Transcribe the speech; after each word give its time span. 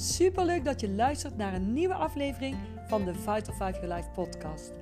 Super 0.00 0.44
leuk 0.44 0.64
dat 0.64 0.80
je 0.80 0.90
luistert 0.90 1.36
naar 1.36 1.54
een 1.54 1.72
nieuwe 1.72 1.94
aflevering 1.94 2.56
van 2.86 3.04
de 3.04 3.14
Vital 3.14 3.54
5 3.54 3.80
Your 3.80 3.94
Life 3.94 4.10
podcast. 4.10 4.72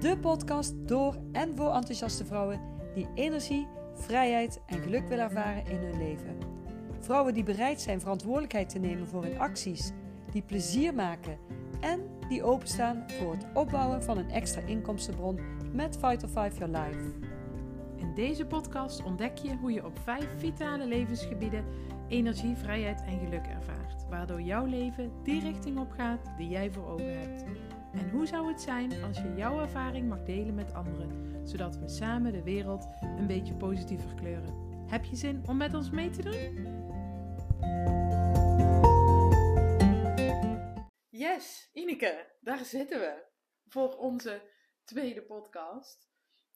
De 0.00 0.18
podcast 0.18 0.74
door 0.88 1.16
en 1.32 1.56
voor 1.56 1.74
enthousiaste 1.74 2.24
vrouwen 2.24 2.60
die 2.94 3.08
energie, 3.14 3.66
vrijheid 3.94 4.60
en 4.66 4.78
geluk 4.78 5.08
willen 5.08 5.24
ervaren 5.24 5.66
in 5.66 5.76
hun 5.76 5.98
leven. 5.98 6.38
Vrouwen 7.00 7.34
die 7.34 7.42
bereid 7.42 7.80
zijn 7.80 8.00
verantwoordelijkheid 8.00 8.68
te 8.68 8.78
nemen 8.78 9.06
voor 9.08 9.22
hun 9.22 9.38
acties, 9.38 9.92
die 10.32 10.42
plezier 10.42 10.94
maken 10.94 11.38
en 11.80 12.00
die 12.28 12.42
openstaan 12.42 13.04
voor 13.06 13.32
het 13.32 13.46
opbouwen 13.54 14.02
van 14.02 14.18
een 14.18 14.30
extra 14.30 14.60
inkomstenbron 14.60 15.38
met 15.72 15.98
Vital 16.00 16.28
5 16.28 16.58
Your 16.58 16.78
Life. 16.78 17.12
In 17.96 18.14
deze 18.14 18.46
podcast 18.46 19.02
ontdek 19.02 19.38
je 19.38 19.56
hoe 19.56 19.72
je 19.72 19.84
op 19.84 19.98
vijf 19.98 20.28
vitale 20.38 20.86
levensgebieden 20.86 21.64
energie, 22.10 22.56
vrijheid 22.56 23.02
en 23.02 23.18
geluk 23.18 23.46
ervaart, 23.46 24.08
waardoor 24.08 24.40
jouw 24.40 24.64
leven 24.64 25.22
die 25.22 25.40
richting 25.40 25.78
op 25.78 25.90
gaat 25.90 26.32
die 26.36 26.48
jij 26.48 26.70
voor 26.70 26.86
ogen 26.86 27.18
hebt. 27.18 27.42
En 27.92 28.10
hoe 28.10 28.26
zou 28.26 28.48
het 28.48 28.60
zijn 28.60 29.02
als 29.02 29.16
je 29.16 29.34
jouw 29.36 29.60
ervaring 29.60 30.08
mag 30.08 30.22
delen 30.22 30.54
met 30.54 30.74
anderen, 30.74 31.48
zodat 31.48 31.76
we 31.76 31.88
samen 31.88 32.32
de 32.32 32.42
wereld 32.42 32.88
een 33.00 33.26
beetje 33.26 33.54
positiever 33.54 34.14
kleuren? 34.14 34.68
Heb 34.86 35.04
je 35.04 35.16
zin 35.16 35.42
om 35.48 35.56
met 35.56 35.74
ons 35.74 35.90
mee 35.90 36.10
te 36.10 36.22
doen? 36.22 36.78
Yes, 41.08 41.70
Ineke, 41.72 42.26
daar 42.40 42.64
zitten 42.64 43.00
we 43.00 43.24
voor 43.66 43.96
onze 43.96 44.42
tweede 44.84 45.22
podcast. 45.22 46.08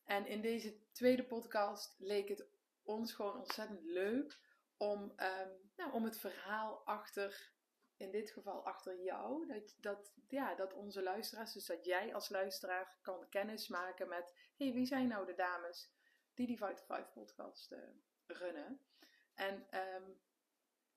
En 0.04 0.26
in 0.26 0.40
deze 0.40 0.76
tweede 0.92 1.24
podcast 1.24 1.94
leek 1.98 2.28
het 2.28 2.46
ons 2.82 3.12
gewoon 3.12 3.38
ontzettend 3.38 3.82
leuk 3.82 4.42
om, 4.84 5.12
ehm, 5.16 5.50
nou, 5.76 5.92
om 5.92 6.04
het 6.04 6.18
verhaal 6.18 6.86
achter, 6.86 7.52
in 7.96 8.10
dit 8.10 8.30
geval 8.30 8.64
achter 8.64 9.02
jou, 9.02 9.46
dat, 9.46 9.76
dat, 9.80 10.12
ja, 10.28 10.54
dat 10.54 10.72
onze 10.72 11.02
luisteraars, 11.02 11.52
dus 11.52 11.66
dat 11.66 11.84
jij 11.84 12.14
als 12.14 12.28
luisteraar 12.28 12.98
kan 13.02 13.28
kennis 13.28 13.68
maken 13.68 14.08
met, 14.08 14.52
hey, 14.56 14.72
wie 14.72 14.86
zijn 14.86 15.08
nou 15.08 15.26
de 15.26 15.34
dames 15.34 15.92
die 16.34 16.46
die 16.46 16.56
Vital 16.56 16.84
5 16.86 17.12
podcast 17.12 17.72
uh, 17.72 17.78
runnen? 18.26 18.80
En 19.34 19.66
ehm, 19.70 20.10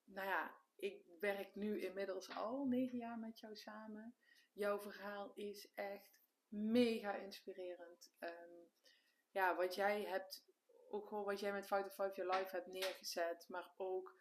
nou 0.03 0.27
ja, 0.27 0.55
ik 0.75 1.05
werk 1.19 1.55
nu 1.55 1.81
inmiddels 1.81 2.35
al 2.35 2.65
negen 2.65 2.97
jaar 2.97 3.19
met 3.19 3.39
jou 3.39 3.55
samen. 3.55 4.15
Jouw 4.53 4.81
verhaal 4.81 5.31
is 5.33 5.73
echt 5.73 6.17
mega 6.47 7.15
inspirerend. 7.15 8.15
Um, 8.19 8.69
ja, 9.29 9.55
wat 9.55 9.75
jij 9.75 10.03
hebt, 10.03 10.45
ook 10.89 11.07
gewoon 11.07 11.23
wat 11.23 11.39
jij 11.39 11.51
met 11.51 11.67
Fight 11.67 11.85
of 11.85 11.93
Five 11.93 12.13
Your 12.15 12.37
Life 12.37 12.55
hebt 12.55 12.67
neergezet, 12.67 13.45
maar 13.47 13.71
ook, 13.77 14.15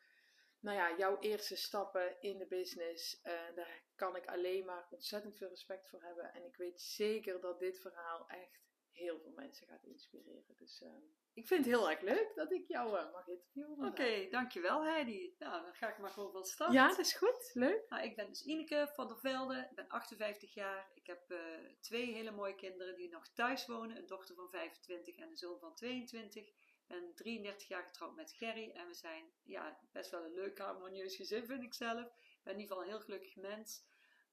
nou 0.60 0.76
ja, 0.76 0.96
jouw 0.96 1.18
eerste 1.18 1.56
stappen 1.56 2.20
in 2.20 2.38
de 2.38 2.46
business, 2.46 3.20
uh, 3.24 3.32
daar 3.54 3.82
kan 3.94 4.16
ik 4.16 4.26
alleen 4.26 4.64
maar 4.64 4.86
ontzettend 4.90 5.36
veel 5.36 5.48
respect 5.48 5.88
voor 5.88 6.02
hebben. 6.02 6.32
En 6.32 6.44
ik 6.44 6.56
weet 6.56 6.80
zeker 6.80 7.40
dat 7.40 7.58
dit 7.58 7.80
verhaal 7.80 8.28
echt 8.28 8.66
heel 8.96 9.20
veel 9.20 9.32
mensen 9.32 9.66
gaat 9.66 9.84
inspireren. 9.84 10.54
Dus 10.56 10.82
uh, 10.82 10.88
ik 11.32 11.46
vind 11.46 11.64
het 11.64 11.74
heel 11.74 11.90
erg 11.90 12.00
leuk 12.00 12.32
dat 12.34 12.52
ik 12.52 12.68
jou 12.68 12.98
uh, 12.98 13.12
mag 13.12 13.26
interviewen. 13.26 13.76
Oké, 13.76 13.86
okay, 13.86 14.30
dankjewel 14.30 14.84
Heidi. 14.84 15.34
Nou, 15.38 15.62
dan 15.62 15.74
ga 15.74 15.88
ik 15.88 15.98
maar 15.98 16.10
gewoon 16.10 16.32
van 16.32 16.44
start. 16.44 16.72
Ja, 16.72 16.88
dat 16.88 16.98
is 16.98 17.14
goed. 17.14 17.50
Leuk. 17.52 17.84
Nou, 17.88 18.02
ik 18.02 18.16
ben 18.16 18.28
dus 18.28 18.42
Ineke 18.42 18.90
van 18.92 19.08
der 19.08 19.18
Velde. 19.18 19.68
Ik 19.70 19.76
ben 19.76 19.88
58 19.88 20.54
jaar. 20.54 20.90
Ik 20.94 21.06
heb 21.06 21.30
uh, 21.30 21.38
twee 21.80 22.12
hele 22.12 22.30
mooie 22.30 22.54
kinderen 22.54 22.96
die 22.96 23.08
nog 23.08 23.28
thuis 23.28 23.66
wonen. 23.66 23.96
Een 23.96 24.06
dochter 24.06 24.34
van 24.34 24.50
25 24.50 25.16
en 25.16 25.30
een 25.30 25.36
zoon 25.36 25.58
van 25.58 25.74
22. 25.74 26.46
Ik 26.46 26.54
ben 26.86 27.14
33 27.14 27.68
jaar 27.68 27.84
getrouwd 27.84 28.16
met 28.16 28.32
Gerry. 28.32 28.70
En 28.70 28.86
we 28.86 28.94
zijn 28.94 29.24
ja, 29.42 29.80
best 29.92 30.10
wel 30.10 30.24
een 30.24 30.34
leuk 30.34 30.58
harmonieus 30.58 31.16
gezin, 31.16 31.46
vind 31.46 31.62
ik 31.62 31.74
zelf. 31.74 32.06
Ik 32.06 32.40
ben 32.42 32.52
in 32.54 32.60
ieder 32.60 32.76
geval 32.76 32.82
een 32.82 32.96
heel 32.96 33.04
gelukkig 33.04 33.36
mens. 33.36 33.84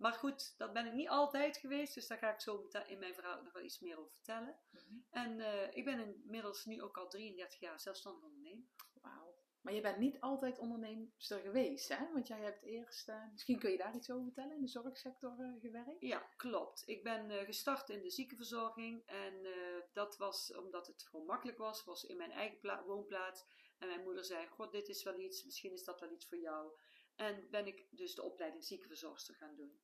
Maar 0.03 0.13
goed, 0.13 0.53
dat 0.57 0.73
ben 0.73 0.85
ik 0.85 0.93
niet 0.93 1.09
altijd 1.09 1.57
geweest, 1.57 1.93
dus 1.93 2.07
daar 2.07 2.17
ga 2.17 2.33
ik 2.33 2.41
zo 2.41 2.67
in 2.87 2.99
mijn 2.99 3.13
verhaal 3.13 3.41
nog 3.41 3.53
wel 3.53 3.63
iets 3.63 3.79
meer 3.79 3.99
over 3.99 4.11
vertellen. 4.11 4.55
Mhm. 4.71 4.95
En 5.09 5.39
uh, 5.39 5.75
ik 5.75 5.85
ben 5.85 5.99
inmiddels 5.99 6.65
nu 6.65 6.81
ook 6.81 6.97
al 6.97 7.09
33 7.09 7.59
jaar 7.59 7.79
zelfstandig 7.79 8.23
ondernemer. 8.23 8.65
Wauw. 9.01 9.35
Maar 9.61 9.73
je 9.73 9.81
bent 9.81 9.97
niet 9.97 10.19
altijd 10.19 10.59
onderneemster 10.59 11.39
geweest, 11.39 11.89
hè? 11.89 12.11
Want 12.13 12.27
jij 12.27 12.39
hebt 12.39 12.63
eerst, 12.63 13.09
uh, 13.09 13.31
misschien 13.31 13.59
kun 13.59 13.71
je 13.71 13.77
daar 13.77 13.95
iets 13.95 14.11
over 14.11 14.23
vertellen, 14.23 14.55
in 14.55 14.61
de 14.61 14.67
zorgsector 14.67 15.39
uh, 15.39 15.61
gewerkt? 15.61 16.01
Ja, 16.01 16.27
klopt. 16.35 16.83
Ik 16.85 17.03
ben 17.03 17.45
gestart 17.45 17.89
in 17.89 18.01
de 18.01 18.09
ziekenverzorging 18.09 19.05
en 19.05 19.47
dat 19.93 20.17
was 20.17 20.55
omdat 20.55 20.87
het 20.87 21.03
gewoon 21.03 21.25
makkelijk 21.25 21.57
was, 21.57 21.83
was 21.83 22.03
in 22.03 22.17
mijn 22.17 22.31
eigen 22.31 22.85
woonplaats. 22.85 23.45
En 23.79 23.87
mijn 23.87 24.03
moeder 24.03 24.25
zei, 24.25 24.47
god, 24.47 24.71
dit 24.71 24.87
is 24.87 25.03
wel 25.03 25.19
iets, 25.19 25.43
misschien 25.43 25.71
is 25.71 25.83
dat 25.83 25.99
wel 25.99 26.11
iets 26.11 26.27
voor 26.27 26.37
jou. 26.37 26.71
En 27.15 27.47
ben 27.49 27.67
ik 27.67 27.87
dus 27.89 28.15
de 28.15 28.23
opleiding 28.23 28.63
ziekenverzorgster 28.63 29.35
gaan 29.35 29.55
doen. 29.55 29.81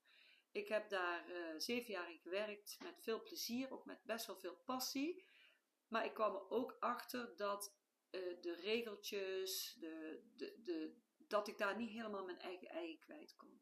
Ik 0.52 0.68
heb 0.68 0.90
daar 0.90 1.30
uh, 1.30 1.36
zeven 1.58 1.94
jaar 1.94 2.12
in 2.12 2.20
gewerkt 2.20 2.78
met 2.84 3.02
veel 3.02 3.24
plezier, 3.24 3.72
ook 3.72 3.86
met 3.86 4.04
best 4.04 4.26
wel 4.26 4.36
veel 4.36 4.56
passie. 4.66 5.26
Maar 5.88 6.06
ik 6.06 6.14
kwam 6.14 6.36
er 6.36 6.50
ook 6.50 6.78
achter 6.80 7.36
dat 7.36 7.76
uh, 8.12 8.42
de 8.42 8.54
regeltjes, 8.54 9.78
de, 9.80 10.24
de, 10.36 10.62
de, 10.64 10.96
dat 11.18 11.48
ik 11.48 11.58
daar 11.58 11.76
niet 11.76 11.90
helemaal 11.90 12.26
mijn 12.26 12.40
eigen 12.40 12.70
ei 12.70 13.00
kwijt 13.00 13.36
kon. 13.36 13.62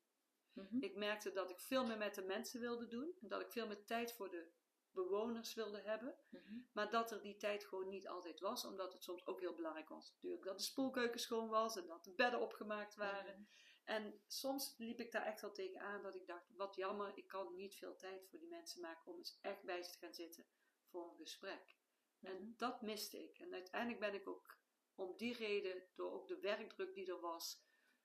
Mm 0.53 0.81
Ik 0.81 0.95
merkte 0.95 1.31
dat 1.31 1.49
ik 1.49 1.59
veel 1.59 1.85
meer 1.85 1.97
met 1.97 2.15
de 2.15 2.21
mensen 2.21 2.59
wilde 2.59 2.87
doen 2.87 3.15
en 3.21 3.27
dat 3.27 3.41
ik 3.41 3.51
veel 3.51 3.67
meer 3.67 3.85
tijd 3.85 4.13
voor 4.13 4.29
de 4.29 4.51
bewoners 4.91 5.53
wilde 5.53 5.81
hebben. 5.81 6.15
Mm 6.29 6.39
-hmm. 6.39 6.67
Maar 6.73 6.89
dat 6.89 7.11
er 7.11 7.21
die 7.21 7.37
tijd 7.37 7.65
gewoon 7.65 7.89
niet 7.89 8.07
altijd 8.07 8.39
was, 8.39 8.65
omdat 8.65 8.93
het 8.93 9.03
soms 9.03 9.25
ook 9.25 9.39
heel 9.39 9.55
belangrijk 9.55 9.89
was. 9.89 10.11
Natuurlijk 10.11 10.43
dat 10.43 10.57
de 10.57 10.63
spoelkeuken 10.63 11.19
schoon 11.19 11.49
was 11.49 11.77
en 11.77 11.87
dat 11.87 12.03
de 12.03 12.13
bedden 12.13 12.41
opgemaakt 12.41 12.95
waren. 12.95 13.35
Mm 13.37 13.45
-hmm. 13.45 13.47
En 13.87 14.21
soms 14.27 14.75
liep 14.77 14.99
ik 14.99 15.11
daar 15.11 15.25
echt 15.25 15.41
wel 15.41 15.51
tegenaan 15.51 16.01
dat 16.01 16.15
ik 16.15 16.27
dacht, 16.27 16.55
wat 16.55 16.75
jammer, 16.75 17.11
ik 17.17 17.27
kan 17.27 17.55
niet 17.55 17.75
veel 17.75 17.95
tijd 17.95 18.27
voor 18.29 18.39
die 18.39 18.47
mensen 18.47 18.81
maken 18.81 19.11
om 19.11 19.17
eens 19.17 19.39
echt 19.41 19.63
bij 19.63 19.83
ze 19.83 19.91
te 19.91 19.97
gaan 19.97 20.13
zitten 20.13 20.45
voor 20.89 21.09
een 21.09 21.15
gesprek. 21.15 21.75
En 22.19 22.35
mhm. 22.35 22.51
dat 22.57 22.81
miste 22.81 23.23
ik. 23.23 23.39
En 23.39 23.53
uiteindelijk 23.53 23.99
ben 23.99 24.13
ik 24.13 24.27
ook 24.27 24.57
om 24.95 25.17
die 25.17 25.33
reden, 25.33 25.83
door 25.95 26.11
ook 26.11 26.27
de 26.27 26.39
werkdruk 26.39 26.93
die 26.93 27.07
er 27.07 27.19
was, 27.19 27.63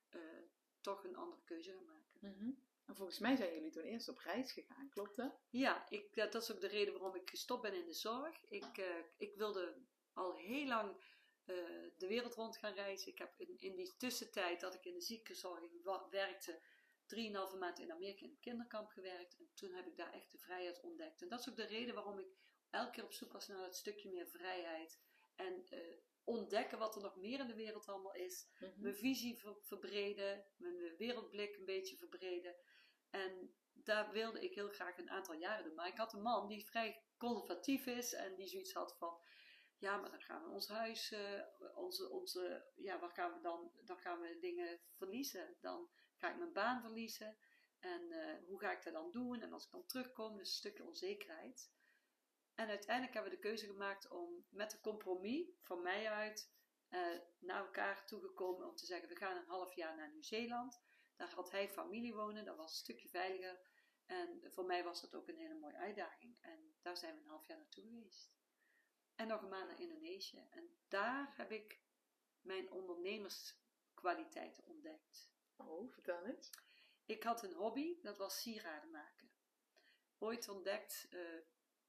uh, 0.09 0.21
toch 0.81 1.03
een 1.03 1.15
andere 1.15 1.43
keuze 1.43 1.71
gaan 1.71 1.85
maken. 1.85 2.19
Mm 2.21 2.63
En 2.85 2.95
volgens 2.95 3.19
mij 3.19 3.35
zijn 3.35 3.53
jullie 3.53 3.71
toen 3.71 3.83
eerst 3.83 4.09
op 4.09 4.17
reis 4.17 4.51
gegaan, 4.51 4.89
klopt 4.89 5.15
dat? 5.15 5.39
Ja, 5.49 5.89
ik, 5.89 6.15
dat 6.15 6.35
is 6.35 6.51
ook 6.51 6.61
de 6.61 6.67
reden 6.67 6.93
waarom 6.93 7.15
ik 7.15 7.29
gestopt 7.29 7.61
ben 7.61 7.73
in 7.73 7.85
de 7.85 7.93
zorg. 7.93 8.45
Ik, 8.49 8.77
uh, 8.77 8.85
ik 9.17 9.35
wilde 9.35 9.75
al 10.13 10.35
heel 10.35 10.67
lang 10.67 10.95
uh, 11.45 11.55
de 11.97 12.07
wereld 12.07 12.33
rond 12.33 12.57
gaan 12.57 12.73
reizen. 12.73 13.11
Ik 13.11 13.17
heb 13.17 13.33
in, 13.37 13.55
in 13.59 13.75
die 13.75 13.97
tussentijd 13.97 14.59
dat 14.59 14.73
ik 14.73 14.85
in 14.85 14.93
de 14.93 15.01
ziekenzorging 15.01 15.71
werkte, 16.09 16.61
drieënhalve 17.05 17.57
maand 17.57 17.79
in 17.79 17.91
Amerika 17.91 18.25
in 18.25 18.31
een 18.31 18.39
kinderkamp 18.39 18.89
gewerkt. 18.89 19.35
En 19.37 19.49
toen 19.53 19.73
heb 19.73 19.87
ik 19.87 19.97
daar 19.97 20.13
echt 20.13 20.31
de 20.31 20.37
vrijheid 20.37 20.81
ontdekt. 20.81 21.21
En 21.21 21.29
dat 21.29 21.39
is 21.39 21.49
ook 21.49 21.55
de 21.55 21.65
reden 21.65 21.95
waarom 21.95 22.19
ik 22.19 22.27
elke 22.69 22.91
keer 22.91 23.03
op 23.03 23.13
zoek 23.13 23.33
was 23.33 23.47
naar 23.47 23.57
dat 23.57 23.75
stukje 23.75 24.09
meer 24.09 24.27
vrijheid. 24.27 24.99
En 25.35 25.65
uh, 25.73 25.79
ontdekken 26.23 26.77
wat 26.77 26.95
er 26.95 27.01
nog 27.01 27.15
meer 27.15 27.39
in 27.39 27.47
de 27.47 27.55
wereld 27.55 27.87
allemaal 27.87 28.15
is. 28.15 28.47
Mm 28.59 28.69
-hmm. 28.69 28.81
Mijn 28.81 28.95
visie 28.95 29.37
ver 29.37 29.55
verbreden, 29.61 30.45
mijn 30.57 30.95
wereldblik 30.97 31.55
een 31.55 31.65
beetje 31.65 31.97
verbreden. 31.97 32.55
En 33.09 33.55
daar 33.73 34.11
wilde 34.11 34.43
ik 34.43 34.53
heel 34.53 34.69
graag 34.69 34.97
een 34.97 35.09
aantal 35.09 35.35
jaren 35.35 35.63
doen. 35.63 35.75
Maar 35.75 35.87
ik 35.87 35.97
had 35.97 36.13
een 36.13 36.21
man 36.21 36.47
die 36.47 36.65
vrij 36.65 37.03
conservatief 37.17 37.85
is 37.85 38.13
en 38.13 38.35
die 38.35 38.47
zoiets 38.47 38.73
had 38.73 38.95
van 38.97 39.17
ja, 39.83 39.97
maar 39.97 40.11
dan 40.11 40.21
gaan 40.21 40.43
we 40.43 40.49
ons 40.49 40.67
huis, 40.67 41.11
uh, 41.11 41.41
onze, 41.75 42.09
onze, 42.09 42.65
ja, 42.75 42.99
waar 42.99 43.11
gaan 43.11 43.33
we 43.33 43.41
dan, 43.41 43.71
dan 43.85 43.97
gaan 43.97 44.19
we 44.19 44.37
dingen 44.39 44.79
verliezen. 44.95 45.57
Dan 45.61 45.89
ga 46.15 46.31
ik 46.31 46.37
mijn 46.37 46.53
baan 46.53 46.81
verliezen. 46.81 47.37
En 47.79 48.01
uh, 48.01 48.47
hoe 48.47 48.59
ga 48.59 48.71
ik 48.71 48.83
dat 48.83 48.93
dan 48.93 49.11
doen? 49.11 49.41
En 49.41 49.53
als 49.53 49.65
ik 49.65 49.71
dan 49.71 49.85
terugkom, 49.85 50.37
dus 50.37 50.49
een 50.49 50.55
stukje 50.55 50.85
onzekerheid. 50.85 51.71
En 52.55 52.67
uiteindelijk 52.67 53.13
hebben 53.13 53.31
we 53.31 53.37
de 53.37 53.43
keuze 53.47 53.65
gemaakt 53.65 54.07
om 54.07 54.45
met 54.49 54.73
een 54.73 54.81
compromis 54.81 55.47
van 55.61 55.81
mij 55.81 56.09
uit 56.09 56.51
uh, 56.89 57.19
naar 57.39 57.65
elkaar 57.65 58.05
toegekomen 58.05 58.67
om 58.67 58.75
te 58.75 58.85
zeggen: 58.85 59.09
we 59.09 59.15
gaan 59.15 59.37
een 59.37 59.47
half 59.47 59.73
jaar 59.73 59.95
naar 59.95 60.11
Nieuw-Zeeland. 60.11 60.81
Daar 61.15 61.33
had 61.33 61.51
hij 61.51 61.69
familie 61.69 62.13
wonen, 62.13 62.45
dat 62.45 62.57
was 62.57 62.71
een 62.71 62.77
stukje 62.77 63.09
veiliger. 63.09 63.59
En 64.05 64.41
voor 64.51 64.65
mij 64.65 64.83
was 64.83 65.01
dat 65.01 65.15
ook 65.15 65.27
een 65.27 65.37
hele 65.37 65.59
mooie 65.59 65.77
uitdaging. 65.77 66.37
En 66.41 66.75
daar 66.81 66.97
zijn 66.97 67.15
we 67.15 67.21
een 67.21 67.27
half 67.27 67.47
jaar 67.47 67.57
naartoe 67.57 67.83
geweest. 67.83 68.31
En 69.15 69.27
nog 69.27 69.41
een 69.41 69.49
maand 69.49 69.67
naar 69.67 69.79
Indonesië. 69.79 70.47
En 70.49 70.77
daar 70.87 71.33
heb 71.35 71.51
ik 71.51 71.81
mijn 72.41 72.71
ondernemerskwaliteiten 72.71 74.65
ontdekt. 74.65 75.31
Oh, 75.55 75.91
vertel 75.91 76.25
eens. 76.25 76.49
Ik 77.05 77.23
had 77.23 77.43
een 77.43 77.53
hobby, 77.53 78.01
dat 78.01 78.17
was 78.17 78.41
sieraden 78.41 78.91
maken. 78.91 79.31
Ooit 80.17 80.49
ontdekt, 80.49 81.07
uh, 81.09 81.39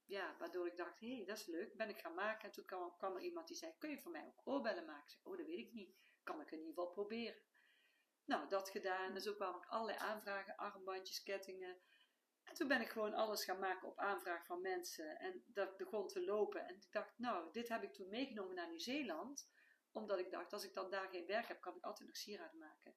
ja, 0.05 0.35
waardoor 0.37 0.67
ik 0.67 0.77
dacht, 0.77 0.99
hé, 0.99 1.15
hey, 1.15 1.25
dat 1.25 1.37
is 1.37 1.45
leuk, 1.45 1.77
ben 1.77 1.89
ik 1.89 1.99
gaan 1.99 2.13
maken. 2.13 2.45
En 2.45 2.51
toen 2.51 2.65
kwam, 2.65 2.95
kwam, 2.97 3.15
er 3.15 3.21
iemand 3.21 3.47
die 3.47 3.57
zei, 3.57 3.73
kun 3.77 3.89
je 3.89 3.99
voor 3.99 4.11
mij 4.11 4.25
ook 4.25 4.41
oorbellen 4.43 4.85
maken? 4.85 5.03
Ik 5.03 5.09
zei, 5.09 5.23
oh, 5.23 5.37
dat 5.37 5.45
weet 5.45 5.67
ik 5.67 5.73
niet. 5.73 5.95
Kan 6.23 6.41
ik 6.41 6.51
in 6.51 6.57
ieder 6.57 6.73
geval 6.73 6.91
proberen. 6.91 7.41
Nou, 8.25 8.49
dat 8.49 8.69
gedaan. 8.69 9.15
En 9.15 9.21
zo 9.21 9.33
kwamen 9.33 9.67
allerlei 9.67 9.97
aanvragen, 9.97 10.55
armbandjes, 10.55 11.23
kettingen. 11.23 11.81
En 12.55 12.61
toen 12.61 12.69
ben 12.69 12.81
ik 12.81 12.89
gewoon 12.89 13.13
alles 13.13 13.43
gaan 13.43 13.59
maken 13.59 13.87
op 13.87 13.99
aanvraag 13.99 14.45
van 14.45 14.61
mensen. 14.61 15.19
En 15.19 15.43
dat 15.45 15.77
begon 15.77 16.07
te 16.07 16.25
lopen. 16.25 16.67
En 16.67 16.75
ik 16.75 16.91
dacht, 16.91 17.13
nou, 17.17 17.51
dit 17.51 17.69
heb 17.69 17.83
ik 17.83 17.93
toen 17.93 18.09
meegenomen 18.09 18.55
naar 18.55 18.69
Nieuw-Zeeland. 18.69 19.49
Omdat 19.91 20.19
ik 20.19 20.31
dacht, 20.31 20.53
als 20.53 20.63
ik 20.63 20.73
dan 20.73 20.89
daar 20.89 21.09
geen 21.09 21.25
werk 21.25 21.47
heb, 21.47 21.61
kan 21.61 21.75
ik 21.75 21.83
altijd 21.83 22.07
nog 22.07 22.17
sieraden 22.17 22.59
maken. 22.59 22.95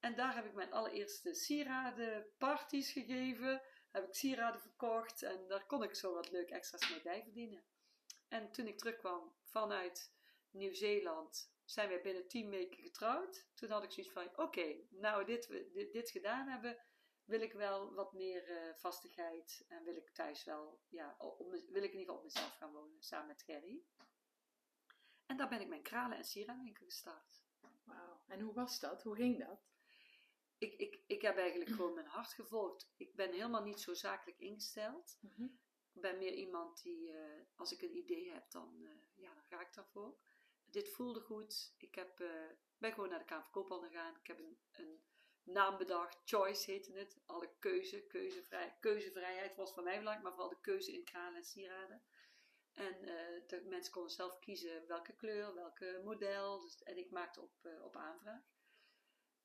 En 0.00 0.14
daar 0.14 0.34
heb 0.34 0.44
ik 0.44 0.54
mijn 0.54 0.72
allereerste 0.72 1.34
sieradenparties 1.34 2.92
gegeven. 2.92 3.62
Heb 3.90 4.06
ik 4.06 4.14
sieraden 4.14 4.60
verkocht. 4.60 5.22
En 5.22 5.46
daar 5.48 5.66
kon 5.66 5.82
ik 5.82 5.94
zo 5.94 6.14
wat 6.14 6.30
leuk 6.30 6.50
extra's 6.50 6.90
mee 6.90 7.02
bij 7.02 7.22
verdienen. 7.22 7.64
En 8.28 8.52
toen 8.52 8.66
ik 8.66 8.78
terugkwam 8.78 9.34
vanuit 9.44 10.12
Nieuw-Zeeland, 10.50 11.52
zijn 11.64 11.88
wij 11.88 12.00
binnen 12.00 12.28
tien 12.28 12.50
weken 12.50 12.82
getrouwd. 12.82 13.46
Toen 13.54 13.70
had 13.70 13.84
ik 13.84 13.92
zoiets 13.92 14.12
van, 14.12 14.38
oké, 14.38 14.76
nou 14.90 15.24
dit, 15.24 15.48
dit, 15.72 15.92
dit 15.92 16.10
gedaan 16.10 16.48
hebben, 16.48 16.78
wil 17.24 17.40
ik 17.40 17.52
wel 17.52 17.94
wat 17.94 18.12
meer 18.12 18.48
eh, 18.48 18.74
vastigheid. 18.74 19.64
En 19.68 19.84
wil 19.84 19.96
ik 19.96 20.10
thuis 20.10 20.44
wel, 20.44 20.80
ja, 20.88 21.16
op, 21.18 21.38
wil 21.38 21.58
ik 21.58 21.72
in 21.72 21.80
ieder 21.82 21.98
geval 21.98 22.16
op 22.16 22.22
mezelf 22.22 22.56
gaan 22.56 22.72
wonen, 22.72 23.02
samen 23.02 23.26
met 23.26 23.42
Gerry. 23.42 23.82
En 25.26 25.36
daar 25.36 25.48
ben 25.48 25.60
ik 25.60 25.68
mijn 25.68 25.82
kralen- 25.82 26.16
en 26.16 26.24
sieradenwinkel 26.24 26.84
gestart. 26.84 27.44
Wauw. 27.84 28.22
En 28.26 28.40
hoe 28.40 28.54
was 28.54 28.80
dat? 28.80 29.02
Hoe 29.02 29.16
ging 29.16 29.46
dat? 29.46 29.66
Ik, 30.58 30.74
ik, 30.74 31.02
ik 31.06 31.22
heb 31.22 31.36
eigenlijk 31.36 31.70
gewoon 31.70 31.94
mijn 31.94 32.06
hart 32.06 32.32
gevolgd. 32.32 32.92
Ik 32.96 33.14
ben 33.14 33.32
helemaal 33.32 33.64
niet 33.64 33.80
zo 33.80 33.94
zakelijk 33.94 34.38
ingesteld. 34.38 35.18
Ik 35.92 36.00
ben 36.00 36.18
meer 36.18 36.34
iemand 36.34 36.82
die, 36.82 37.12
eh, 37.12 37.42
als 37.56 37.72
ik 37.72 37.82
een 37.82 37.96
idee 37.96 38.32
heb, 38.32 38.50
dan, 38.50 38.84
eh, 38.84 39.22
ja, 39.22 39.34
dan 39.34 39.44
ga 39.44 39.60
ik 39.60 39.74
daarvoor. 39.74 40.16
Dit 40.64 40.90
voelde 40.90 41.20
goed. 41.20 41.74
Ik 41.78 41.94
heb, 41.94 42.16
ben 42.78 42.92
gewoon 42.92 43.08
naar 43.08 43.18
de 43.18 43.24
Kamer 43.24 43.42
van 43.42 43.52
Koophandel 43.52 43.88
gegaan. 43.88 44.16
Ik 44.16 44.26
heb 44.26 44.38
een, 44.38 44.58
een 44.72 45.02
naam 45.44 45.76
bedacht. 45.76 46.22
Choice 46.24 46.70
heette 46.70 46.92
het. 46.92 47.20
Alle 47.26 47.50
keuze, 47.58 48.06
keuzevrij, 48.06 48.76
keuzevrijheid 48.80 49.56
was 49.56 49.72
voor 49.72 49.82
mij 49.82 49.98
belangrijk, 49.98 50.22
maar 50.22 50.32
vooral 50.32 50.48
de 50.48 50.60
keuze 50.60 50.92
in 50.92 51.04
kralen 51.04 51.36
en 51.36 51.44
sieraden. 51.44 52.02
En 52.72 53.04
eh, 53.04 53.48
de 53.48 53.62
mensen 53.68 53.92
konden 53.92 54.12
zelf 54.12 54.38
kiezen 54.38 54.86
welke 54.86 55.14
kleur, 55.14 55.54
welke 55.54 56.00
model. 56.04 56.60
Dus, 56.60 56.82
en 56.82 56.98
ik 56.98 57.10
maakte 57.10 57.40
op, 57.40 57.64
eh, 57.64 57.84
op 57.84 57.96
aanvraag. 57.96 58.42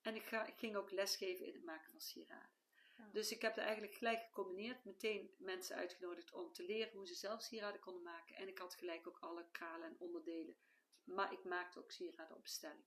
En 0.01 0.15
ik, 0.15 0.23
ga, 0.23 0.45
ik 0.45 0.57
ging 0.57 0.75
ook 0.75 0.91
lesgeven 0.91 1.45
in 1.45 1.53
het 1.53 1.63
maken 1.63 1.91
van 1.91 2.01
sieraden. 2.01 2.57
Ja. 2.97 3.09
Dus 3.11 3.31
ik 3.31 3.41
heb 3.41 3.57
er 3.57 3.63
eigenlijk 3.63 3.93
gelijk 3.93 4.21
gecombineerd. 4.21 4.85
Meteen 4.85 5.35
mensen 5.37 5.75
uitgenodigd 5.75 6.33
om 6.33 6.53
te 6.53 6.63
leren 6.63 6.93
hoe 6.93 7.07
ze 7.07 7.13
zelf 7.13 7.41
sieraden 7.41 7.79
konden 7.79 8.03
maken. 8.03 8.35
En 8.35 8.47
ik 8.47 8.57
had 8.57 8.75
gelijk 8.75 9.07
ook 9.07 9.19
alle 9.19 9.49
kralen 9.51 9.87
en 9.87 9.99
onderdelen. 9.99 10.57
Maar 11.03 11.33
ik 11.33 11.43
maakte 11.43 11.79
ook 11.79 11.91
sieraden 11.91 12.35
op 12.35 12.43
bestelling. 12.43 12.85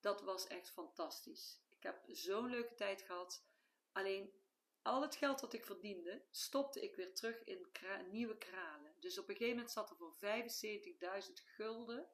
Dat 0.00 0.22
was 0.22 0.46
echt 0.46 0.70
fantastisch. 0.70 1.60
Ik 1.76 1.82
heb 1.82 2.04
zo'n 2.06 2.50
leuke 2.50 2.74
tijd 2.74 3.02
gehad. 3.02 3.46
Alleen 3.92 4.34
al 4.82 5.02
het 5.02 5.16
geld 5.16 5.40
dat 5.40 5.52
ik 5.52 5.64
verdiende, 5.64 6.24
stopte 6.30 6.80
ik 6.82 6.96
weer 6.96 7.14
terug 7.14 7.44
in 7.44 7.68
kra- 7.72 8.00
nieuwe 8.00 8.38
kralen. 8.38 8.94
Dus 9.00 9.18
op 9.18 9.28
een 9.28 9.34
gegeven 9.36 9.54
moment 9.56 9.72
zat 9.74 9.90
er 9.90 9.96
voor 9.96 10.14
75.000 10.14 11.32
gulden 11.44 12.08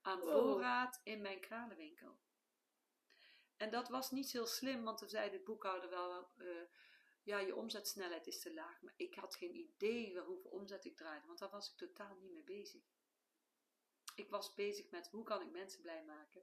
aan 0.00 0.20
Wow. 0.20 0.30
voorraad 0.32 1.00
in 1.04 1.20
mijn 1.22 1.40
kralenwinkel. 1.40 2.20
En 3.56 3.70
dat 3.70 3.88
was 3.88 4.10
niet 4.10 4.32
heel 4.32 4.46
slim, 4.46 4.84
want 4.84 4.98
toen 4.98 5.08
zei 5.08 5.30
de 5.30 5.40
boekhouder 5.40 5.90
wel, 5.90 6.30
eh, 6.36 6.46
ja, 7.22 7.38
je 7.38 7.56
omzetsnelheid 7.56 8.26
is 8.26 8.40
te 8.40 8.54
laag. 8.54 8.82
Maar 8.82 8.94
ik 8.96 9.14
had 9.14 9.36
geen 9.36 9.54
idee 9.54 10.18
hoeveel 10.20 10.50
omzet 10.50 10.84
ik 10.84 10.96
draaide, 10.96 11.26
want 11.26 11.38
daar 11.38 11.50
was 11.50 11.70
ik 11.70 11.76
totaal 11.76 12.14
niet 12.16 12.32
mee 12.32 12.44
bezig. 12.44 12.82
Ik 14.14 14.28
was 14.30 14.54
bezig 14.54 14.90
met 14.90 15.08
hoe 15.08 15.24
kan 15.24 15.42
ik 15.42 15.50
mensen 15.50 15.80
blij 15.82 16.04
maken. 16.04 16.42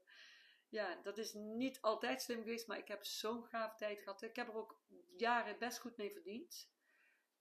Ja, 0.69 0.95
dat 0.95 1.18
is 1.18 1.33
niet 1.33 1.81
altijd 1.81 2.21
slim 2.21 2.42
geweest, 2.42 2.68
maar 2.68 2.77
ik 2.77 2.88
heb 2.88 3.04
zo'n 3.04 3.45
gave 3.45 3.75
tijd 3.75 4.00
gehad. 4.00 4.21
Ik 4.21 4.36
heb 4.36 4.48
er 4.48 4.56
ook 4.56 4.81
jaren 5.18 5.60
best 5.60 5.80
goed 5.80 5.98
mee 5.98 6.12
verdiend. 6.12 6.71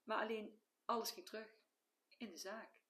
Maar 0.04 0.18
alleen, 0.22 0.60
alles 0.84 1.10
ging 1.10 1.26
terug 1.26 1.56
in 2.16 2.30
de 2.30 2.36
zaak. 2.36 2.80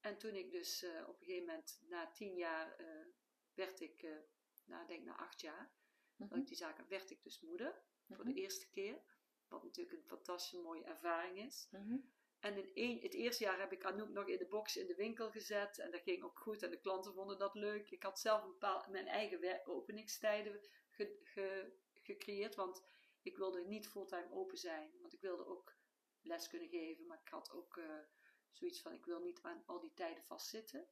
En 0.00 0.18
toen 0.18 0.34
ik 0.34 0.50
dus 0.50 0.82
eh, 0.82 1.08
op 1.08 1.20
een 1.20 1.26
gegeven 1.26 1.46
moment, 1.46 1.80
na 1.88 2.10
tien 2.10 2.34
jaar, 2.36 2.76
eh, 2.76 3.06
werd 3.54 3.80
ik, 3.80 4.02
eh 4.02 4.18
nou, 4.64 4.86
denk 4.86 5.04
na 5.04 5.16
acht 5.16 5.40
jaar, 5.40 5.76
Mhm. 6.16 6.34
ik 6.38 6.46
die 6.46 6.64
had, 6.64 6.86
werd 6.88 7.10
ik 7.10 7.22
dus 7.22 7.40
moeder. 7.40 7.82
Voor 8.06 8.24
Mhm. 8.24 8.34
de 8.34 8.40
eerste 8.40 8.68
keer. 8.68 9.02
Wat 9.48 9.62
natuurlijk 9.62 9.96
een 9.96 10.08
fantastische 10.08 10.60
mooie 10.62 10.84
ervaring 10.84 11.38
is. 11.38 11.68
Mhm. 11.70 11.98
En 12.40 12.74
in 12.74 12.98
het 13.02 13.14
eerste 13.14 13.44
jaar 13.44 13.58
heb 13.58 13.72
ik 13.72 13.84
Anouk 13.84 14.08
nog 14.08 14.26
in 14.28 14.38
de 14.38 14.46
box 14.46 14.76
in 14.76 14.86
de 14.86 14.94
winkel 14.94 15.30
gezet. 15.30 15.78
En 15.78 15.90
dat 15.90 16.00
ging 16.00 16.22
ook 16.22 16.38
goed. 16.38 16.62
En 16.62 16.70
de 16.70 16.80
klanten 16.80 17.14
vonden 17.14 17.38
dat 17.38 17.54
leuk. 17.54 17.90
Ik 17.90 18.02
had 18.02 18.20
zelf 18.20 18.42
een 18.44 18.90
mijn 18.90 19.06
eigen 19.06 19.66
openingstijden 19.66 20.60
ge- 20.90 21.18
ge- 21.22 21.72
gecreëerd. 21.94 22.54
Want 22.54 22.82
ik 23.22 23.36
wilde 23.36 23.64
niet 23.64 23.88
fulltime 23.88 24.32
open 24.32 24.58
zijn. 24.58 24.92
Want 25.00 25.12
ik 25.12 25.20
wilde 25.20 25.46
ook 25.46 25.76
les 26.22 26.48
kunnen 26.48 26.68
geven. 26.68 27.06
Maar 27.06 27.20
ik 27.24 27.28
had 27.28 27.50
ook 27.52 27.76
eh, 27.76 27.98
zoiets 28.52 28.80
van, 28.80 28.92
ik 28.92 29.04
wil 29.04 29.20
niet 29.20 29.42
aan 29.42 29.62
al 29.66 29.80
die 29.80 29.94
tijden 29.94 30.24
vastzitten. 30.24 30.88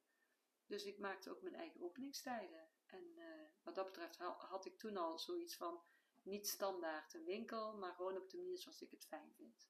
Dus 0.65 0.85
ik 0.85 0.99
maakte 0.99 1.29
ook 1.31 1.41
mijn 1.41 1.55
eigen 1.55 1.81
openingstijden. 1.81 2.69
En 2.85 3.13
eh, 3.17 3.45
wat 3.63 3.75
dat 3.75 3.85
betreft 3.85 4.17
ha- 4.17 4.45
had 4.49 4.65
ik 4.65 4.77
toen 4.77 4.97
al 4.97 5.19
zoiets 5.19 5.55
van, 5.55 5.81
niet 6.21 6.47
standaard 6.47 7.13
een 7.13 7.23
winkel. 7.25 7.77
Maar 7.77 7.93
gewoon 7.93 8.17
op 8.17 8.29
de 8.29 8.37
manier 8.37 8.57
zoals 8.57 8.81
ik 8.81 8.91
het 8.91 9.05
fijn 9.05 9.33
vind. 9.35 9.69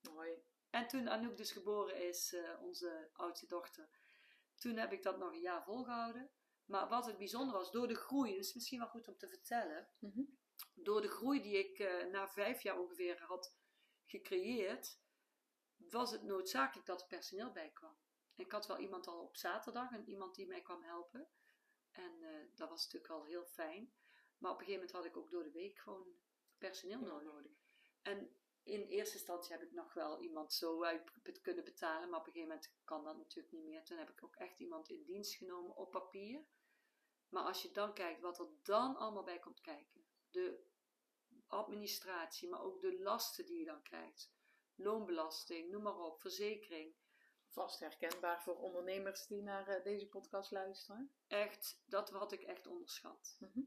Mooi. 0.00 0.42
En 0.76 0.86
toen 0.86 1.08
Anouk 1.08 1.36
dus 1.36 1.52
geboren 1.52 2.08
is, 2.08 2.32
eh, 2.32 2.62
onze 2.62 3.10
oudste 3.12 3.46
dochter, 3.46 3.88
toen 4.54 4.76
heb 4.76 4.92
ik 4.92 5.02
dat 5.02 5.18
nog 5.18 5.32
een 5.32 5.40
jaar 5.40 5.64
volgehouden. 5.64 6.30
Maar 6.64 6.88
wat 6.88 7.06
het 7.06 7.18
bijzonder 7.18 7.54
was, 7.54 7.70
door 7.70 7.88
de 7.88 7.94
groei, 7.94 8.30
dat 8.30 8.44
is 8.44 8.54
misschien 8.54 8.78
wel 8.78 8.88
goed 8.88 9.08
om 9.08 9.16
te 9.16 9.28
vertellen, 9.28 9.88
Mhm. 9.98 10.22
door 10.74 11.00
de 11.00 11.08
groei 11.08 11.42
die 11.42 11.58
ik 11.58 11.78
eh, 11.78 12.06
na 12.06 12.28
vijf 12.28 12.62
jaar 12.62 12.78
ongeveer 12.78 13.22
had 13.22 13.56
gecreëerd, 14.04 14.98
was 15.76 16.10
het 16.10 16.22
noodzakelijk 16.22 16.86
dat 16.86 17.00
er 17.00 17.06
personeel 17.06 17.52
bij 17.52 17.70
kwam. 17.70 17.98
Ik 18.34 18.52
had 18.52 18.66
wel 18.66 18.78
iemand 18.78 19.06
al 19.06 19.22
op 19.22 19.36
zaterdag 19.36 19.92
en 19.92 20.08
iemand 20.08 20.34
die 20.34 20.46
mij 20.46 20.62
kwam 20.62 20.82
helpen. 20.82 21.28
En 21.90 22.22
eh, 22.22 22.46
dat 22.54 22.68
was 22.68 22.84
natuurlijk 22.84 23.12
al 23.12 23.24
heel 23.24 23.44
fijn. 23.46 23.92
Maar 24.38 24.50
op 24.50 24.58
een 24.58 24.64
gegeven 24.64 24.86
moment 24.86 24.92
had 24.92 25.04
ik 25.04 25.16
ook 25.16 25.30
door 25.30 25.44
de 25.44 25.50
week 25.50 25.78
gewoon 25.78 26.06
personeel 26.58 27.04
Ja, 27.04 27.20
nodig. 27.20 27.52
En 28.02 28.36
in 28.66 28.86
eerste 28.86 29.16
instantie 29.16 29.52
heb 29.52 29.62
ik 29.62 29.72
nog 29.72 29.94
wel 29.94 30.20
iemand 30.20 30.52
zo 30.52 30.84
uit 30.84 31.40
kunnen 31.42 31.64
betalen, 31.64 32.10
maar 32.10 32.20
op 32.20 32.26
een 32.26 32.32
gegeven 32.32 32.54
moment 32.54 32.74
kan 32.84 33.04
dat 33.04 33.16
natuurlijk 33.16 33.54
niet 33.54 33.64
meer. 33.64 33.84
Toen 33.84 33.98
heb 33.98 34.10
ik 34.10 34.24
ook 34.24 34.36
echt 34.36 34.58
iemand 34.58 34.88
in 34.88 35.04
dienst 35.04 35.34
genomen 35.34 35.76
op 35.76 35.90
papier. 35.90 36.44
Maar 37.28 37.42
als 37.42 37.62
je 37.62 37.70
dan 37.70 37.94
kijkt 37.94 38.20
wat 38.20 38.38
er 38.38 38.48
dan 38.62 38.96
allemaal 38.96 39.22
bij 39.22 39.38
komt 39.38 39.60
kijken, 39.60 40.04
de 40.30 40.64
administratie, 41.46 42.48
maar 42.48 42.62
ook 42.62 42.80
de 42.80 42.98
lasten 43.00 43.46
die 43.46 43.58
je 43.58 43.64
dan 43.64 43.82
krijgt, 43.82 44.32
loonbelasting, 44.74 45.70
noem 45.70 45.82
maar 45.82 45.98
op, 45.98 46.20
verzekering. 46.20 46.94
Vast 47.48 47.80
herkenbaar 47.80 48.42
voor 48.42 48.56
ondernemers 48.56 49.26
die 49.26 49.42
naar 49.42 49.68
eh, 49.68 49.84
deze 49.84 50.08
podcast 50.08 50.50
luisteren. 50.50 51.12
Echt, 51.26 51.82
dat 51.84 52.10
had 52.10 52.32
ik 52.32 52.42
echt 52.42 52.66
onderschat. 52.66 53.36
Mhm. 53.40 53.60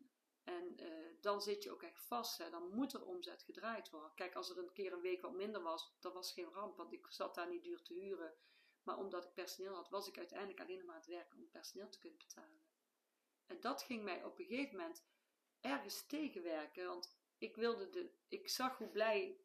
En 0.50 0.78
eh, 0.78 1.22
dan 1.22 1.42
zit 1.42 1.64
je 1.64 1.72
ook 1.72 1.84
echt 1.84 2.02
vast. 2.02 2.38
Hè. 2.38 2.50
Dan 2.50 2.70
moet 2.70 2.94
er 2.94 3.06
omzet 3.06 3.44
gedraaid 3.44 3.90
worden. 3.90 4.14
Kijk, 4.16 4.36
als 4.36 4.50
er 4.50 4.58
een 4.58 4.72
keer 4.74 4.94
een 4.94 5.02
week 5.02 5.22
wat 5.22 5.34
minder 5.34 5.62
was, 5.62 5.96
dat 6.00 6.14
was 6.14 6.34
geen 6.34 6.52
ramp. 6.54 6.78
Want 6.78 6.94
ik 6.94 7.06
zat 7.10 7.36
daar 7.36 7.50
niet 7.50 7.64
duur 7.64 7.82
te 7.82 7.94
huren. 7.94 8.34
Maar 8.84 8.98
omdat 8.98 9.26
ik 9.26 9.34
personeel 9.34 9.76
had, 9.76 9.90
was 9.90 10.08
ik 10.08 10.18
uiteindelijk 10.18 10.60
alleen 10.60 10.86
maar 10.86 10.96
aan 10.96 11.02
het 11.02 11.10
werken 11.10 11.38
om 11.38 11.50
personeel 11.50 11.90
te 11.90 12.00
kunnen 12.00 12.18
betalen. 12.18 12.62
En 13.46 13.60
dat 13.60 13.82
ging 13.84 14.04
mij 14.04 14.24
op 14.24 14.40
een 14.40 14.46
gegeven 14.46 14.78
moment 14.78 15.06
ergens 15.62 16.06
tegenwerken. 16.06 16.88
Want 16.88 17.18
ik, 17.38 17.56
wilde 17.56 17.90
de, 17.90 18.12
ik 18.28 18.50
zag 18.50 18.78
hoe 18.78 18.90
blij 18.90 19.42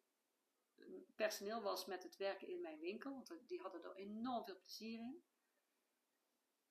eh, 0.75 0.85
personeel 1.15 1.61
was 1.61 1.85
met 1.85 2.03
het 2.03 2.17
werken 2.17 2.47
in 2.47 2.61
mijn 2.61 2.79
winkel. 2.79 3.23
Want 3.27 3.47
die 3.47 3.61
hadden 3.61 3.83
er 3.83 3.95
enorm 3.95 4.45
veel 4.45 4.59
plezier 4.59 4.99
in. 4.99 5.23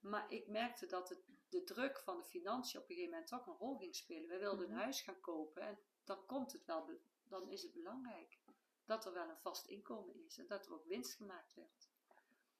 Maar 0.01 0.33
ik 0.33 0.49
merkte 0.49 0.87
dat 0.87 1.09
het, 1.09 1.25
de 1.55 1.65
druk 1.65 1.99
van 1.99 2.17
de 2.19 2.25
financiën 2.25 2.81
op 2.81 2.89
een 2.89 2.95
gegeven 2.95 3.11
moment 3.11 3.29
toch 3.31 3.47
een 3.47 3.57
rol 3.57 3.77
ging 3.77 3.95
spelen. 3.95 4.29
Wij 4.29 4.39
wilden 4.39 4.65
Mhm. 4.65 4.73
een 4.75 4.81
huis 4.83 5.01
gaan 5.01 5.21
kopen 5.21 5.63
en 5.63 5.79
dan 6.05 6.27
komt 6.27 6.53
het 6.53 6.65
wel, 6.65 6.91
dan 7.23 7.49
is 7.49 7.63
het 7.63 7.73
belangrijk 7.73 8.39
dat 8.85 9.05
er 9.07 9.13
wel 9.13 9.29
een 9.29 9.41
vast 9.41 9.67
inkomen 9.67 10.25
is 10.25 10.39
en 10.39 10.47
dat 10.47 10.67
er 10.67 10.73
ook 10.73 10.85
winst 10.87 11.15
gemaakt 11.15 11.55
werd. 11.55 11.89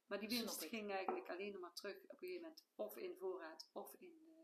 Maar 0.07 0.21
die 0.21 0.29
winst 0.29 0.65
ging 0.65 0.91
eigenlijk 0.91 1.31
alleen 1.31 1.53
nog 1.53 1.61
maar 1.61 1.75
terug 1.75 1.97
op 1.97 2.11
een 2.11 2.17
gegeven 2.19 2.43
moment 2.43 2.65
of 2.75 2.97
in 2.97 3.17
voorraad 3.17 3.69
of 3.73 3.95
in, 3.99 4.23
eh, 4.27 4.43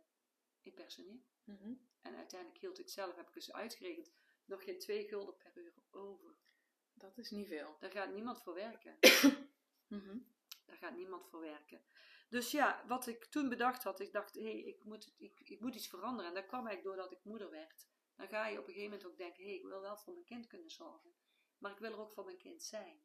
in 0.61 0.75
personeel. 0.75 1.21
Mhm. 1.45 1.75
En 2.03 2.17
uiteindelijk 2.17 2.61
hield 2.61 2.79
ik 2.79 2.89
zelf, 2.89 3.17
heb 3.17 3.29
ik 3.29 3.35
dus 3.35 3.53
uitgerekend, 3.53 4.13
nog 4.45 4.65
geen 4.65 4.79
2 4.79 5.09
gulden 5.09 5.37
per 5.37 5.57
uur 5.59 5.75
over. 5.91 6.35
Dat 6.95 7.19
is 7.19 7.31
niet 7.31 7.47
veel. 7.47 7.77
Daar 7.79 7.91
gaat 7.91 8.13
niemand 8.13 8.43
voor 8.43 8.55
werken. 8.55 8.99
Mhm. 9.87 10.19
Daar 10.67 10.77
gaat 10.77 10.97
niemand 10.97 11.27
voor 11.29 11.41
werken. 11.41 11.85
Dus 12.31 12.51
ja, 12.51 12.85
wat 12.87 13.07
ik 13.07 13.25
toen 13.25 13.49
bedacht 13.49 13.83
had, 13.83 14.01
ik 14.01 14.13
dacht, 14.13 14.35
hé, 14.35 14.43
hey, 14.43 14.61
ik, 14.61 14.85
moet, 14.85 15.15
ik, 15.17 15.41
ik 15.41 15.61
moet 15.61 15.75
iets 15.75 15.89
veranderen. 15.89 16.29
En 16.29 16.35
dat 16.35 16.47
kwam 16.47 16.67
eigenlijk 16.67 16.97
doordat 16.97 17.19
ik 17.19 17.25
moeder 17.25 17.51
werd. 17.51 17.89
Dan 18.17 18.29
ga 18.29 18.47
je 18.47 18.59
op 18.59 18.67
een 18.67 18.73
gegeven 18.73 18.91
moment 18.91 19.07
ook 19.07 19.17
denken, 19.17 19.43
hé, 19.43 19.49
hey, 19.49 19.59
ik 19.59 19.65
wil 19.65 19.81
wel 19.81 19.97
voor 19.97 20.13
mijn 20.13 20.25
kind 20.25 20.47
kunnen 20.47 20.71
zorgen. 20.71 21.15
Maar 21.59 21.73
ik 21.73 21.79
wil 21.79 21.93
er 21.93 22.01
ook 22.01 22.13
voor 22.13 22.25
mijn 22.25 22.39
kind 22.39 22.63
zijn. 22.63 23.03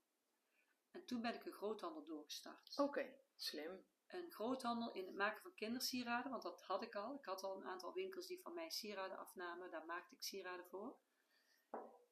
En 0.91 1.05
toen 1.05 1.21
ben 1.21 1.33
ik 1.33 1.45
een 1.45 1.51
groothandel 1.51 2.03
doorgestart. 2.03 2.79
Oké, 2.79 3.19
slim. 3.35 3.85
Een 4.07 4.31
groothandel 4.31 4.91
in 4.91 5.05
het 5.05 5.15
maken 5.15 5.41
van 5.41 5.53
kindersieraden, 5.53 6.31
want 6.31 6.43
dat 6.43 6.61
had 6.61 6.83
ik 6.83 6.95
al. 6.95 7.15
Ik 7.15 7.25
had 7.25 7.43
al 7.43 7.57
een 7.57 7.67
aantal 7.67 7.93
winkels 7.93 8.27
die 8.27 8.41
van 8.41 8.53
mij 8.53 8.69
sieraden 8.69 9.17
afnamen. 9.17 9.71
Daar 9.71 9.85
maakte 9.85 10.15
ik 10.15 10.23
sieraden 10.23 10.65
voor. 10.65 10.97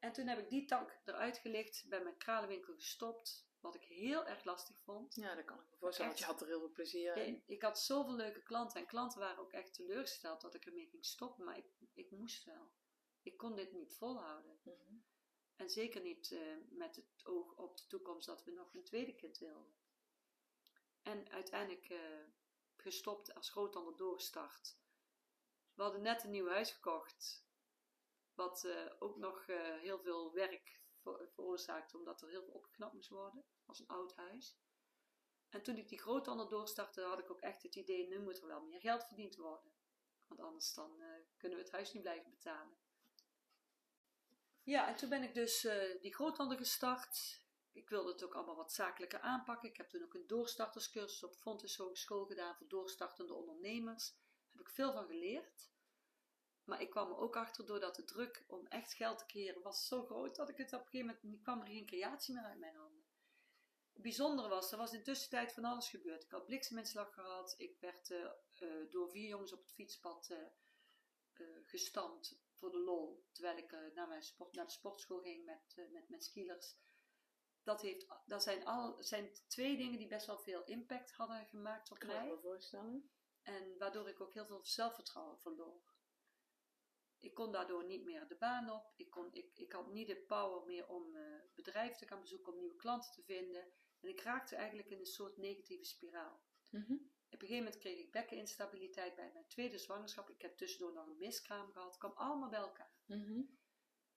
En 0.03 0.12
toen 0.13 0.27
heb 0.27 0.39
ik 0.39 0.50
die 0.50 0.65
tak 0.65 1.00
eruit 1.05 1.38
gelicht, 1.38 1.86
bij 1.89 2.03
mijn 2.03 2.17
kralenwinkel 2.17 2.74
gestopt. 2.74 3.48
Wat 3.60 3.75
ik 3.75 3.83
heel 3.83 4.25
erg 4.25 4.43
lastig 4.43 4.75
vond. 4.83 5.15
Ja, 5.15 5.36
dat 5.36 5.45
kan 5.45 5.60
ik 5.60 5.69
me 5.69 5.77
voorstellen. 5.77 6.12
Want 6.12 6.24
je 6.24 6.31
had 6.31 6.41
er 6.41 6.48
heel 6.48 6.60
veel 6.60 6.72
plezier 6.72 7.17
in. 7.17 7.36
En 7.36 7.43
ik 7.45 7.62
had 7.62 7.79
zoveel 7.79 8.15
leuke 8.15 8.43
klanten 8.43 8.79
en 8.79 8.88
klanten 8.88 9.19
waren 9.19 9.38
ook 9.38 9.51
echt 9.51 9.74
teleurgesteld 9.74 10.41
dat 10.41 10.53
ik 10.53 10.65
ermee 10.65 10.88
ging 10.88 11.05
stoppen, 11.05 11.45
maar 11.45 11.57
ik, 11.57 11.65
ik 11.93 12.12
moest 12.12 12.43
wel. 12.43 12.72
Ik 13.22 13.38
kon 13.38 13.55
dit 13.55 13.72
niet 13.72 13.95
volhouden. 13.95 14.60
Mhm. 14.63 14.95
En 15.55 15.69
zeker 15.69 16.01
niet 16.01 16.31
eh, 16.31 16.39
met 16.69 16.95
het 16.95 17.25
oog 17.25 17.55
op 17.55 17.77
de 17.77 17.88
toekomst 17.88 18.27
dat 18.27 18.43
we 18.43 18.51
nog 18.51 18.74
een 18.74 18.83
tweede 18.83 19.15
kind 19.15 19.38
wilden. 19.38 19.75
En 21.01 21.29
uiteindelijk 21.29 21.89
eh, 21.89 22.00
gestopt 22.75 23.33
als 23.33 23.50
grootander 23.50 23.98
doorgestart. 23.98 24.77
We 25.74 25.81
hadden 25.81 26.01
net 26.01 26.24
een 26.24 26.31
nieuw 26.31 26.50
huis 26.50 26.72
gekocht. 26.72 27.45
Wat 28.36 28.63
eh, 28.63 28.92
ook 29.00 29.18
nog 29.18 29.48
eh, 29.48 29.78
heel 29.80 30.00
veel 30.00 30.34
werk 30.34 30.82
ver- 31.02 31.30
veroorzaakte, 31.34 31.98
omdat 31.98 32.22
er 32.22 32.30
heel 32.30 32.44
veel 32.44 32.54
opgeknapt 32.54 32.94
moest 32.94 33.10
worden. 33.10 33.46
Als 33.66 33.80
een 33.80 33.88
oud 33.88 34.16
huis. 34.16 34.58
En 35.50 35.63
toen 35.63 35.78
ik 35.78 35.88
die 35.88 36.00
grootander 36.00 36.50
doorstartte, 36.50 37.02
had 37.02 37.20
ik 37.20 37.32
ook 37.32 37.42
echt 37.42 37.63
het 37.63 37.75
idee, 37.75 38.08
nu 38.08 38.20
moet 38.20 38.42
er 38.42 38.48
wel 38.48 38.62
meer 38.62 38.80
geld 38.80 39.04
verdiend 39.04 39.36
worden. 39.36 39.72
Want 40.28 40.40
anders 40.40 40.74
dan 40.74 41.02
eh, 41.02 41.08
kunnen 41.38 41.58
we 41.58 41.63
het 41.63 41.74
huis 41.74 41.94
niet 41.94 42.02
blijven 42.04 42.32
betalen. 42.32 42.78
Ja, 44.63 44.88
en 44.88 44.96
toen 44.96 45.10
ben 45.10 45.24
ik 45.24 45.34
dus 45.34 45.68
die 46.02 46.13
groothandel 46.13 46.58
gestart. 46.58 47.42
Ik 47.72 47.90
wilde 47.90 48.12
het 48.12 48.24
ook 48.24 48.36
allemaal 48.36 48.56
wat 48.56 48.74
zakelijker 48.74 49.20
aanpakken. 49.20 49.70
Ik 49.70 49.78
heb 49.78 49.90
toen 49.90 50.04
ook 50.04 50.13
een 50.13 50.28
doorstarterscursus 50.28 51.24
op 51.24 51.36
Fontes 51.36 51.78
Hogeschool 51.78 52.25
gedaan 52.25 52.56
voor 52.56 52.68
doorstartende 52.68 53.34
ondernemers. 53.34 54.10
Daar 54.10 54.52
heb 54.52 54.68
ik 54.68 54.74
veel 54.74 54.94
van 54.94 55.06
geleerd. 55.08 55.72
Maar 56.63 56.82
ik 56.82 56.89
kwam 56.89 57.10
er 57.10 57.17
ook 57.17 57.36
achter 57.36 57.65
doordat 57.65 57.96
de 57.96 58.03
druk 58.03 58.43
om 58.48 58.67
echt 58.67 58.93
geld 58.93 59.17
te 59.17 59.25
creëren 59.25 59.62
was 59.62 59.88
zo 59.88 60.05
groot 60.05 60.36
dat 60.36 60.50
ik 60.50 60.58
het 60.58 60.74
op 60.74 60.79
een 60.79 60.88
gegeven 60.88 61.20
moment 61.22 61.41
kwam 61.41 61.62
er 61.62 61.67
geen 61.67 61.86
creatie 61.86 62.34
meer 62.34 62.43
uit 62.43 62.60
mijn 62.60 62.75
handen. 62.75 63.03
Het 63.93 64.01
bijzondere 64.01 64.48
was, 64.48 64.72
er 64.72 64.77
was 64.77 64.91
in 64.91 64.98
de 64.98 65.03
tussentijd 65.03 65.53
van 65.53 65.63
alles 65.63 65.89
gebeurd. 65.89 66.24
Ik 66.24 66.32
had 66.32 66.46
blikseminslag 66.46 67.13
gehad. 67.13 67.55
Ik 67.58 67.79
werd 67.79 68.12
eh, 68.12 68.24
eh, 68.24 68.89
door 68.89 69.10
vier 69.10 69.27
jongens 69.27 69.53
op 69.53 69.62
het 69.62 69.74
fietspad 69.74 70.29
eh, 70.29 71.46
gestampt 71.63 72.41
voor 72.53 72.72
de 72.72 72.79
lol. 72.79 73.27
Terwijl 73.32 73.58
ik 73.58 73.72
naar, 73.93 74.08
mijn 74.08 74.24
sport, 74.24 74.53
naar 74.53 74.65
de 74.65 74.72
sportschool 74.72 75.20
ging 75.20 75.46
met, 75.46 75.89
met, 75.91 76.10
met 76.10 76.24
skielers. 76.24 76.75
Dat, 77.63 77.82
heeft, 77.82 78.08
dat 78.25 78.43
zijn, 78.43 78.65
al, 78.65 79.03
zijn 79.03 79.34
twee 79.48 79.77
dingen 79.77 79.98
die 79.98 80.08
best 80.08 80.25
wel 80.25 80.39
veel 80.39 80.63
impact 80.63 81.12
hadden 81.12 81.46
gemaakt 81.46 81.91
op 81.91 82.00
Kan 82.00 82.10
ik 82.10 82.22
me 82.22 82.27
mij. 82.27 82.38
voorstellen. 82.38 83.12
En 83.41 83.77
waardoor 83.77 84.10
ik 84.10 84.22
ook 84.22 84.34
heel 84.34 84.46
veel 84.46 84.65
zelfvertrouwen 84.65 85.39
verloor. 85.39 85.93
Ik 87.34 87.40
kon 87.40 87.52
daardoor 87.52 87.86
niet 87.86 88.04
meer 88.04 88.28
de 88.28 88.36
baan 88.36 88.70
op. 88.70 88.94
Ik, 88.96 89.10
kon, 89.10 89.34
ik, 89.34 89.58
ik 89.58 89.72
had 89.72 89.92
niet 89.92 90.08
de 90.08 90.16
power 90.16 90.66
meer 90.66 90.88
om 90.88 91.16
eh, 91.16 91.22
bedrijven 91.56 91.98
te 91.98 92.08
gaan 92.08 92.20
bezoeken, 92.22 92.54
om 92.54 92.60
nieuwe 92.60 92.75
klanten 92.75 93.12
te 93.12 93.24
vinden. 93.24 93.72
En 94.00 94.10
ik 94.10 94.22
raakte 94.22 94.56
eigenlijk 94.56 94.90
in 94.90 95.00
een 95.00 95.06
soort 95.06 95.38
negatieve 95.38 95.84
spiraal. 95.84 96.42
Mhm. 96.70 96.94
Op 96.94 97.42
een 97.42 97.48
gegeven 97.48 97.63
moment 97.63 97.78
kreeg 97.78 98.00
ik 98.00 98.12
bekkeninstabiliteit 98.12 99.16
bij 99.16 99.32
mijn 99.34 99.48
tweede 99.48 99.78
zwangerschap. 99.78 100.30
Ik 100.30 100.42
heb 100.42 100.58
tussendoor 100.58 100.94
nog 100.94 101.08
een 101.08 101.18
miskraam 101.18 101.72
gehad. 101.72 101.88
Het 101.88 101.98
kwam 101.98 102.12
allemaal 102.12 102.50
bij 102.50 102.60
elkaar. 102.60 102.94
Mhm. 103.06 103.42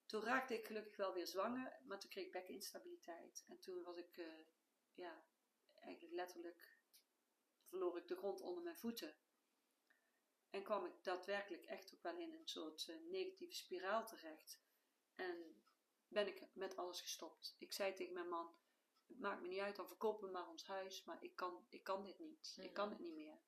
Toen 0.06 0.22
raakte 0.22 0.54
ik 0.58 0.66
gelukkig 0.66 0.96
wel 0.96 1.12
weer 1.12 1.26
zwanger, 1.26 1.80
maar 1.84 1.98
toen 1.98 2.10
kreeg 2.10 2.26
ik 2.26 2.32
bekkeninstabiliteit. 2.32 3.44
En 3.48 3.58
toen 3.58 3.82
was 3.82 3.96
ik, 3.96 4.16
eh, 4.16 4.44
ja, 4.94 5.24
eigenlijk 5.74 6.14
letterlijk 6.14 6.78
verloor 7.62 7.96
ik 7.98 8.08
de 8.08 8.16
grond 8.16 8.40
onder 8.40 8.62
mijn 8.62 8.76
voeten. 8.76 9.16
En 10.50 10.62
kwam 10.62 10.84
ik 10.84 11.04
daadwerkelijk 11.04 11.64
echt 11.64 11.94
ook 11.94 12.02
wel 12.02 12.16
in 12.16 12.32
een 12.32 12.48
soort 12.48 12.88
eh, 12.88 12.96
negatieve 12.96 13.54
spiraal 13.54 14.06
terecht. 14.06 14.60
En 15.14 15.62
ben 16.08 16.26
ik 16.26 16.48
met 16.52 16.76
alles 16.76 17.00
gestopt. 17.00 17.56
Ik 17.58 17.72
zei 17.72 17.94
tegen 17.94 18.14
mijn 18.14 18.28
man, 18.28 18.54
het 19.06 19.18
maakt 19.18 19.42
me 19.42 19.48
niet 19.48 19.60
uit, 19.60 19.76
dan 19.76 19.88
verkopen 19.88 20.26
we 20.26 20.32
maar 20.32 20.48
ons 20.48 20.66
huis, 20.66 21.04
maar 21.04 21.22
ik 21.22 21.36
kan, 21.36 21.66
ik 21.68 21.84
kan 21.84 22.04
dit 22.04 22.18
niet. 22.18 22.56
Ik 22.60 22.72
kan 22.72 22.90
het 22.90 22.98
niet 22.98 23.14
meer. 23.14 23.38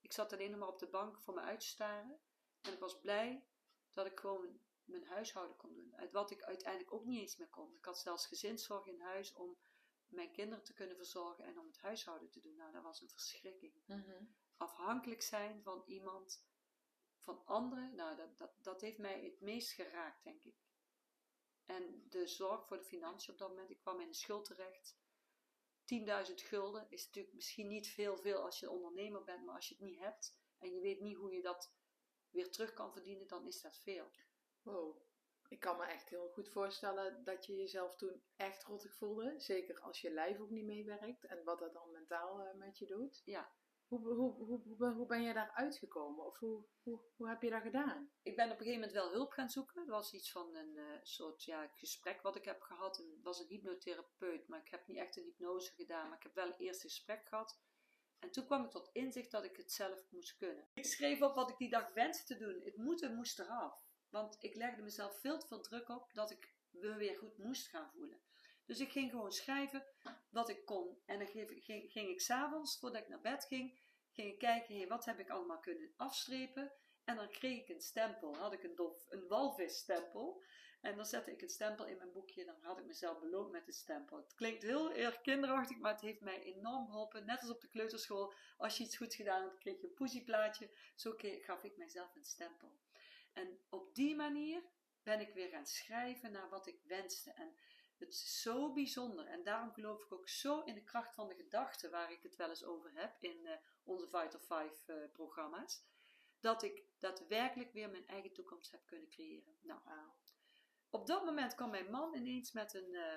Ik 0.00 0.12
zat 0.12 0.32
alleen 0.32 0.50
nog 0.50 0.60
maar 0.60 0.68
op 0.68 0.78
de 0.78 0.88
bank 0.88 1.20
voor 1.20 1.34
me 1.34 1.40
uit 1.40 1.60
te 1.60 1.66
staren. 1.66 2.20
En 2.60 2.72
ik 2.72 2.78
was 2.78 3.00
blij 3.00 3.46
dat 3.92 4.06
ik 4.06 4.20
gewoon 4.20 4.60
mijn 4.84 5.04
huishouden 5.04 5.56
kon 5.56 5.74
doen. 5.74 5.96
Uit 5.96 6.12
wat 6.12 6.30
ik 6.30 6.42
uiteindelijk 6.42 6.92
ook 6.92 7.04
niet 7.04 7.20
eens 7.20 7.36
meer 7.36 7.48
kon. 7.48 7.74
Ik 7.74 7.84
had 7.84 7.98
zelfs 7.98 8.26
gezinszorg 8.26 8.86
in 8.86 9.00
huis 9.00 9.32
om 9.32 9.56
mijn 10.06 10.32
kinderen 10.32 10.64
te 10.64 10.72
kunnen 10.72 10.96
verzorgen 10.96 11.44
en 11.44 11.58
om 11.58 11.66
het 11.66 11.78
huishouden 11.78 12.30
te 12.30 12.40
doen. 12.40 12.56
Nou, 12.56 12.72
dat 12.72 12.82
was 12.82 13.00
een 13.00 13.08
verschrikking. 13.08 13.74
Mhm. 13.86 14.24
Afhankelijk 14.56 15.22
zijn 15.22 15.62
van 15.62 15.82
iemand, 15.86 16.46
van 17.18 17.44
anderen, 17.44 17.94
nou, 17.94 18.16
dat, 18.16 18.38
dat, 18.38 18.52
dat 18.62 18.80
heeft 18.80 18.98
mij 18.98 19.24
het 19.24 19.40
meest 19.40 19.72
geraakt, 19.72 20.24
denk 20.24 20.42
ik. 20.44 20.56
En 21.64 22.08
de 22.08 22.26
zorg 22.26 22.66
voor 22.66 22.76
de 22.78 22.84
financiën 22.84 23.32
op 23.32 23.38
dat 23.38 23.48
moment, 23.48 23.70
ik 23.70 23.78
kwam 23.78 24.00
in 24.00 24.08
de 24.08 24.14
schuld 24.14 24.44
terecht. 24.44 24.98
10.000 26.28 26.34
gulden 26.34 26.90
is 26.90 27.06
natuurlijk 27.06 27.34
misschien 27.34 27.66
niet 27.66 27.88
veel, 27.88 28.16
veel 28.16 28.42
als 28.42 28.60
je 28.60 28.70
ondernemer 28.70 29.24
bent, 29.24 29.44
maar 29.44 29.54
als 29.54 29.68
je 29.68 29.74
het 29.74 29.82
niet 29.82 29.98
hebt 29.98 30.38
en 30.58 30.72
je 30.72 30.80
weet 30.80 31.00
niet 31.00 31.16
hoe 31.16 31.32
je 31.32 31.42
dat 31.42 31.74
weer 32.30 32.50
terug 32.50 32.72
kan 32.72 32.92
verdienen, 32.92 33.26
dan 33.26 33.46
is 33.46 33.60
dat 33.60 33.78
veel. 33.78 34.10
Wow. 34.62 35.04
Ik 35.48 35.60
kan 35.60 35.76
me 35.76 35.84
echt 35.84 36.08
heel 36.08 36.28
goed 36.28 36.48
voorstellen 36.48 37.24
dat 37.24 37.46
je 37.46 37.56
jezelf 37.56 37.96
toen 37.96 38.22
echt 38.36 38.62
rottig 38.62 38.94
voelde. 38.94 39.34
Zeker 39.40 39.80
als 39.80 40.00
je 40.00 40.10
lijf 40.10 40.40
ook 40.40 40.50
niet 40.50 40.64
meewerkt 40.64 41.24
en 41.24 41.44
wat 41.44 41.58
dat 41.58 41.72
dan 41.72 41.90
mentaal 41.90 42.40
eh, 42.40 42.54
met 42.54 42.78
je 42.78 42.86
doet. 42.86 43.22
Ja. 43.24 43.52
Hoe, 43.88 44.00
hoe, 44.00 44.34
hoe, 44.76 44.92
hoe, 44.92 45.06
ben 45.06 45.22
je 45.22 45.32
daar 45.32 45.50
uitgekomen? 45.54 46.24
Of 46.24 46.38
hoe, 46.38 46.64
hoe, 46.82 47.00
hoe 47.16 47.28
heb 47.28 47.42
je 47.42 47.50
dat 47.50 47.62
gedaan? 47.62 48.10
Ik 48.22 48.36
ben 48.36 48.44
op 48.44 48.50
een 48.50 48.66
gegeven 48.66 48.80
moment 48.80 48.92
wel 48.92 49.10
hulp 49.10 49.30
gaan 49.32 49.50
zoeken. 49.50 49.82
Er 49.82 49.90
was 49.90 50.12
iets 50.12 50.30
van 50.30 50.54
een 50.54 50.76
eh, 50.76 50.84
soort 51.02 51.44
ja, 51.44 51.66
gesprek 51.66 52.22
wat 52.22 52.36
ik 52.36 52.44
heb 52.44 52.60
gehad. 52.60 52.96
Het 52.96 53.22
was 53.22 53.40
een 53.40 53.46
hypnotherapeut, 53.48 54.48
maar 54.48 54.60
ik 54.60 54.70
heb 54.70 54.86
niet 54.86 54.96
echt 54.96 55.16
een 55.16 55.22
hypnose 55.22 55.72
gedaan. 55.72 56.08
Maar 56.08 56.16
ik 56.16 56.22
heb 56.22 56.34
wel 56.34 56.46
een 56.46 56.58
eerste 56.58 56.86
gesprek 56.86 57.26
gehad. 57.28 57.60
En 58.18 58.30
toen 58.30 58.44
kwam 58.44 58.64
ik 58.64 58.70
tot 58.70 58.90
inzicht 58.92 59.30
dat 59.30 59.44
ik 59.44 59.56
het 59.56 59.72
zelf 59.72 60.10
moest 60.10 60.36
kunnen. 60.36 60.68
Ik 60.74 60.86
schreef 60.86 61.22
op 61.22 61.34
wat 61.34 61.50
ik 61.50 61.56
die 61.56 61.70
dag 61.70 61.92
wenste 61.92 62.24
te 62.24 62.44
doen. 62.44 62.60
Het 62.64 62.76
moeten 62.76 63.14
moest 63.14 63.38
eraf. 63.38 63.84
Want 64.08 64.36
ik 64.40 64.54
legde 64.54 64.82
mezelf 64.82 65.20
veel 65.20 65.38
te 65.38 65.46
veel 65.46 65.60
druk 65.60 65.88
op 65.88 66.10
dat 66.12 66.30
ik 66.30 66.54
me 66.70 66.94
weer 66.94 67.16
goed 67.16 67.38
moest 67.38 67.68
gaan 67.68 67.90
voelen. 67.90 68.20
Dus 68.66 68.80
ik 68.80 68.92
ging 68.92 69.10
gewoon 69.10 69.32
schrijven 69.32 69.86
wat 70.30 70.48
ik 70.48 70.64
kon. 70.64 70.98
En 71.06 71.18
dan 71.18 71.28
ging, 71.28 71.64
ging, 71.64 71.92
ging 71.92 72.08
ik 72.08 72.20
s'avonds, 72.20 72.78
voordat 72.78 73.00
ik 73.00 73.08
naar 73.08 73.20
bed 73.20 73.44
ging, 73.44 73.78
ging 74.12 74.32
ik 74.32 74.38
kijken, 74.38 74.88
wat 74.88 75.04
heb 75.04 75.18
ik 75.18 75.30
allemaal 75.30 75.60
kunnen 75.60 75.92
afstrepen. 75.96 76.72
En 77.04 77.16
dan 77.16 77.28
kreeg 77.28 77.60
ik 77.60 77.68
een 77.68 77.80
stempel. 77.80 78.36
Had 78.36 78.52
ik 78.52 78.62
een, 78.62 78.74
dolf, 78.74 79.04
een 79.08 79.28
walvisstempel. 79.28 80.42
En 80.80 80.96
dan 80.96 81.06
zette 81.06 81.30
ik 81.30 81.42
een 81.42 81.48
stempel 81.48 81.86
in 81.86 81.96
mijn 81.96 82.12
boekje. 82.12 82.44
Dan 82.44 82.56
had 82.60 82.78
ik 82.78 82.84
mezelf 82.84 83.18
beloond 83.18 83.50
met 83.50 83.66
een 83.66 83.72
stempel. 83.72 84.16
Het 84.16 84.34
klinkt 84.34 84.62
heel 84.62 84.92
erg 84.92 85.20
kinderachtig, 85.20 85.78
maar 85.78 85.92
het 85.92 86.00
heeft 86.00 86.20
mij 86.20 86.42
enorm 86.42 86.86
geholpen. 86.86 87.26
Net 87.26 87.40
als 87.40 87.50
op 87.50 87.60
de 87.60 87.68
kleuterschool. 87.68 88.32
Als 88.56 88.76
je 88.76 88.84
iets 88.84 88.96
goed 88.96 89.14
gedaan 89.14 89.42
hebt, 89.42 89.58
kreeg 89.58 89.80
je 89.80 89.86
een 89.86 89.94
poesieplaatje. 89.94 90.70
Zo 90.94 91.14
gaf 91.16 91.62
ik 91.62 91.76
mijzelf 91.76 92.14
een 92.14 92.24
stempel. 92.24 92.78
En 93.32 93.58
op 93.68 93.94
die 93.94 94.16
manier 94.16 94.62
ben 95.02 95.20
ik 95.20 95.34
weer 95.34 95.48
gaan 95.48 95.66
schrijven 95.66 96.32
naar 96.32 96.48
wat 96.48 96.66
ik 96.66 96.80
wenste. 96.82 97.30
En 97.30 97.56
het 97.98 98.08
is 98.08 98.42
zo 98.42 98.72
bijzonder. 98.72 99.26
En 99.26 99.42
daarom 99.42 99.72
geloof 99.72 100.02
ik 100.04 100.12
ook 100.12 100.28
zo 100.28 100.60
in 100.60 100.74
de 100.74 100.84
kracht 100.84 101.14
van 101.14 101.28
de 101.28 101.34
gedachte, 101.34 101.90
waar 101.90 102.12
ik 102.12 102.22
het 102.22 102.36
wel 102.36 102.48
eens 102.48 102.64
over 102.64 102.90
heb 102.94 103.16
in 103.20 103.46
eh, 103.46 103.56
onze 103.84 104.06
Vital 104.08 104.40
5 104.40 104.88
eh, 104.88 104.96
programma's. 105.12 105.84
Dat 106.40 106.62
ik 106.62 106.82
daadwerkelijk 106.98 107.72
weer 107.72 107.90
mijn 107.90 108.06
eigen 108.06 108.32
toekomst 108.32 108.70
heb 108.70 108.86
kunnen 108.86 109.08
creëren. 109.08 109.56
Nou, 109.62 109.80
Wauw. 109.84 110.14
op 110.90 111.06
dat 111.06 111.24
moment 111.24 111.54
kwam 111.54 111.70
mijn 111.70 111.90
man 111.90 112.14
ineens 112.14 112.52
met 112.52 112.74
een, 112.74 112.94
eh, 112.94 113.16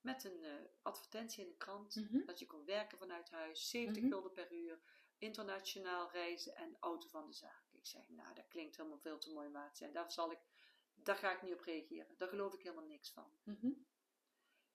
met 0.00 0.24
een 0.24 0.44
eh, 0.44 0.54
advertentie 0.82 1.42
in 1.42 1.48
de 1.48 1.56
krant. 1.56 1.94
Mhm. 1.96 2.24
Dat 2.24 2.38
je 2.38 2.46
kon 2.46 2.64
werken 2.64 2.98
vanuit 2.98 3.30
huis, 3.30 3.70
70 3.70 4.02
Mhm. 4.02 4.12
gulden 4.12 4.32
per 4.32 4.52
uur, 4.52 4.80
internationaal 5.18 6.10
reizen 6.10 6.56
en 6.56 6.76
auto 6.80 7.08
van 7.08 7.26
de 7.26 7.32
zaak. 7.32 7.64
Ik 7.72 7.86
zeg, 7.86 8.08
nou, 8.08 8.34
dat 8.34 8.48
klinkt 8.48 8.76
helemaal 8.76 8.98
veel 8.98 9.18
te 9.18 9.32
mooi 9.32 9.48
waard 9.48 9.76
zijn. 9.76 9.92
Daar, 9.92 10.12
zal 10.12 10.32
ik, 10.32 10.38
daar 11.04 11.16
ga 11.16 11.32
ik 11.32 11.42
niet 11.42 11.52
op 11.52 11.60
reageren. 11.60 12.14
Daar 12.16 12.28
geloof 12.28 12.54
ik 12.54 12.62
helemaal 12.62 12.84
niks 12.84 13.12
van. 13.12 13.32
Mhm. 13.42 13.70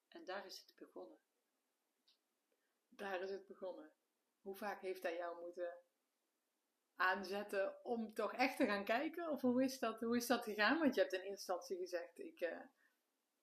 En 0.08 0.26
daar 0.26 0.46
is 0.46 0.58
het 0.58 0.74
begonnen. 0.76 1.20
Daar 2.90 3.22
is 3.22 3.30
het 3.30 3.46
begonnen. 3.48 3.92
Hoe 4.42 4.56
vaak 4.56 4.82
heeft 4.82 5.04
hij 5.04 5.16
jou 5.16 5.42
moeten 5.42 5.78
aanzetten 6.96 7.86
om 7.86 8.14
toch 8.14 8.34
echt 8.34 8.58
te 8.58 8.66
gaan 8.66 8.84
kijken? 8.86 9.30
Of 9.30 9.42
hoe 9.42 9.64
is 9.64 9.80
dat, 9.80 10.02
hoe 10.02 10.16
is 10.18 10.28
dat 10.28 10.44
gegaan? 10.44 10.80
Want 10.80 10.96
je 10.96 11.02
hebt 11.02 11.14
in 11.14 11.20
eerste 11.20 11.34
instantie 11.36 11.78
gezegd, 11.78 12.18
ik... 12.20 12.40
eh, 12.40 12.60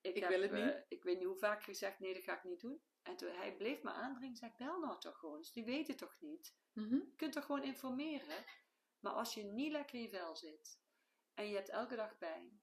Ik, 0.00 0.14
Ik 0.14 0.20
heb, 0.22 0.28
wil 0.30 0.42
het 0.42 0.52
eh, 0.52 0.64
niet. 0.64 0.84
ik 0.88 1.02
weet 1.02 1.16
niet 1.18 1.26
hoe 1.26 1.36
vaak 1.38 1.62
gezegd, 1.62 1.98
nee, 1.98 2.14
dat 2.14 2.22
ga 2.22 2.36
ik 2.36 2.44
niet 2.44 2.60
doen. 2.60 2.82
En 3.02 3.16
toen 3.16 3.34
hij 3.34 3.56
bleef 3.56 3.82
me 3.82 3.90
aandringen, 3.90 4.36
zei 4.36 4.50
ik, 4.50 4.56
bel 4.56 4.78
nou 4.80 5.00
toch 5.00 5.18
gewoon. 5.18 5.38
Dus 5.38 5.52
die 5.52 5.64
weten 5.64 5.96
toch 5.96 6.20
niet. 6.20 6.54
mhm. 6.72 6.94
Je 6.94 7.12
kunt 7.16 7.32
toch 7.32 7.44
gewoon 7.44 7.62
informeren. 7.62 8.44
Maar 9.00 9.12
als 9.12 9.34
je 9.34 9.42
niet 9.44 9.72
lekker 9.72 9.94
in 9.94 10.02
je 10.02 10.08
vel 10.08 10.36
zit 10.36 10.80
en 11.34 11.48
je 11.48 11.54
hebt 11.54 11.68
elke 11.68 11.96
dag 11.96 12.18
pijn, 12.18 12.62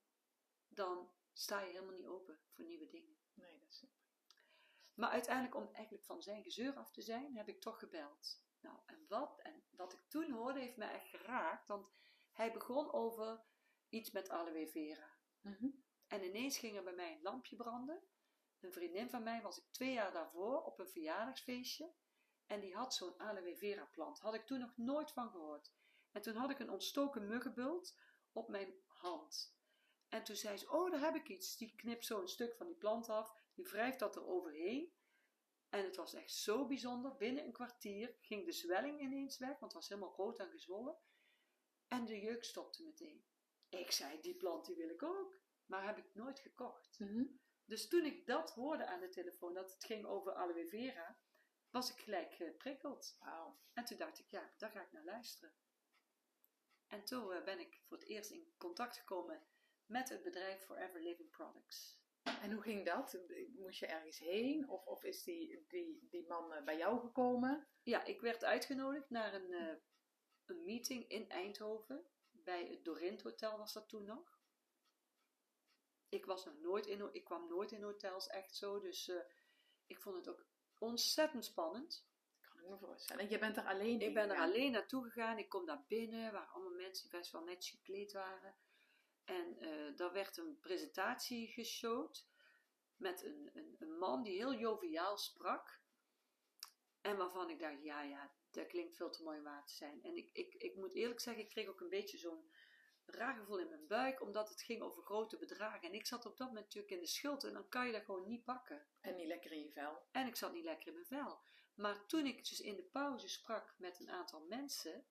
dan 0.73 1.11
sta 1.33 1.59
je 1.59 1.71
helemaal 1.71 1.95
niet 1.95 2.07
open 2.07 2.39
voor 2.49 2.65
nieuwe 2.65 2.87
dingen. 2.87 3.17
Nee, 3.33 3.59
dat 3.59 3.69
is... 3.69 3.85
Maar 4.93 5.09
uiteindelijk, 5.09 5.55
om 5.55 5.73
eigenlijk 5.73 6.05
van 6.05 6.21
zijn 6.21 6.43
gezeur 6.43 6.75
af 6.75 6.91
te 6.91 7.01
zijn, 7.01 7.35
heb 7.35 7.47
ik 7.47 7.61
toch 7.61 7.79
gebeld. 7.79 8.43
Nou, 8.59 8.77
en 8.85 9.05
wat, 9.07 9.39
en 9.39 9.63
wat 9.69 9.93
ik 9.93 9.99
toen 10.07 10.31
hoorde, 10.31 10.59
heeft 10.59 10.77
mij 10.77 10.93
echt 10.93 11.07
geraakt. 11.07 11.67
Want 11.67 11.91
hij 12.31 12.53
begon 12.53 12.91
over 12.91 13.43
iets 13.89 14.11
met 14.11 14.29
aloe 14.29 14.67
vera. 14.67 15.17
Mhm. 15.41 15.69
En 16.07 16.23
ineens 16.23 16.57
ging 16.57 16.77
er 16.77 16.83
bij 16.83 16.93
mij 16.93 17.13
een 17.13 17.21
lampje 17.21 17.55
branden. 17.55 18.03
Een 18.59 18.73
vriendin 18.73 19.09
van 19.09 19.23
mij 19.23 19.41
was 19.41 19.57
ik 19.57 19.71
twee 19.71 19.93
jaar 19.93 20.11
daarvoor 20.11 20.63
op 20.63 20.79
een 20.79 20.89
verjaardagsfeestje. 20.89 21.93
En 22.45 22.59
die 22.59 22.75
had 22.75 22.93
zo'n 22.93 23.19
aloe 23.19 23.57
vera 23.57 23.85
plant. 23.85 24.19
Had 24.19 24.33
ik 24.33 24.45
toen 24.45 24.59
nog 24.59 24.77
nooit 24.77 25.11
van 25.11 25.29
gehoord. 25.29 25.73
En 26.11 26.21
toen 26.21 26.35
had 26.35 26.49
ik 26.49 26.59
een 26.59 26.69
ontstoken 26.69 27.27
muggenbult 27.27 27.97
op 28.31 28.49
mijn 28.49 28.73
hand. 28.87 29.55
En 30.11 30.23
toen 30.23 30.35
zei 30.35 30.57
ze, 30.57 30.71
oh, 30.71 30.91
daar 30.91 30.99
heb 30.99 31.15
ik 31.15 31.29
iets. 31.29 31.57
Die 31.57 31.75
knipt 31.75 32.05
zo 32.05 32.21
een 32.21 32.27
stuk 32.27 32.55
van 32.55 32.67
die 32.67 32.75
plant 32.75 33.09
af, 33.09 33.33
die 33.53 33.65
wrijft 33.65 33.99
dat 33.99 34.15
er 34.15 34.25
overheen. 34.25 34.93
En 35.69 35.83
het 35.83 35.95
was 35.95 36.13
echt 36.13 36.33
zo 36.33 36.67
bijzonder. 36.67 37.15
Binnen 37.15 37.45
een 37.45 37.51
kwartier 37.51 38.15
ging 38.21 38.45
de 38.45 38.51
zwelling 38.51 39.01
ineens 39.01 39.37
weg, 39.37 39.49
want 39.49 39.61
het 39.61 39.73
was 39.73 39.89
helemaal 39.89 40.15
rood 40.15 40.39
en 40.39 40.49
gezwollen. 40.49 40.97
En 41.87 42.05
de 42.05 42.19
jeuk 42.19 42.43
stopte 42.43 42.83
meteen. 42.83 43.25
Ik 43.69 43.91
zei, 43.91 44.21
die 44.21 44.35
plant 44.35 44.65
die 44.65 44.75
wil 44.75 44.89
ik 44.89 45.03
ook. 45.03 45.39
Maar 45.65 45.85
heb 45.85 45.97
ik 45.97 46.15
nooit 46.15 46.39
gekocht. 46.39 46.99
Mhm. 46.99 47.25
Dus 47.65 47.87
toen 47.87 48.05
ik 48.05 48.25
dat 48.25 48.51
hoorde 48.51 48.85
aan 48.85 48.99
de 48.99 49.09
telefoon, 49.09 49.53
dat 49.53 49.71
het 49.71 49.83
ging 49.83 50.05
over 50.05 50.33
aloe 50.33 50.67
vera, 50.67 51.19
was 51.69 51.91
ik 51.91 51.99
gelijk 51.99 52.33
geprikkeld. 52.33 53.15
Wauw. 53.19 53.59
En 53.73 53.85
toen 53.85 53.97
dacht 53.97 54.19
ik, 54.19 54.29
ja, 54.29 54.53
daar 54.57 54.71
ga 54.71 54.81
ik 54.81 54.91
naar 54.91 55.03
luisteren. 55.03 55.55
En 56.87 57.05
toen 57.05 57.33
eh, 57.33 57.43
ben 57.43 57.59
ik 57.59 57.81
voor 57.83 57.97
het 57.97 58.07
eerst 58.07 58.31
in 58.31 58.53
contact 58.57 58.97
gekomen 58.97 59.49
met 59.91 60.09
het 60.09 60.23
bedrijf 60.23 60.63
Forever 60.63 61.01
Living 61.01 61.29
Products. 61.29 61.99
En 62.41 62.51
hoe 62.51 62.61
ging 62.61 62.85
dat? 62.85 63.17
Moest 63.55 63.79
je 63.79 63.85
ergens 63.85 64.19
heen? 64.19 64.69
Of, 64.69 64.85
of 64.85 65.03
is 65.03 65.23
die, 65.23 65.65
die, 65.67 66.07
die 66.09 66.27
man 66.27 66.53
eh, 66.53 66.63
bij 66.63 66.77
jou 66.77 66.99
gekomen? 66.99 67.67
Ja, 67.83 68.03
ik 68.05 68.21
werd 68.21 68.43
uitgenodigd 68.43 69.09
naar 69.09 69.33
een, 69.33 69.53
eh, 69.53 69.75
een 70.45 70.63
meeting 70.63 71.07
in 71.07 71.29
Eindhoven. 71.29 72.05
Bij 72.31 72.67
het 72.67 72.85
Dorint 72.85 73.21
Hotel 73.21 73.57
was 73.57 73.73
dat 73.73 73.89
toen 73.89 74.05
nog. 74.05 74.39
Ik, 76.09 76.25
was 76.25 76.45
nog 76.45 76.59
nooit 76.59 76.85
in, 76.85 77.13
ik 77.13 77.23
kwam 77.23 77.47
nooit 77.47 77.71
in 77.71 77.83
hotels 77.83 78.27
echt 78.27 78.55
zo, 78.55 78.79
dus 78.79 79.09
eh, 79.09 79.21
ik 79.85 80.01
vond 80.01 80.15
het 80.15 80.29
ook 80.29 80.45
ontzettend 80.77 81.45
spannend. 81.45 82.09
Kan 82.41 82.61
ik 82.61 82.69
me 82.69 82.77
voorstellen. 82.77 83.23
En 83.23 83.29
je 83.29 83.39
bent 83.39 83.57
er 83.57 83.65
alleen 83.65 84.01
Ik 84.01 84.13
ben 84.13 84.29
er 84.29 84.37
alleen 84.37 84.71
naartoe 84.71 85.03
gegaan. 85.03 85.37
Ik 85.37 85.49
kom 85.49 85.65
daar 85.65 85.85
binnen, 85.87 86.31
waar 86.31 86.47
allemaal 86.47 86.73
mensen 86.73 87.09
die 87.09 87.19
best 87.19 87.31
wel 87.31 87.43
netjes 87.43 87.75
gekleed 87.77 88.11
waren. 88.11 88.55
En 89.31 89.57
eh 89.59 89.95
daar 89.95 90.11
werd 90.11 90.37
een 90.37 90.59
presentatie 90.59 91.47
geshowd 91.47 92.27
met 92.95 93.23
een, 93.23 93.49
een, 93.53 93.75
een 93.79 93.97
man 93.97 94.23
die 94.23 94.35
heel 94.35 94.53
joviaal 94.53 95.17
sprak. 95.17 95.79
En 97.01 97.17
waarvan 97.17 97.49
ik 97.49 97.59
dacht, 97.59 97.83
ja, 97.83 98.01
ja, 98.01 98.31
dat 98.51 98.67
klinkt 98.67 98.95
veel 98.95 99.09
te 99.09 99.23
mooi 99.23 99.37
om 99.37 99.43
waar 99.43 99.65
te 99.65 99.73
zijn. 99.73 100.03
En 100.03 100.15
ik, 100.15 100.29
ik, 100.33 100.53
ik 100.53 100.75
moet 100.75 100.93
eerlijk 100.93 101.19
zeggen, 101.19 101.43
ik 101.43 101.49
kreeg 101.49 101.67
ook 101.67 101.81
een 101.81 101.89
beetje 101.89 102.17
zo'n 102.17 102.51
raar 103.05 103.35
gevoel 103.35 103.59
in 103.59 103.69
mijn 103.69 103.87
buik, 103.87 104.21
omdat 104.21 104.49
het 104.49 104.61
ging 104.61 104.81
over 104.81 105.03
grote 105.03 105.37
bedragen. 105.37 105.87
En 105.87 105.93
ik 105.93 106.05
zat 106.05 106.25
op 106.25 106.37
dat 106.37 106.47
moment 106.47 106.65
natuurlijk 106.65 106.93
in 106.93 106.99
de 106.99 107.07
schuld 107.07 107.43
en 107.43 107.53
dan 107.53 107.69
kan 107.69 107.85
je 107.85 107.91
dat 107.91 108.03
gewoon 108.03 108.27
niet 108.27 108.43
pakken. 108.43 108.87
En 108.99 109.15
niet 109.15 109.27
lekker 109.27 109.51
in 109.51 109.61
je 109.61 109.71
vel. 109.71 110.07
En 110.11 110.27
ik 110.27 110.35
zat 110.35 110.53
niet 110.53 110.63
lekker 110.63 110.87
in 110.87 110.93
mijn 110.93 111.05
vel. 111.05 111.39
Maar 111.75 112.05
toen 112.05 112.25
ik 112.25 112.49
dus 112.49 112.61
in 112.61 112.75
de 112.75 112.83
pauze 112.83 113.27
sprak 113.27 113.75
met 113.77 113.99
een 113.99 114.09
aantal 114.09 114.41
mensen, 114.41 115.05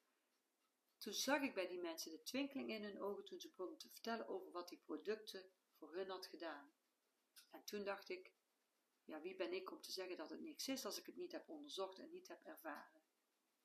toen 1.01 1.13
zag 1.13 1.43
ik 1.43 1.55
bij 1.55 1.67
die 1.67 1.81
mensen 1.81 2.11
de 2.11 2.23
twinkeling 2.23 2.71
in 2.71 2.85
hun 2.85 3.01
ogen 3.01 3.25
toen 3.25 3.41
ze 3.41 3.49
begonnen 3.49 3.79
te 3.79 3.89
vertellen 3.89 4.29
over 4.29 4.53
wat 4.53 4.69
die 4.69 4.79
producten 4.79 5.51
voor 5.73 5.95
hun 5.95 6.11
had 6.11 6.27
gedaan. 6.27 6.73
En 7.51 7.65
toen 7.65 7.85
dacht 7.85 8.09
ik, 8.09 8.33
ja, 9.05 9.21
wie 9.21 9.37
ben 9.37 9.53
ik 9.53 9.71
om 9.71 9.81
te 9.81 9.93
zeggen 9.93 10.17
dat 10.17 10.31
het 10.31 10.41
niks 10.41 10.69
is 10.69 10.85
als 10.85 10.99
ik 10.99 11.07
het 11.07 11.17
niet 11.17 11.33
heb 11.33 11.49
onderzocht 11.49 11.99
en 11.99 12.11
niet 12.11 12.29
heb 12.29 12.45
ervaren. 12.45 13.03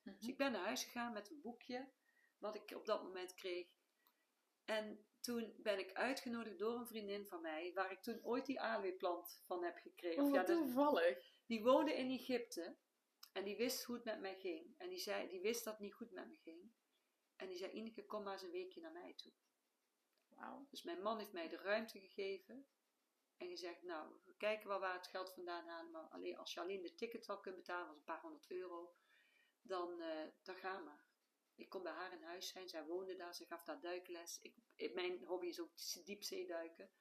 Mhm. 0.01 0.15
Dus 0.17 0.27
ik 0.27 0.37
ben 0.37 0.51
naar 0.51 0.65
huis 0.65 0.83
gegaan 0.83 1.13
met 1.13 1.29
een 1.29 1.41
boekje, 1.41 1.91
wat 2.37 2.55
ik 2.55 2.71
op 2.75 2.85
dat 2.85 3.03
moment 3.03 3.33
kreeg. 3.33 3.67
En 4.65 5.05
toen 5.19 5.55
ben 5.57 5.79
ik 5.79 5.93
uitgenodigd 5.93 6.59
door 6.59 6.79
een 6.79 6.87
vriendin 6.87 7.25
van 7.25 7.41
mij, 7.41 7.73
waar 7.73 7.91
ik 7.91 8.01
toen 8.01 8.23
ooit 8.23 8.45
die 8.45 8.61
aloe-plant 8.61 9.41
van 9.45 9.63
heb 9.63 9.77
gekregen. 9.77 10.23
Oh, 10.23 10.33
ja, 10.33 10.43
dat- 10.43 10.57
toevallig. 10.57 11.33
die 11.45 11.63
woonde 11.63 11.93
in 11.93 12.09
Egypte 12.09 12.77
en 13.31 13.43
die 13.43 13.55
wist 13.55 13.83
hoe 13.83 13.95
het 13.95 14.03
met 14.03 14.19
mij 14.19 14.39
ging. 14.39 14.75
En 14.77 14.89
die, 14.89 14.99
zei, 14.99 15.27
die 15.27 15.41
wist 15.41 15.63
dat 15.63 15.73
het 15.73 15.81
niet 15.81 15.93
goed 15.93 16.11
met 16.11 16.27
me 16.27 16.35
ging. 16.35 16.71
En 17.35 17.47
die 17.47 17.57
zei, 17.57 17.71
Ineke, 17.71 18.05
kom 18.05 18.23
maar 18.23 18.33
eens 18.33 18.41
een 18.41 18.51
weekje 18.51 18.81
naar 18.81 18.91
mij 18.91 19.13
toe. 19.13 19.31
Dus 20.69 20.83
mijn 20.83 21.01
man 21.01 21.17
heeft 21.17 21.31
mij 21.31 21.49
de 21.49 21.57
ruimte 21.57 21.99
gegeven. 21.99 22.67
En 23.37 23.47
gezegd, 23.47 23.81
nou, 23.83 24.13
we 24.25 24.35
kijken 24.37 24.67
wel 24.67 24.79
waar 24.79 24.93
het 24.93 25.07
geld 25.07 25.33
vandaan 25.33 25.67
halen. 25.67 25.91
Maar 25.91 26.07
alleen, 26.09 26.37
als 26.37 26.53
je 26.53 26.59
alleen 26.59 26.81
de 26.81 26.95
ticket 26.95 27.25
wel 27.25 27.39
kunt 27.39 27.55
betalen, 27.55 27.87
was 27.87 27.95
een 27.97 28.03
paar 28.03 28.21
honderd 28.21 28.51
euro. 28.51 28.95
Dan, 29.61 30.01
eh 30.01 30.27
dan 30.43 30.55
ga 30.55 30.79
maar. 30.79 31.05
Ik 31.55 31.69
kon 31.69 31.83
bij 31.83 31.91
haar 31.91 32.13
in 32.13 32.23
huis 32.23 32.47
zijn. 32.47 32.69
Zij 32.69 32.85
woonde 32.85 33.15
daar. 33.15 33.35
Ze 33.35 33.45
gaf 33.45 33.63
daar 33.63 33.79
duikles. 33.81 34.39
Ik, 34.41 34.55
ik- 34.75 34.93
mijn 34.93 35.23
hobby 35.23 35.47
is 35.47 35.59
ook 35.59 35.71
diepzee 36.05 36.47
duiken. 36.47 36.91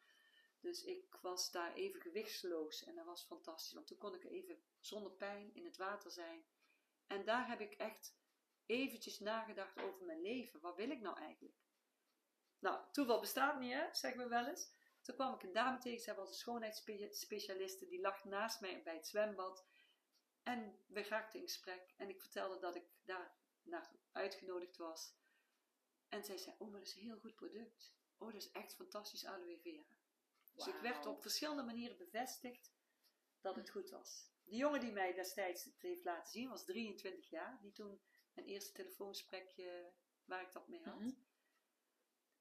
Dus 0.61 0.82
ik 0.85 1.14
was 1.22 1.50
daar 1.50 1.74
even 1.74 2.00
gewichtsloos. 2.00 2.85
En 2.85 2.94
dat 2.94 3.04
was 3.06 3.24
fantastisch. 3.24 3.72
Want 3.72 3.87
toen 3.87 3.98
kon 3.98 4.14
ik 4.14 4.24
even 4.24 4.62
zonder 4.80 5.12
pijn 5.12 5.54
in 5.54 5.64
het 5.64 5.76
water 5.76 6.11
zijn. 6.11 6.44
En 7.06 7.24
daar 7.24 7.48
heb 7.48 7.61
ik 7.61 7.72
echt 7.72 8.16
eventjes 8.66 9.18
nagedacht 9.18 9.83
over 9.83 10.05
mijn 10.05 10.20
leven. 10.20 10.61
Wat 10.61 10.77
wil 10.77 10.90
ik 10.90 11.00
nou 11.00 11.18
eigenlijk? 11.18 11.57
Nou, 12.59 12.81
toeval 12.92 13.20
bestaat 13.20 13.61
niet, 13.61 13.72
hè? 13.72 13.94
Zeggen 13.94 14.22
we 14.22 14.29
wel 14.29 14.46
eens. 14.46 14.72
Toen 15.03 15.14
kwam 15.14 15.35
ik 15.35 15.42
een 15.42 15.53
dame 15.53 15.79
tegen, 15.79 16.03
zij 16.03 16.14
was 16.14 16.29
een 16.29 16.35
schoonheidsspecialiste, 16.35 17.87
die 17.87 18.00
lag 18.00 18.24
naast 18.24 18.61
mij 18.61 18.83
bij 18.83 18.94
het 18.94 19.07
zwembad. 19.07 19.66
En 20.42 20.79
we 20.87 21.03
raakten 21.03 21.40
in 21.40 21.46
gesprek 21.46 21.94
en 21.96 22.09
ik 22.09 22.20
vertelde 22.20 22.59
dat 22.59 22.77
ik 22.77 22.87
daar 23.03 23.37
naar 23.62 23.90
uitgenodigd 24.12 24.77
was. 24.77 25.16
En 26.09 26.24
zij 26.24 26.38
zei, 26.38 26.57
oh, 26.59 26.70
maar 26.70 26.79
dat 26.79 26.88
is 26.88 26.94
een 26.94 27.03
heel 27.03 27.18
goed 27.18 27.35
product. 27.35 27.94
Oh, 28.18 28.33
dat 28.33 28.42
is 28.42 28.50
echt 28.50 28.74
fantastisch 28.74 29.24
aloe 29.24 29.59
vera. 29.59 29.85
Dus 30.55 30.66
ik 30.66 30.81
werd 30.81 31.07
op 31.07 31.22
verschillende 31.22 31.62
manieren 31.62 31.96
bevestigd 31.96 32.72
dat 33.40 33.57
het 33.57 33.70
goed 33.70 33.90
was. 33.90 34.33
Die 34.44 34.57
jongen 34.57 34.81
die 34.81 34.92
mij 34.92 35.14
destijds 35.14 35.64
het 35.64 35.83
heeft 35.83 36.05
laten 36.05 36.33
zien, 36.33 36.48
was 36.48 36.64
23 36.64 37.31
jaar. 37.31 37.59
Die 37.62 37.72
toen 37.72 38.00
mijn 38.34 38.46
eerste 38.46 38.72
telefoongesprekje 38.72 39.92
waar 40.24 40.42
ik 40.42 40.52
dat 40.52 40.68
mee 40.68 40.82
had. 40.82 41.00
Mhm. 41.00 41.12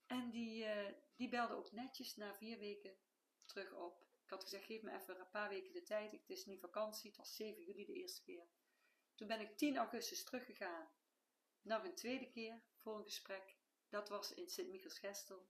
En 0.06 0.30
die, 0.30 0.66
eh, 0.66 0.94
die 1.16 1.30
belde 1.30 1.54
ook 1.54 1.72
netjes 1.72 2.16
na 2.16 2.36
vier 2.36 2.58
weken 2.58 2.98
terug 3.46 3.74
op. 3.74 4.02
Ik 4.24 4.30
had 4.30 4.44
gezegd, 4.44 4.66
geef 4.66 4.82
me 4.82 4.92
even 4.92 5.20
een 5.20 5.30
paar 5.30 5.50
weken 5.50 5.74
de 5.74 5.84
tijd. 5.84 6.12
Het 6.12 6.30
is 6.30 6.46
nu 6.46 6.60
vakantie. 6.60 7.10
Het 7.10 7.18
was 7.18 7.36
7 7.36 7.64
juli 7.64 7.86
de 7.86 7.94
eerste 7.94 8.22
keer. 8.22 8.48
Toen 9.16 9.28
ben 9.28 9.40
ik 9.40 9.58
10 9.58 9.78
augustus 9.78 10.24
teruggegaan. 10.24 10.92
Nog 11.62 11.84
een 11.84 11.96
tweede 11.96 12.30
keer 12.30 12.62
voor 12.78 12.98
een 12.98 13.04
gesprek. 13.04 13.58
Dat 13.90 14.10
was 14.10 14.34
in 14.34 14.50
Sint-Michiels-Gestel. 14.50 15.48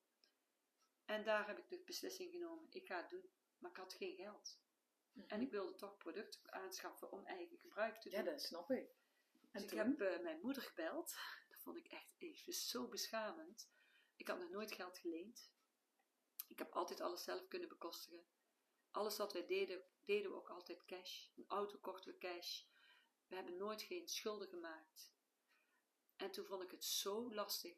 En 1.06 1.24
daar 1.24 1.48
heb 1.48 1.58
ik 1.58 1.70
de 1.70 1.80
beslissing 1.80 2.32
genomen. 2.32 2.68
Ik 2.70 2.88
ga 2.88 2.98
het 2.98 3.10
doen. 3.10 3.30
Maar 3.58 3.72
ik 3.72 3.78
had 3.78 3.94
geen 3.94 4.16
geld. 4.16 4.62
En 5.28 5.42
ik 5.42 5.52
wilde 5.52 5.76
toch 5.76 5.98
producten 5.98 6.52
aanschaffen 6.52 7.12
om 7.12 7.26
eigen 7.26 7.58
gebruik 7.58 8.02
te 8.02 8.10
doen. 8.10 8.20
Ja, 8.20 8.26
dat 8.26 8.42
snap 8.42 8.72
ik. 8.72 8.96
En 9.54 9.62
Dus 9.62 9.72
ik 9.72 9.78
heb 9.78 10.02
eh, 10.02 10.20
mijn 10.20 10.40
moeder 10.42 10.64
gebeld. 10.64 11.16
Dat 11.50 11.62
vond 11.62 11.78
ik 11.78 11.88
echt 11.88 12.14
even 12.18 12.54
zo 12.54 12.88
beschamend. 12.88 13.70
Ik 14.16 14.28
had 14.28 14.40
nog 14.40 14.50
nooit 14.50 14.72
geld 14.72 14.98
geleend. 14.98 15.52
Ik 16.48 16.58
heb 16.58 16.72
altijd 16.72 17.02
alles 17.02 17.24
zelf 17.24 17.48
kunnen 17.48 17.70
bekostigen. 17.70 18.26
Alles 18.92 19.18
wat 19.18 19.34
wij 19.34 19.46
deden, 19.46 19.84
deden 20.06 20.32
we 20.32 20.38
ook 20.38 20.50
altijd 20.50 20.86
cash. 20.86 21.28
Een 21.36 21.48
auto 21.48 21.78
kochten 21.78 22.12
we 22.12 22.18
cash. 22.18 22.64
We 23.28 23.36
hebben 23.36 23.58
nooit 23.58 23.82
geen 23.82 24.08
schulden 24.08 24.48
gemaakt. 24.48 25.14
En 26.16 26.32
toen 26.32 26.46
vond 26.46 26.64
ik 26.64 26.72
het 26.72 26.86
zo 26.86 27.34
lastig 27.34 27.78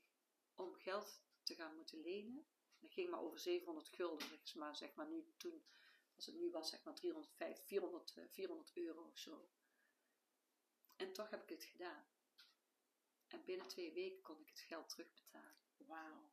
om 0.54 0.74
geld 0.74 1.22
te 1.44 1.56
gaan 1.56 1.76
moeten 1.76 2.02
lenen. 2.02 2.48
Dat 2.80 2.92
ging 2.92 3.10
maar 3.10 3.22
over 3.22 3.40
700 3.40 3.90
gulden, 3.90 4.28
zeg 4.28 4.56
maar, 4.56 4.76
zeg 4.76 4.96
maar 4.96 5.08
nu, 5.08 5.34
toen, 5.38 5.66
als 6.16 6.26
het 6.26 6.36
nu 6.36 6.52
was, 6.52 6.70
zeg 6.70 6.84
maar 6.84 6.96
350, 6.96 7.66
400, 7.66 8.14
eh, 8.16 8.24
400 8.30 8.76
euro 8.76 9.04
of 9.08 9.18
zo. 9.18 9.50
En 10.96 11.14
toch 11.14 11.30
heb 11.30 11.44
ik 11.44 11.50
het 11.50 11.64
gedaan. 11.64 12.08
En 13.28 13.44
binnen 13.46 13.68
twee 13.68 13.94
weken 13.94 14.22
kon 14.22 14.40
ik 14.42 14.50
het 14.50 14.60
geld 14.60 14.90
terugbetalen. 14.90 15.56
Wauw. 15.78 16.32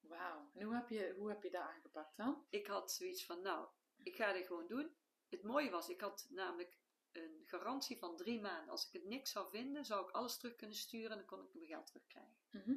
Wauw. 0.00 0.50
En 0.54 0.64
hoe 0.64 0.74
heb, 0.74 0.88
je, 0.88 1.14
hoe 1.16 1.28
heb 1.28 1.42
je 1.42 1.50
dat 1.50 1.62
aangepakt 1.62 2.16
dan? 2.16 2.46
Ik 2.50 2.66
had 2.66 2.92
zoiets 2.92 3.24
van, 3.24 3.42
nou, 3.42 3.68
ik 4.02 4.16
ga 4.16 4.32
dit 4.32 4.46
gewoon 4.46 4.66
doen. 4.66 4.96
Het 5.28 5.42
mooie 5.42 5.70
was, 5.70 5.88
ik 5.88 6.00
had 6.00 6.26
namelijk 6.30 6.76
een 7.12 7.42
garantie 7.44 7.98
van 7.98 8.16
drie 8.16 8.40
maanden. 8.40 8.70
Als 8.70 8.86
ik 8.86 8.92
het 8.92 9.04
niks 9.04 9.30
zou 9.30 9.50
vinden, 9.50 9.84
zou 9.84 10.08
ik 10.08 10.14
alles 10.14 10.38
terug 10.38 10.56
kunnen 10.56 10.76
sturen 10.76 11.10
en 11.10 11.16
dan 11.16 11.26
kon 11.26 11.44
ik 11.44 11.54
mijn 11.54 11.66
geld 11.66 11.86
terugkrijgen. 11.86 12.36
Mhm. 12.50 12.76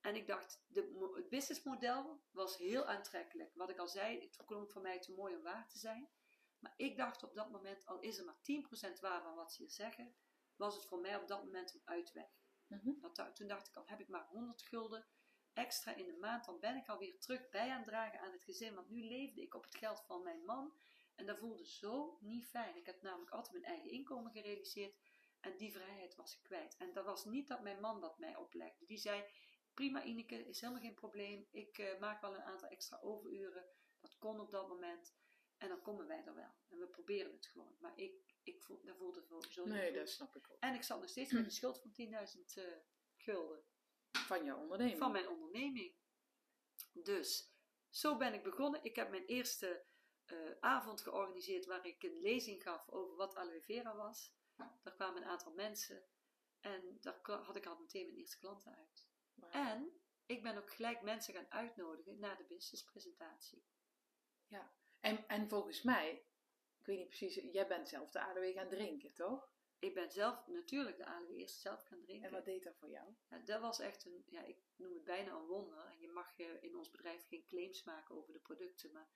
En 0.00 0.14
ik 0.14 0.26
dacht, 0.26 0.64
de, 0.66 1.10
het 1.14 1.28
businessmodel 1.28 2.22
was 2.30 2.56
heel 2.56 2.84
aantrekkelijk. 2.84 3.54
Wat 3.54 3.70
ik 3.70 3.78
al 3.78 3.88
zei, 3.88 4.20
het 4.20 4.44
klonk 4.44 4.70
voor 4.70 4.82
mij 4.82 5.00
te 5.00 5.12
mooi 5.12 5.36
om 5.36 5.42
waar 5.42 5.68
te 5.68 5.78
zijn. 5.78 6.10
Maar 6.60 6.74
ik 6.76 6.96
dacht 6.96 7.22
op 7.22 7.34
dat 7.34 7.50
moment, 7.50 7.86
al 7.86 8.00
is 8.00 8.18
er 8.18 8.24
maar 8.24 8.40
10% 8.96 9.00
waar 9.00 9.22
van 9.22 9.34
wat 9.34 9.52
ze 9.52 9.62
hier 9.62 9.70
zeggen, 9.70 10.14
was 10.56 10.74
het 10.74 10.86
voor 10.86 11.00
mij 11.00 11.16
op 11.16 11.28
dat 11.28 11.44
moment 11.44 11.74
een 11.74 11.82
uitweg. 11.84 12.28
Dat, 13.00 13.16
da- 13.16 13.32
toen 13.32 13.48
dacht 13.48 13.68
ik 13.68 13.76
al, 13.76 13.82
heb 13.86 14.00
ik 14.00 14.08
maar 14.08 14.26
100 14.28 14.62
gulden 14.62 15.06
extra 15.52 15.94
in 15.94 16.06
de 16.06 16.16
maand, 16.16 16.44
dan 16.44 16.60
ben 16.60 16.76
ik 16.76 16.88
alweer 16.88 17.18
terug 17.18 17.48
bij 17.48 17.70
aan 17.70 17.76
het 17.78 17.86
dragen 17.86 18.20
aan 18.20 18.32
het 18.32 18.42
gezin. 18.42 18.74
Want 18.74 18.88
nu 18.90 19.02
leefde 19.04 19.40
ik 19.40 19.54
op 19.54 19.62
het 19.64 19.74
geld 19.74 20.02
van 20.06 20.22
mijn 20.22 20.44
man 20.44 20.74
en 21.14 21.26
dat 21.26 21.38
voelde 21.38 21.66
zo 21.66 22.18
niet 22.20 22.46
fijn. 22.46 22.76
Ik 22.76 22.86
had 22.86 23.02
namelijk 23.02 23.30
altijd 23.30 23.52
mijn 23.52 23.72
eigen 23.72 23.90
inkomen 23.90 24.32
gerealiseerd 24.32 24.96
en 25.40 25.56
die 25.56 25.72
vrijheid 25.72 26.14
was 26.14 26.34
ik 26.36 26.42
kwijt. 26.42 26.76
En 26.76 26.92
dat 26.92 27.04
was 27.04 27.24
niet 27.24 27.48
dat 27.48 27.62
mijn 27.62 27.80
man 27.80 28.00
dat 28.00 28.18
mij 28.18 28.36
oplegde. 28.36 28.86
Die 28.86 28.98
zei, 28.98 29.24
prima 29.74 30.02
Ineke, 30.02 30.48
is 30.48 30.60
helemaal 30.60 30.82
geen 30.82 30.94
probleem. 30.94 31.46
Ik 31.50 31.78
eh, 31.78 31.98
maak 31.98 32.20
wel 32.20 32.34
een 32.34 32.42
aantal 32.42 32.68
extra 32.68 32.98
overuren. 33.02 33.66
Dat 34.00 34.18
kon 34.18 34.40
op 34.40 34.50
dat 34.50 34.68
moment. 34.68 35.14
En 35.60 35.68
dan 35.68 35.82
komen 35.82 36.06
wij 36.06 36.24
er 36.24 36.34
wel. 36.34 36.54
En 36.68 36.78
we 36.78 36.86
proberen 36.86 37.32
het 37.32 37.46
gewoon. 37.46 37.76
Maar 37.80 37.92
ik, 37.98 38.34
ik 38.42 38.62
voel, 38.62 38.80
dat 38.84 38.96
voelde 38.96 39.24
zo, 39.28 39.40
zo 39.40 39.64
Nee, 39.64 39.86
goed. 39.86 39.94
dat 39.98 40.08
snap 40.08 40.36
ik 40.36 40.50
ook. 40.50 40.56
En 40.60 40.74
ik 40.74 40.82
zat 40.82 41.00
nog 41.00 41.08
steeds 41.08 41.32
met 41.32 41.44
een 41.44 41.50
schuld 41.50 41.80
van 41.80 41.92
10.000 41.92 42.04
eh, 42.54 42.64
gulden 43.16 43.64
Van 44.10 44.44
jouw 44.44 44.58
onderneming. 44.60 44.98
van 44.98 45.12
mijn 45.12 45.28
onderneming. 45.28 45.94
Dus, 46.92 47.54
zo 47.88 48.16
ben 48.16 48.34
ik 48.34 48.42
begonnen. 48.42 48.84
Ik 48.84 48.96
heb 48.96 49.10
mijn 49.10 49.24
eerste 49.24 49.84
eh, 50.24 50.50
avond 50.60 51.00
georganiseerd 51.00 51.66
waar 51.66 51.86
ik 51.86 52.02
een 52.02 52.20
lezing 52.20 52.62
gaf 52.62 52.88
over 52.88 53.16
wat 53.16 53.34
aloe 53.34 53.62
vera 53.62 53.96
was. 53.96 54.38
Daar 54.82 54.94
kwamen 54.94 55.22
een 55.22 55.28
aantal 55.28 55.52
mensen 55.52 56.04
en 56.60 56.98
daar 57.00 57.20
had 57.22 57.56
ik 57.56 57.66
al 57.66 57.78
meteen 57.78 58.06
mijn 58.06 58.18
eerste 58.18 58.38
klanten 58.38 58.74
uit. 58.76 59.08
En 59.50 60.00
ik 60.26 60.42
ben 60.42 60.56
ook 60.56 60.70
gelijk 60.72 61.02
mensen 61.02 61.34
gaan 61.34 61.50
uitnodigen 61.50 62.18
naar 62.18 62.36
de 62.36 62.44
businesspresentatie. 62.44 63.64
En, 65.00 65.28
en 65.28 65.48
volgens 65.48 65.82
mij, 65.82 66.26
ik 66.78 66.86
weet 66.86 66.98
niet 66.98 67.08
precies, 67.08 67.34
jij 67.34 67.66
bent 67.66 67.88
zelf 67.88 68.10
de 68.10 68.20
aloe 68.20 68.52
gaan 68.52 68.68
drinken, 68.68 69.12
toch? 69.12 69.52
Ik 69.78 69.94
ben 69.94 70.10
zelf 70.10 70.46
natuurlijk 70.46 70.96
de 70.96 71.04
aloe 71.04 71.36
eerst 71.36 71.60
zelf 71.60 71.82
gaan 71.82 72.00
drinken. 72.00 72.26
En 72.26 72.34
wat 72.34 72.44
deed 72.44 72.64
dat 72.64 72.76
voor 72.76 72.90
jou? 72.90 73.14
Ja, 73.28 73.38
dat 73.38 73.60
was 73.60 73.78
echt 73.78 74.04
een, 74.04 74.24
ja, 74.26 74.42
ik 74.42 74.58
noem 74.76 74.94
het 74.94 75.04
bijna 75.04 75.32
een 75.32 75.46
wonder. 75.46 75.86
En 75.86 76.00
je 76.00 76.08
mag 76.08 76.38
in 76.38 76.76
ons 76.76 76.90
bedrijf 76.90 77.26
geen 77.26 77.44
claims 77.44 77.84
maken 77.84 78.16
over 78.16 78.32
de 78.32 78.38
producten, 78.38 78.92
maar 78.92 79.10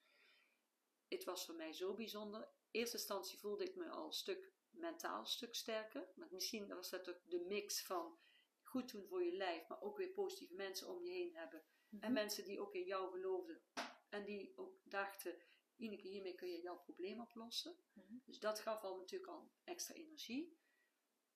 het 1.09 1.25
was 1.25 1.45
voor 1.45 1.55
mij 1.55 1.73
zo 1.73 1.95
bijzonder. 1.95 2.41
In 2.41 2.81
eerste 2.81 2.97
instantie 2.97 3.39
voelde 3.39 3.65
ik 3.65 3.77
me 3.77 3.89
al 3.89 4.07
een 4.07 4.13
stuk 4.13 4.53
mentaal 4.71 5.19
een 5.19 5.27
stuk 5.27 5.55
sterker. 5.55 6.09
Maar 6.15 6.29
misschien 6.31 6.69
was 6.69 6.91
dat 6.91 7.09
ook 7.09 7.21
de 7.25 7.45
mix 7.49 7.83
van 7.83 8.19
goed 8.63 8.93
doen 8.93 9.07
voor 9.07 9.25
je 9.25 9.37
lijf, 9.37 9.69
maar 9.69 9.83
ook 9.83 9.97
weer 9.97 10.09
positieve 10.09 10.55
mensen 10.55 10.89
om 10.89 11.05
je 11.05 11.11
heen 11.11 11.35
hebben. 11.35 11.63
En 12.01 12.13
mensen 12.13 12.45
die 12.45 12.61
ook 12.61 12.75
in 12.75 12.85
jou 12.85 13.11
geloofden. 13.11 13.63
En 14.09 14.25
die 14.25 14.53
ook 14.57 14.81
dachten, 14.85 15.37
Ineke, 15.77 16.09
hiermee 16.09 16.35
kun 16.35 16.49
je 16.49 16.61
jouw 16.61 16.79
probleem 16.79 17.21
oplossen. 17.21 17.77
Mhm. 17.93 18.15
Dus 18.25 18.39
dat 18.39 18.61
gaf 18.61 18.83
al 18.83 18.97
natuurlijk 18.97 19.31
al 19.31 19.53
extra 19.65 19.95
energie. 19.95 20.59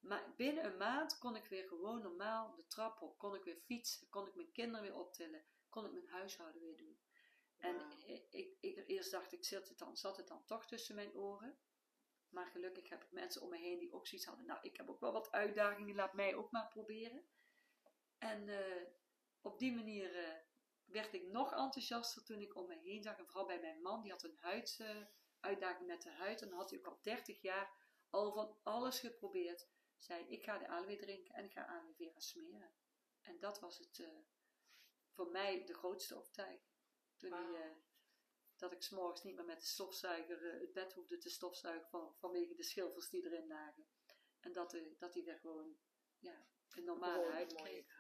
Maar 0.01 0.35
binnen 0.37 0.65
een 0.65 0.77
maand 0.77 1.19
kon 1.19 1.37
ik 1.37 1.45
weer 1.47 1.69
gewoon 1.69 2.03
normaal 2.03 2.55
de 2.55 2.67
trap 2.67 3.03
op. 3.03 3.19
Kon 3.19 3.35
ik 3.35 3.45
weer 3.45 3.57
fietsen, 3.65 4.09
kon 4.09 4.27
ik 4.27 4.35
mijn 4.35 4.53
kinderen 4.53 4.83
weer 4.83 4.97
optillen. 4.97 5.45
Kon 5.69 5.85
ik 5.85 5.93
mijn 5.93 6.09
huishouden 6.09 6.61
weer 6.61 6.77
doen. 6.77 6.99
En 7.57 7.91
ik, 8.07 8.27
ik, 8.31 8.57
ik- 8.61 8.89
eerst 8.89 9.11
dacht 9.11 9.33
ik, 9.33 9.45
zat 9.45 9.69
het, 9.69 9.79
dan, 9.79 9.97
zat 9.97 10.17
het 10.17 10.29
dan 10.29 10.45
toch 10.45 10.67
tussen 10.67 10.95
mijn 10.95 11.15
oren? 11.15 11.59
Maar 12.29 12.47
gelukkig 12.47 12.89
heb 12.89 13.03
ik 13.05 13.11
mensen 13.13 13.43
om 13.43 13.49
me 13.49 13.57
heen 13.57 13.79
die 13.79 13.93
ook 13.93 14.07
zoiets 14.07 14.27
hadden. 14.27 14.47
Nou, 14.47 14.59
ik 14.63 14.77
heb 14.77 14.89
ook 14.89 15.01
wel 15.01 15.13
wat 15.13 15.31
uitdagingen, 15.33 15.95
laat 15.95 16.13
mij 16.15 16.35
ook 16.35 16.51
maar 16.51 16.69
proberen. 16.69 17.25
En 18.19 18.49
eh, 18.49 18.87
op 19.41 19.59
die 19.59 19.73
manier 19.75 20.17
eh, 20.25 20.35
werd 20.89 21.13
ik 21.13 21.27
nog 21.27 21.53
enthousiaster 21.53 22.25
toen 22.25 22.41
ik 22.41 22.57
om 22.57 22.67
me 22.67 22.79
heen 22.79 23.03
zag. 23.03 23.19
En 23.19 23.27
vooral 23.27 23.47
bij 23.47 23.61
mijn 23.61 23.83
man, 23.83 24.03
die 24.03 24.11
had 24.11 24.23
een 24.23 24.39
huidsuitdaging 24.41 25.87
met 25.87 26.03
de 26.03 26.11
huid. 26.11 26.43
En 26.43 26.49
dan 26.49 26.59
had 26.59 26.71
hij 26.71 26.79
ook 26.79 26.87
al 26.87 26.99
30 27.03 27.41
jaar 27.41 27.73
al 28.11 28.33
van 28.33 28.57
alles 28.63 29.01
geprobeerd. 29.01 29.69
Zei, 29.97 30.25
ik 30.29 30.43
ga 30.43 30.59
de 30.59 30.69
aloe 30.69 30.97
drinken 30.97 31.35
en 31.35 31.45
ik 31.45 31.53
ga 31.53 31.67
aloe 31.67 31.95
vera 31.95 32.21
smeren. 32.21 32.73
En 33.21 33.39
dat 33.39 33.61
was 33.61 33.79
het 33.79 33.99
eh, 33.99 34.19
voor 35.11 35.31
mij 35.31 35.65
de 35.65 35.75
grootste 35.75 36.17
overtuiging. 36.17 36.73
Toen 37.17 37.33
eh, 37.33 37.71
dat 38.57 38.73
ik 38.73 38.83
s'morgens 38.83 39.23
niet 39.23 39.35
meer 39.35 39.45
met 39.45 39.61
de 39.61 39.67
stofzuiger 39.67 40.55
eh, 40.55 40.61
het 40.61 40.73
bed 40.73 40.93
hoefde 40.93 41.19
te 41.19 41.31
stofzuigen 41.31 41.89
van, 41.89 42.15
vanwege 42.19 42.55
de 42.55 42.63
schilfers 42.63 43.09
die 43.09 43.25
erin 43.25 43.47
lagen. 43.47 43.87
En 44.41 44.53
dat, 44.53 44.73
hij 44.73 44.97
dat 44.99 45.15
hij 45.15 45.25
weer 45.25 45.39
gewoon 45.39 45.79
ja, 46.19 46.47
een 46.71 46.85
normale 46.85 47.31
huid 47.31 47.55
kreeg. 47.55 47.98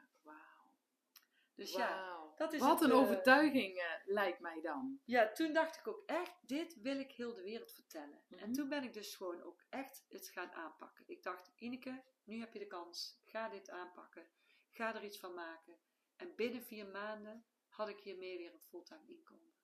Dus 1.58 1.72
ja, 1.72 2.32
dat 2.36 2.52
is 2.52 2.60
Wat 2.60 2.80
het, 2.80 2.90
een 2.90 2.96
eh, 2.96 3.02
overtuiging 3.02 3.76
eh, 3.78 3.84
lijkt 4.04 4.40
mij 4.40 4.60
dan. 4.60 5.00
ja, 5.04 5.32
toen 5.32 5.52
dacht 5.52 5.76
ik 5.76 5.88
ook 5.88 6.02
echt, 6.06 6.32
dit 6.48 6.80
wil 6.80 6.98
ik 6.98 7.12
heel 7.12 7.34
de 7.34 7.42
wereld 7.42 7.72
vertellen. 7.72 8.22
En 8.30 8.36
Mhm. 8.38 8.52
toen 8.52 8.68
ben 8.68 8.82
ik 8.82 8.92
dus 8.92 9.14
gewoon 9.16 9.42
ook 9.42 9.64
echt 9.68 10.04
het 10.08 10.28
gaan 10.28 10.52
aanpakken. 10.52 11.04
Ik 11.08 11.22
dacht, 11.22 11.52
Ineke, 11.56 12.02
nu 12.24 12.38
heb 12.40 12.52
je 12.52 12.58
de 12.58 12.66
kans. 12.66 13.20
Ga 13.24 13.48
dit 13.48 13.70
aanpakken. 13.70 14.28
Ga 14.70 14.94
er 14.94 15.04
iets 15.04 15.18
van 15.18 15.34
maken. 15.34 15.78
En 16.16 16.34
binnen 16.34 16.62
vier 16.62 16.86
maanden 16.86 17.44
had 17.68 17.88
ik 17.88 18.00
hiermee 18.00 18.36
weer 18.38 18.52
een 18.52 18.60
fulltime 18.68 19.06
inkomen. 19.06 19.54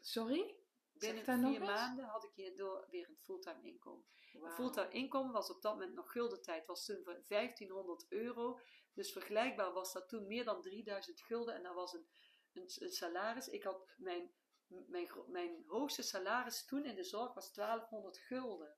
Sorry? 0.00 0.56
Binnen 0.92 1.24
vier 1.24 1.44
eens. 1.60 1.70
maanden 1.70 2.04
had 2.04 2.24
ik 2.24 2.30
hierdoor 2.34 2.86
weer 2.90 3.08
een 3.08 3.18
fulltime 3.22 3.62
inkomen. 3.62 4.04
Een 4.32 4.50
fulltime 4.50 4.88
inkomen 4.90 5.32
was 5.32 5.50
op 5.50 5.62
dat 5.62 5.72
moment 5.72 5.94
nog 5.94 6.12
guldentijd, 6.12 6.66
was 6.66 6.84
toen 6.84 7.02
voor 7.04 7.22
1500 7.28 8.06
euro. 8.08 8.60
Dus 8.94 9.12
vergelijkbaar 9.12 9.72
was 9.72 9.92
dat 9.92 10.08
toen 10.08 10.26
meer 10.26 10.44
dan 10.44 10.62
3000 10.62 11.20
gulden 11.20 11.54
en 11.54 11.62
dat 11.62 11.74
was 11.74 11.92
een, 11.92 12.06
een, 12.52 12.70
een 12.74 12.92
salaris. 12.92 13.48
Ik 13.48 13.62
had 13.62 13.94
mijn, 13.96 14.34
mijn, 14.66 15.08
mijn 15.26 15.64
hoogste 15.66 16.02
salaris 16.02 16.64
toen 16.64 16.84
in 16.84 16.94
de 16.94 17.04
zorg 17.04 17.34
was 17.34 17.52
1200 17.52 18.18
gulden. 18.18 18.76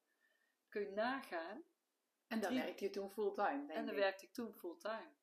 Kun 0.69 0.83
je 0.83 0.91
nagaan. 0.91 1.65
En 2.27 2.41
dan 2.41 2.55
werkte 2.55 2.85
je 2.85 2.91
toen 2.91 3.11
fulltime, 3.11 3.73
En 3.73 3.87
dan 3.87 3.95
ik. 3.95 4.01
werkte 4.01 4.25
ik 4.25 4.33
toen 4.33 4.55
fulltime. 4.55 5.15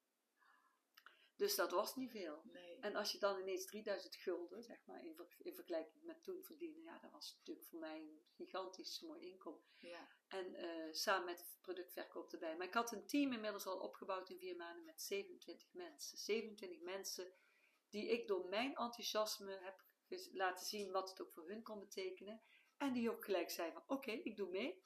Dus 1.35 1.55
dat 1.55 1.71
was 1.71 1.95
niet 1.95 2.11
veel. 2.11 2.41
Nee. 2.43 2.72
En 2.83 2.95
als 2.95 3.11
je 3.11 3.19
dan 3.19 3.39
ineens 3.39 3.65
3000 3.65 4.15
gulden, 4.15 4.63
zeg 4.63 4.85
maar, 4.85 5.05
in, 5.05 5.15
ver- 5.15 5.35
in 5.37 5.55
vergelijking 5.55 6.03
met 6.03 6.23
toen 6.23 6.43
verdienen, 6.43 6.81
ja, 6.81 6.99
dat 6.99 7.11
was 7.11 7.35
natuurlijk 7.37 7.67
voor 7.67 7.79
mij 7.79 7.97
een 7.99 8.25
gigantisch 8.35 9.01
mooi 9.01 9.21
inkomen. 9.21 9.63
Ja. 9.77 10.07
En 10.27 10.55
eh, 10.55 10.93
samen 10.93 11.25
met 11.25 11.57
productverkoop 11.61 12.31
erbij. 12.31 12.57
Maar 12.57 12.67
ik 12.67 12.73
had 12.73 12.91
een 12.91 13.05
team 13.05 13.33
inmiddels 13.33 13.65
al 13.65 13.79
opgebouwd 13.79 14.29
in 14.29 14.37
vier 14.37 14.55
maanden 14.55 14.85
met 14.85 15.01
27 15.01 15.67
mensen. 15.73 16.17
27 16.17 16.81
mensen 16.81 17.33
die 17.89 18.09
ik 18.09 18.27
door 18.27 18.49
mijn 18.49 18.75
enthousiasme 18.75 19.57
heb 19.61 19.83
laten 20.31 20.65
zien 20.65 20.91
wat 20.91 21.09
het 21.09 21.21
ook 21.21 21.33
voor 21.33 21.47
hun 21.47 21.63
kon 21.63 21.79
betekenen. 21.79 22.41
En 22.77 22.93
die 22.93 23.11
ook 23.11 23.25
gelijk 23.25 23.49
zeiden 23.49 23.81
van 23.81 23.97
oké, 23.97 24.11
ik 24.11 24.35
doe 24.35 24.49
mee. 24.49 24.83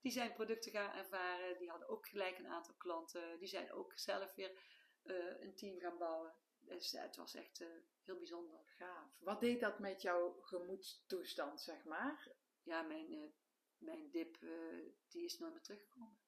Die 0.00 0.12
zijn 0.12 0.32
producten 0.32 0.72
gaan 0.72 0.96
ervaren. 0.96 1.58
Die 1.58 1.70
hadden 1.70 1.88
ook 1.88 2.06
gelijk 2.06 2.38
een 2.38 2.48
aantal 2.48 2.74
klanten. 2.74 3.38
Die 3.38 3.48
zijn 3.48 3.72
ook 3.72 3.92
zelf 3.98 4.34
weer 4.34 4.58
eh, 5.02 5.40
een 5.40 5.54
team 5.54 5.80
gaan 5.80 5.98
bouwen. 5.98 6.34
Dus 6.66 6.90
ja, 6.90 7.00
het 7.02 7.16
was 7.16 7.34
echt 7.34 7.60
eh, 7.60 7.68
heel 8.02 8.16
bijzonder. 8.16 8.60
Gaaf. 8.66 9.16
Wat 9.18 9.40
deed 9.40 9.60
dat 9.60 9.78
met 9.78 10.02
jouw 10.02 10.40
gemoedstoestand, 10.40 11.60
zeg 11.60 11.84
maar? 11.84 12.32
Ja, 12.62 12.82
mijn, 12.82 13.12
eh, 13.12 13.30
mijn 13.78 14.10
dip 14.10 14.36
eh, 14.42 14.92
die 15.08 15.24
is 15.24 15.38
nooit 15.38 15.52
meer 15.52 15.62
teruggekomen. 15.62 16.18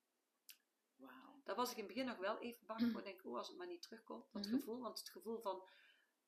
Wauw. 0.96 1.40
Daar 1.44 1.56
was 1.56 1.70
ik 1.70 1.76
in 1.76 1.84
het 1.84 1.92
begin 1.92 2.06
nog 2.08 2.18
wel 2.18 2.38
even 2.38 2.66
bang 2.66 2.90
voor. 2.92 3.02
Denk, 3.02 3.24
oh, 3.24 3.36
als 3.38 3.48
het 3.48 3.56
maar 3.56 3.66
niet 3.66 3.82
terugkomt. 3.82 4.32
Dat 4.32 4.46
Mhm. 4.46 4.54
gevoel. 4.54 4.80
Want 4.80 4.98
het 4.98 5.08
gevoel 5.08 5.40
van 5.40 5.68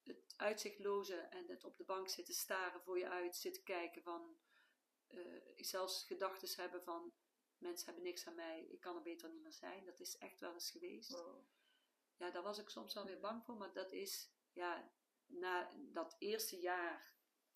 het 0.02 0.34
uitzichtloze 0.36 1.16
en 1.16 1.48
het 1.48 1.64
op 1.64 1.76
de 1.76 1.84
bank 1.84 2.08
zitten 2.08 2.34
staren 2.34 2.82
voor 2.82 2.98
je 2.98 3.08
uit, 3.08 3.36
zitten 3.36 3.62
kijken 3.62 4.02
van. 4.02 4.38
eh, 5.08 5.42
zelfs 5.56 6.04
gedachten 6.04 6.62
hebben 6.62 6.82
van. 6.82 7.12
Mensen 7.58 7.86
hebben 7.86 8.04
niks 8.04 8.26
aan 8.26 8.34
mij, 8.34 8.64
ik 8.70 8.80
kan 8.80 8.96
er 8.96 9.02
beter 9.02 9.30
niet 9.30 9.42
meer 9.42 9.52
zijn. 9.52 9.84
Dat 9.84 10.00
is 10.00 10.16
echt 10.18 10.40
wel 10.40 10.52
eens 10.52 10.70
geweest. 10.70 11.10
Wow. 11.10 11.44
Ja, 12.18 12.30
daar 12.30 12.42
was 12.42 12.58
ik 12.58 12.68
soms 12.68 12.94
wel 12.94 13.04
weer 13.04 13.20
bang 13.20 13.44
voor. 13.44 13.56
Maar 13.56 13.72
dat 13.72 13.92
is, 13.92 14.32
ja, 14.52 14.92
na 15.26 15.72
dat 15.92 16.16
eerste 16.18 16.58
jaar, 16.58 17.14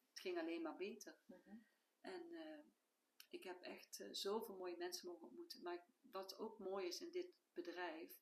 het 0.09 0.20
ging 0.20 0.38
alleen 0.38 0.62
maar 0.62 0.77
beter. 0.77 1.18
Mhm. 1.27 1.57
En 2.01 2.33
eh, 2.33 2.59
ik 3.31 3.42
heb 3.42 3.62
echt 3.62 4.01
eh, 4.01 4.09
zoveel 4.12 4.57
mooie 4.57 4.77
mensen 4.77 5.09
mogen 5.09 5.27
ontmoeten. 5.27 5.62
Maar 5.62 5.87
wat 6.01 6.38
ook 6.38 6.59
mooi 6.59 6.87
is 6.87 7.01
in 7.01 7.11
dit 7.11 7.35
bedrijf, 7.53 8.20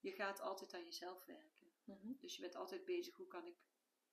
je 0.00 0.12
gaat 0.12 0.40
altijd 0.40 0.74
aan 0.74 0.84
jezelf 0.84 1.24
werken. 1.24 1.72
Mhm. 1.84 2.12
Dus 2.18 2.36
je 2.36 2.42
bent 2.42 2.54
altijd 2.54 2.84
bezig, 2.84 3.16
hoe 3.16 3.26
kan 3.26 3.46
ik 3.46 3.56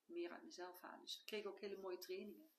meer 0.06 0.32
uit 0.32 0.44
mezelf 0.44 0.82
halen. 0.82 1.02
Dus 1.02 1.20
ik 1.20 1.26
kreeg 1.26 1.46
ook 1.46 1.60
hele 1.60 1.78
mooie 1.78 1.98
trainingen. 1.98 2.50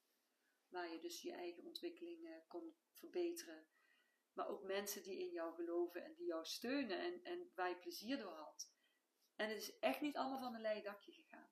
Waar 0.69 0.93
je 0.93 0.99
dus 0.99 1.23
je 1.23 1.33
eigen 1.33 1.65
ontwikkeling 1.65 2.45
kon 2.49 2.77
verbeteren. 2.93 3.69
Maar 4.33 4.49
ook 4.49 4.63
mensen 4.63 5.03
die 5.03 5.19
in 5.19 5.31
jou 5.31 5.55
geloven 5.55 6.05
en 6.05 6.15
die 6.15 6.27
jou 6.27 6.45
steunen 6.45 6.99
en, 6.99 7.23
en 7.25 7.51
waar 7.55 7.69
je 7.69 7.79
plezier 7.79 8.19
door 8.19 8.33
had. 8.33 8.75
En 9.37 9.49
het 9.49 9.59
is 9.59 9.79
echt 9.79 10.01
niet 10.01 10.17
allemaal 10.17 10.39
van 10.39 10.55
een 10.55 10.61
leien 10.61 10.85
dakje 10.85 11.13
gegaan. 11.13 11.49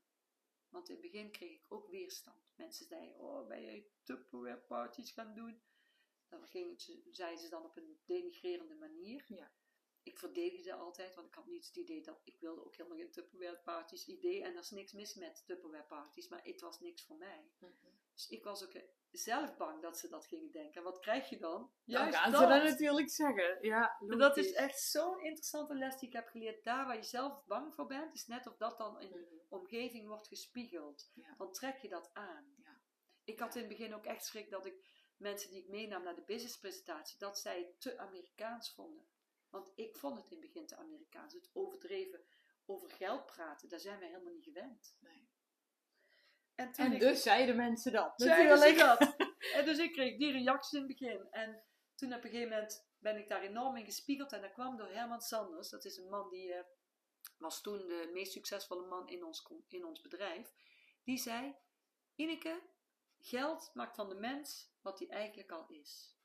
Want 0.68 0.88
in 0.88 0.94
het 0.94 1.04
begin 1.04 1.30
kreeg 1.30 1.52
ik 1.52 1.64
ook 1.68 1.88
weerstand. 1.88 2.52
Mensen 2.54 2.86
zeiden, 2.86 3.18
oh, 3.18 3.46
ben 3.46 3.60
je 3.62 3.90
Tupperware 4.02 4.60
parties 4.60 5.10
gaan 5.10 5.34
doen? 5.34 5.62
Dan 6.28 6.46
gingen 6.46 6.80
ze, 6.80 7.02
zeiden 7.10 7.38
ze 7.38 7.48
dan 7.48 7.64
op 7.64 7.76
een 7.76 8.00
denigrerende 8.04 8.74
manier. 8.74 9.24
Ja. 9.28 9.52
Ik 10.02 10.18
verdedigde 10.18 10.74
altijd, 10.74 11.14
want 11.14 11.26
ik 11.26 11.34
had 11.34 11.46
niet 11.46 11.66
het 11.66 11.76
idee 11.76 12.02
dat 12.02 12.20
ik 12.24 12.40
wilde 12.40 12.64
ook 12.64 12.76
helemaal 12.76 12.98
geen 12.98 13.10
Tupperware 13.10 13.60
parties 13.64 14.06
idee. 14.06 14.42
En 14.42 14.52
er 14.52 14.60
is 14.60 14.70
niks 14.70 14.92
mis 14.92 15.14
met 15.14 15.46
Tupperware 15.46 15.84
parties, 15.84 16.28
maar 16.28 16.44
het 16.44 16.60
was 16.60 16.80
niks 16.80 17.02
voor 17.02 17.16
mij. 17.16 17.50
Mhm. 17.58 17.72
Dus 18.14 18.28
ik 18.28 18.44
was 18.44 18.64
ook 18.64 18.72
eh, 18.74 18.82
zelf 19.10 19.56
bang 19.56 19.82
dat 19.82 19.98
ze 19.98 20.08
dat 20.08 20.26
gingen 20.26 20.50
denken. 20.50 20.74
En 20.74 20.82
wat 20.82 20.98
krijg 20.98 21.28
je 21.28 21.38
dan? 21.38 21.58
Dan 21.60 21.70
Juist 21.84 22.16
gaan 22.18 22.32
dat. 22.32 22.40
ze 22.40 22.46
dat 22.46 22.62
natuurlijk 22.62 23.10
zeggen. 23.10 23.58
Ja, 23.60 23.96
En 24.08 24.18
dat 24.18 24.36
is 24.36 24.52
echt 24.52 24.80
zo'n 24.80 25.20
interessante 25.24 25.74
les 25.74 25.98
die 25.98 26.08
ik 26.08 26.14
heb 26.14 26.28
geleerd. 26.28 26.64
Daar 26.64 26.86
waar 26.86 26.96
je 26.96 27.02
zelf 27.02 27.44
bang 27.46 27.74
voor 27.74 27.86
bent, 27.86 28.14
is 28.14 28.26
net 28.26 28.46
of 28.46 28.56
dat 28.56 28.78
dan 28.78 29.00
in 29.00 29.12
de 29.12 29.18
Mhm. 29.18 29.34
omgeving 29.48 30.08
wordt 30.08 30.28
gespiegeld. 30.28 31.10
Ja. 31.14 31.34
Dan 31.38 31.52
trek 31.52 31.76
je 31.78 31.88
dat 31.88 32.10
aan. 32.12 32.54
Ja. 32.56 32.80
Ik 33.24 33.38
had 33.38 33.54
in 33.54 33.60
het 33.60 33.70
begin 33.70 33.94
ook 33.94 34.04
echt 34.04 34.24
schrik 34.24 34.50
dat 34.50 34.66
ik 34.66 34.86
mensen 35.16 35.50
die 35.50 35.62
ik 35.62 35.68
meenam 35.68 36.02
naar 36.02 36.14
de 36.14 36.24
businesspresentatie, 36.24 37.18
dat 37.18 37.38
zij 37.38 37.58
het 37.58 37.80
te 37.80 37.98
Amerikaans 37.98 38.74
vonden. 38.74 39.06
Want 39.50 39.72
ik 39.74 39.96
vond 39.96 40.16
het 40.20 40.30
in 40.30 40.36
het 40.38 40.46
begin 40.46 40.66
te 40.66 40.76
Amerikaans. 40.76 41.32
Het 41.34 41.50
overdreven 41.52 42.24
over 42.66 42.90
geld 42.90 43.26
praten, 43.26 43.68
daar 43.68 43.80
zijn 43.80 43.98
wij 43.98 44.08
helemaal 44.08 44.32
niet 44.32 44.44
gewend. 44.44 44.96
Nee. 45.00 45.28
En, 46.54 46.72
toen 46.72 46.84
En 46.86 46.92
ik- 46.92 47.00
dus 47.00 47.22
zeiden 47.22 47.56
mensen 47.56 47.92
dat. 47.92 48.12
zeiden 48.16 48.58
Natuurlijk. 48.58 48.98
dat. 48.98 49.14
En 49.54 49.64
dus 49.64 49.78
ik 49.78 49.92
kreeg 49.92 50.18
die 50.18 50.32
reacties 50.32 50.72
in 50.72 50.78
het 50.78 50.98
begin. 50.98 51.26
En 51.30 51.62
toen 51.94 52.14
op 52.14 52.24
een 52.24 52.30
gegeven 52.30 52.48
moment 52.48 52.86
ben 52.98 53.16
ik 53.18 53.28
daar 53.28 53.42
enorm 53.42 53.76
in 53.76 53.84
gespiegeld. 53.84 54.32
En 54.32 54.40
dat 54.40 54.52
kwam 54.52 54.76
door 54.76 54.88
Herman 54.88 55.20
Sanders. 55.20 55.68
Dat 55.70 55.84
is 55.84 55.96
een 55.96 56.08
man 56.08 56.30
die, 56.30 56.52
eh, 56.54 56.64
was 57.38 57.60
toen 57.60 57.78
de 57.78 58.10
meest 58.12 58.32
succesvolle 58.32 58.86
man 58.86 59.08
in 59.08 59.24
ons, 59.24 59.46
in 59.68 59.84
ons 59.84 60.00
bedrijf, 60.00 60.52
die 61.04 61.18
zei: 61.18 61.54
Ineke, 62.14 62.62
geld 63.20 63.70
maakt 63.74 63.94
van 63.96 64.08
de 64.08 64.14
mens 64.14 64.72
wat 64.80 64.98
hij 64.98 65.08
eigenlijk 65.08 65.50
al 65.50 65.66
is. 65.68 66.16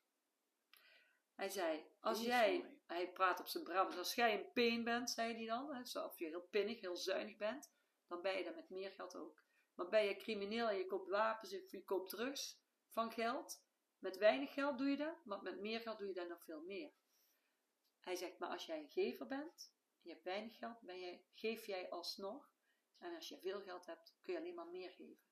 Hij 1.35 1.49
zei: 1.49 1.85
Als 1.99 2.21
jij, 2.21 2.77
hij 2.87 3.11
praat 3.11 3.39
op 3.39 3.47
zijn 3.47 3.63
Brabants, 3.63 3.97
als 3.97 4.15
jij 4.15 4.33
een 4.39 4.51
peen 4.53 4.83
bent, 4.83 5.09
zei 5.09 5.33
hij 5.35 5.45
dan, 5.45 5.83
of 6.05 6.19
je 6.19 6.25
heel 6.25 6.47
pinnig, 6.49 6.79
heel 6.81 6.95
zuinig 6.95 7.37
bent, 7.37 7.71
dan 8.07 8.21
ben 8.21 8.37
je 8.37 8.43
dat 8.43 8.55
met 8.55 8.69
meer 8.69 8.91
geld 8.91 9.15
ook. 9.15 9.43
Maar 9.79 9.89
ben 9.89 10.05
je 10.05 10.15
crimineel 10.15 10.69
en 10.69 10.77
je 10.77 10.85
koopt 10.85 11.09
wapens 11.09 11.53
of 11.53 11.71
je 11.71 11.83
koopt 11.83 12.09
drugs 12.09 12.61
van 12.87 13.11
geld, 13.11 13.63
met 13.97 14.17
weinig 14.17 14.53
geld 14.53 14.77
doe 14.77 14.87
je 14.87 14.97
dat, 14.97 15.25
maar 15.25 15.41
met 15.41 15.59
meer 15.59 15.79
geld 15.79 15.97
doe 15.97 16.07
je 16.07 16.13
dat 16.13 16.27
nog 16.27 16.43
veel 16.43 16.61
meer. 16.61 16.93
Hij 17.99 18.15
zegt, 18.15 18.39
maar 18.39 18.49
als 18.49 18.65
jij 18.65 18.79
een 18.79 18.89
gever 18.89 19.27
bent, 19.27 19.73
en 20.01 20.01
je 20.01 20.09
hebt 20.09 20.23
weinig 20.23 20.57
geld, 20.57 20.81
ben 20.81 20.99
jij, 20.99 21.25
geef 21.33 21.65
jij 21.65 21.89
alsnog. 21.89 22.51
En 22.97 23.15
als 23.15 23.27
je 23.27 23.39
veel 23.39 23.61
geld 23.61 23.85
hebt, 23.85 24.17
kun 24.21 24.33
je 24.33 24.39
alleen 24.39 24.55
maar 24.55 24.67
meer 24.67 24.91
geven. 24.91 25.27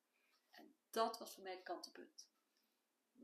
En 0.51 0.75
dat 0.89 1.19
was 1.19 1.33
voor 1.33 1.43
mij 1.43 1.53
het 1.53 1.63
kantelpunt. 1.63 2.29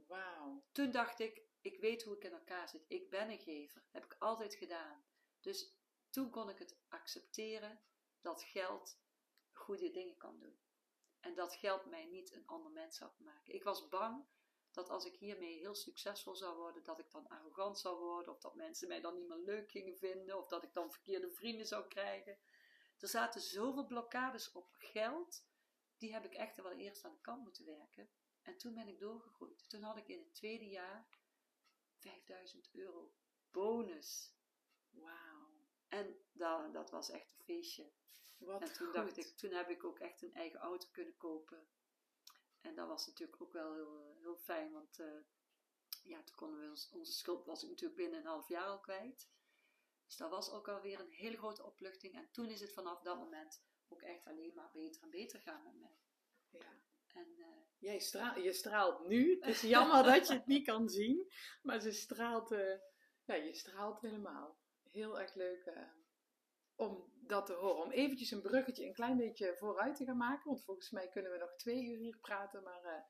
Wauw. 0.07 0.63
Toen 0.71 0.91
dacht 0.91 1.19
ik, 1.19 1.41
ik 1.61 1.79
weet 1.79 2.03
hoe 2.03 2.15
ik 2.15 2.23
in 2.23 2.31
elkaar 2.31 2.69
zit. 2.69 2.85
Ik 2.87 3.09
ben 3.09 3.29
een 3.29 3.39
gever. 3.39 3.83
heb 3.91 4.05
ik 4.05 4.15
altijd 4.19 4.55
gedaan. 4.55 5.05
Dus 5.39 5.77
toen 6.09 6.29
kon 6.29 6.49
ik 6.49 6.57
het 6.57 6.77
accepteren 6.87 7.81
dat 8.21 8.43
geld 8.43 9.01
goede 9.51 9.91
dingen 9.91 10.17
kan 10.17 10.39
doen. 10.39 10.61
En 11.23 11.35
dat 11.35 11.55
geld 11.55 11.85
mij 11.85 12.05
niet 12.05 12.33
een 12.33 12.47
ander 12.47 12.71
mens 12.71 12.97
zou 12.97 13.11
maken. 13.17 13.53
Ik 13.53 13.63
was 13.63 13.87
bang 13.87 14.25
dat 14.71 14.89
als 14.89 15.05
ik 15.05 15.15
hiermee 15.15 15.57
heel 15.57 15.75
succesvol 15.75 16.35
zou 16.35 16.57
worden, 16.57 16.83
dat 16.83 16.99
ik 16.99 17.11
dan 17.11 17.27
arrogant 17.27 17.79
zou 17.79 17.99
worden, 17.99 18.33
of 18.33 18.39
dat 18.39 18.55
mensen 18.55 18.87
mij 18.87 19.01
dan 19.01 19.13
niet 19.13 19.27
meer 19.27 19.37
leuk 19.37 19.71
gingen 19.71 19.97
vinden, 19.97 20.37
of 20.37 20.47
dat 20.47 20.63
ik 20.63 20.73
dan 20.73 20.91
verkeerde 20.91 21.31
vrienden 21.31 21.67
zou 21.67 21.87
krijgen. 21.87 22.37
Er 22.99 23.07
zaten 23.07 23.41
zoveel 23.41 23.85
blokkades 23.85 24.51
op 24.51 24.73
geld, 24.73 25.45
die 25.97 26.13
heb 26.13 26.25
ik 26.25 26.33
echt 26.33 26.55
wel 26.55 26.71
eerst 26.71 27.05
aan 27.05 27.13
de 27.13 27.21
kant 27.21 27.43
moeten 27.43 27.65
werken. 27.65 28.09
En 28.41 28.57
toen 28.57 28.73
ben 28.73 28.87
ik 28.87 28.99
doorgegroeid. 28.99 29.69
Toen 29.69 29.83
had 29.83 29.97
ik 29.97 30.07
in 30.07 30.19
het 30.19 30.33
tweede 30.33 30.67
jaar 30.67 31.07
5000 31.95 32.69
euro 32.73 33.13
bonus. 33.51 34.35
Wauw. 34.89 35.51
En 35.87 36.15
dat, 36.31 36.73
dat 36.73 36.89
was 36.89 37.09
echt 37.09 37.31
een 37.31 37.43
feestje. 37.43 37.91
Wat 38.45 38.61
En 38.61 38.73
toen 38.73 38.85
goed. 38.85 38.95
dacht 38.95 39.17
ik, 39.17 39.37
toen 39.37 39.51
heb 39.51 39.69
ik 39.69 39.83
ook 39.83 39.99
echt 39.99 40.21
een 40.21 40.33
eigen 40.33 40.59
auto 40.59 40.87
kunnen 40.91 41.17
kopen. 41.17 41.67
En 42.61 42.75
dat 42.75 42.87
was 42.87 43.05
natuurlijk 43.07 43.41
ook 43.41 43.53
wel 43.53 43.73
heel, 43.73 44.15
heel 44.21 44.37
fijn, 44.37 44.71
want 44.71 44.99
eh, 44.99 45.19
ja, 46.03 46.23
toen 46.23 46.35
konden 46.35 46.59
we 46.59 46.69
ons, 46.69 46.89
onze 46.89 47.11
schuld 47.11 47.45
was 47.45 47.63
ik 47.63 47.69
natuurlijk 47.69 47.99
binnen 47.99 48.19
een 48.19 48.25
half 48.25 48.47
jaar 48.47 48.65
al 48.65 48.79
kwijt. 48.79 49.31
Dus 50.05 50.17
dat 50.17 50.29
was 50.29 50.51
ook 50.51 50.67
alweer 50.67 50.99
een 50.99 51.11
hele 51.11 51.37
grote 51.37 51.63
opluchting. 51.63 52.15
En 52.15 52.31
toen 52.31 52.49
is 52.49 52.61
het 52.61 52.73
vanaf 52.73 53.01
dat 53.01 53.17
moment 53.17 53.63
ook 53.87 54.01
echt 54.01 54.25
alleen 54.25 54.53
maar 54.55 54.69
beter 54.71 55.01
en 55.01 55.09
beter 55.09 55.39
gaan 55.39 55.63
met 55.63 55.79
mij. 55.79 55.99
Ja. 56.49 56.81
En 57.07 57.35
eh, 57.37 57.45
Jij 57.77 57.99
straalt, 57.99 58.43
je 58.43 58.53
straalt 58.53 59.07
nu. 59.07 59.39
Het 59.39 59.49
is 59.49 59.61
jammer 59.61 60.03
dat 60.13 60.27
je 60.27 60.33
het 60.33 60.45
niet 60.45 60.65
kan 60.65 60.89
zien. 60.89 61.31
Maar 61.61 61.79
ze 61.79 61.91
straalt, 61.91 62.51
eh, 62.51 62.79
ja, 63.25 63.33
je 63.33 63.53
straalt 63.53 64.01
helemaal. 64.01 64.57
Heel 64.91 65.19
erg 65.19 65.33
leuk 65.33 65.73
om 66.75 67.12
dat 67.27 67.45
te 67.45 67.53
horen. 67.53 67.83
Om 67.83 67.91
eventjes 67.91 68.31
een 68.31 68.41
bruggetje 68.41 68.85
een 68.85 68.93
klein 68.93 69.17
beetje 69.17 69.55
vooruit 69.57 69.95
te 69.95 70.05
gaan 70.05 70.17
maken. 70.17 70.49
Want 70.49 70.63
volgens 70.63 70.89
mij 70.89 71.09
kunnen 71.09 71.31
we 71.31 71.37
nog 71.37 71.55
twee 71.55 71.83
uur 71.83 71.97
hier 71.97 72.17
praten. 72.21 72.63
Maar 72.63 72.83
eh, 72.83 73.01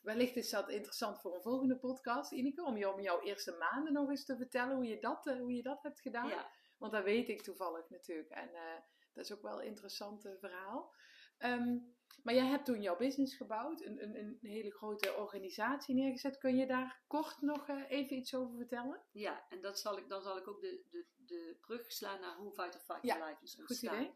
wellicht 0.00 0.36
is 0.36 0.50
dat 0.50 0.68
interessant 0.68 1.20
voor 1.20 1.34
een 1.34 1.42
volgende 1.42 1.78
podcast, 1.78 2.32
Ineke. 2.32 2.64
Om, 2.64 2.76
je, 2.76 2.92
om 2.92 3.00
jouw 3.00 3.20
eerste 3.20 3.56
maanden 3.58 3.92
nog 3.92 4.10
eens 4.10 4.24
te 4.24 4.36
vertellen 4.36 4.74
hoe 4.74 4.86
je 4.86 5.00
dat, 5.00 5.26
eh, 5.26 5.38
hoe 5.38 5.52
je 5.52 5.62
dat 5.62 5.82
hebt 5.82 6.00
gedaan. 6.00 6.28
ja, 6.28 6.50
Want 6.78 6.92
dat 6.92 7.04
weet 7.04 7.28
ik 7.28 7.42
toevallig 7.42 7.88
natuurlijk. 7.88 8.30
En 8.30 8.54
eh, 8.54 8.80
dat 9.12 9.24
is 9.24 9.32
ook 9.32 9.42
wel 9.42 9.60
een 9.60 9.66
interessant 9.66 10.28
verhaal. 10.38 10.94
Ehm, 11.38 11.78
maar 12.22 12.34
jij 12.34 12.46
hebt 12.46 12.64
toen 12.64 12.82
jouw 12.82 12.96
business 12.96 13.36
gebouwd, 13.36 13.80
een, 13.80 14.02
een, 14.02 14.16
een 14.16 14.38
hele 14.40 14.70
grote 14.70 15.14
organisatie 15.14 15.94
neergezet. 15.94 16.38
Kun 16.38 16.56
je 16.56 16.66
daar 16.66 17.02
kort 17.06 17.40
nog 17.40 17.68
eh, 17.68 17.82
even 17.88 18.16
iets 18.16 18.34
over 18.34 18.56
vertellen? 18.56 19.02
ja, 19.12 19.46
en 19.48 19.60
dat 19.60 19.78
zal 19.78 19.98
ik, 19.98 20.08
dan 20.08 20.22
zal 20.22 20.36
ik 20.36 20.48
ook 20.48 20.60
de, 20.60 20.84
de, 20.90 21.06
de 21.16 21.56
brug 21.60 21.92
slaan 21.92 22.20
naar 22.20 22.36
hoe 22.36 22.50
Vital 22.50 22.80
Fight 22.80 23.02
Ja, 23.02 23.26
Life 23.26 23.42
is 23.42 23.58
Goed 23.64 23.82
idee. 23.82 24.14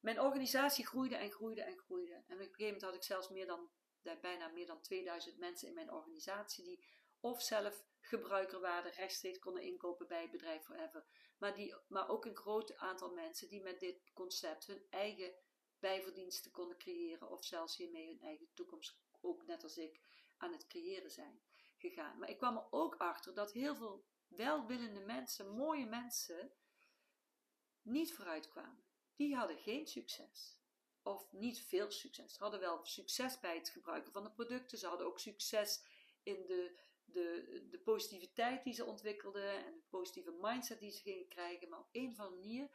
Mijn 0.00 0.20
organisatie 0.20 0.86
groeide 0.86 1.16
en 1.16 1.30
groeide 1.30 1.62
en 1.62 1.78
groeide. 1.78 2.14
En 2.14 2.22
op 2.22 2.30
een 2.30 2.36
gegeven 2.38 2.64
moment 2.64 2.82
had 2.82 2.94
ik 2.94 3.02
zelfs 3.02 3.28
meer 3.28 3.46
dan, 3.46 3.70
bijna 4.20 4.48
meer 4.48 4.66
dan 4.66 4.80
2000 4.82 5.38
mensen 5.38 5.68
in 5.68 5.74
mijn 5.74 5.92
organisatie 5.92 6.64
die 6.64 6.84
of 7.20 7.42
zelf 7.42 7.84
gebruiker 8.00 8.60
waren, 8.60 8.92
rechtstreeks 8.92 9.38
konden 9.38 9.62
inkopen 9.62 10.08
bij 10.08 10.22
het 10.22 10.30
bedrijf 10.30 10.62
Forever. 10.62 11.04
Maar, 11.38 11.54
die, 11.54 11.74
maar 11.88 12.08
ook 12.08 12.24
een 12.24 12.36
groot 12.36 12.76
aantal 12.76 13.12
mensen 13.12 13.48
die 13.48 13.62
met 13.62 13.80
dit 13.80 14.10
concept 14.12 14.66
hun 14.66 14.86
eigen 14.90 15.34
bijverdiensten 15.80 16.50
konden 16.50 16.78
creëren. 16.78 17.30
Of 17.30 17.44
zelfs 17.44 17.76
hiermee 17.76 18.08
hun 18.08 18.20
eigen 18.20 18.48
toekomst, 18.54 18.98
ook 19.20 19.46
net 19.46 19.62
als 19.62 19.76
ik, 19.76 20.00
aan 20.36 20.52
het 20.52 20.66
creëren 20.66 21.10
zijn 21.10 21.42
gegaan. 21.76 22.18
Maar 22.18 22.28
ik 22.28 22.36
kwam 22.36 22.56
er 22.56 22.66
ook 22.70 22.94
achter 22.96 23.34
dat 23.34 23.52
heel 23.52 23.76
veel 23.76 24.04
welwillende 24.26 25.00
mensen, 25.00 25.56
mooie 25.56 25.86
mensen, 25.86 26.52
niet 27.82 28.14
vooruit 28.14 28.48
kwamen. 28.48 28.84
Die 29.16 29.36
hadden 29.36 29.58
geen 29.58 29.86
succes. 29.86 30.58
Of 31.02 31.32
niet 31.32 31.60
veel 31.60 31.90
succes. 31.90 32.34
Ze 32.34 32.42
hadden 32.42 32.60
wel 32.60 32.84
succes 32.84 33.40
bij 33.40 33.56
het 33.56 33.68
gebruiken 33.68 34.12
van 34.12 34.24
de 34.24 34.30
producten. 34.30 34.78
Ze 34.78 34.86
hadden 34.86 35.06
ook 35.06 35.18
succes 35.18 35.84
in 36.22 36.46
de, 36.46 36.78
de, 37.04 37.66
de 37.70 37.78
positiviteit 37.78 38.64
die 38.64 38.74
ze 38.74 38.84
ontwikkelden. 38.84 39.64
En 39.64 39.74
de 39.74 39.86
positieve 39.88 40.36
mindset 40.40 40.80
die 40.80 40.90
ze 40.90 41.00
gingen 41.00 41.28
krijgen. 41.28 41.68
Maar 41.68 41.78
op 41.78 41.88
een 41.92 42.10
of 42.10 42.18
andere 42.18 42.40
manier 42.40 42.70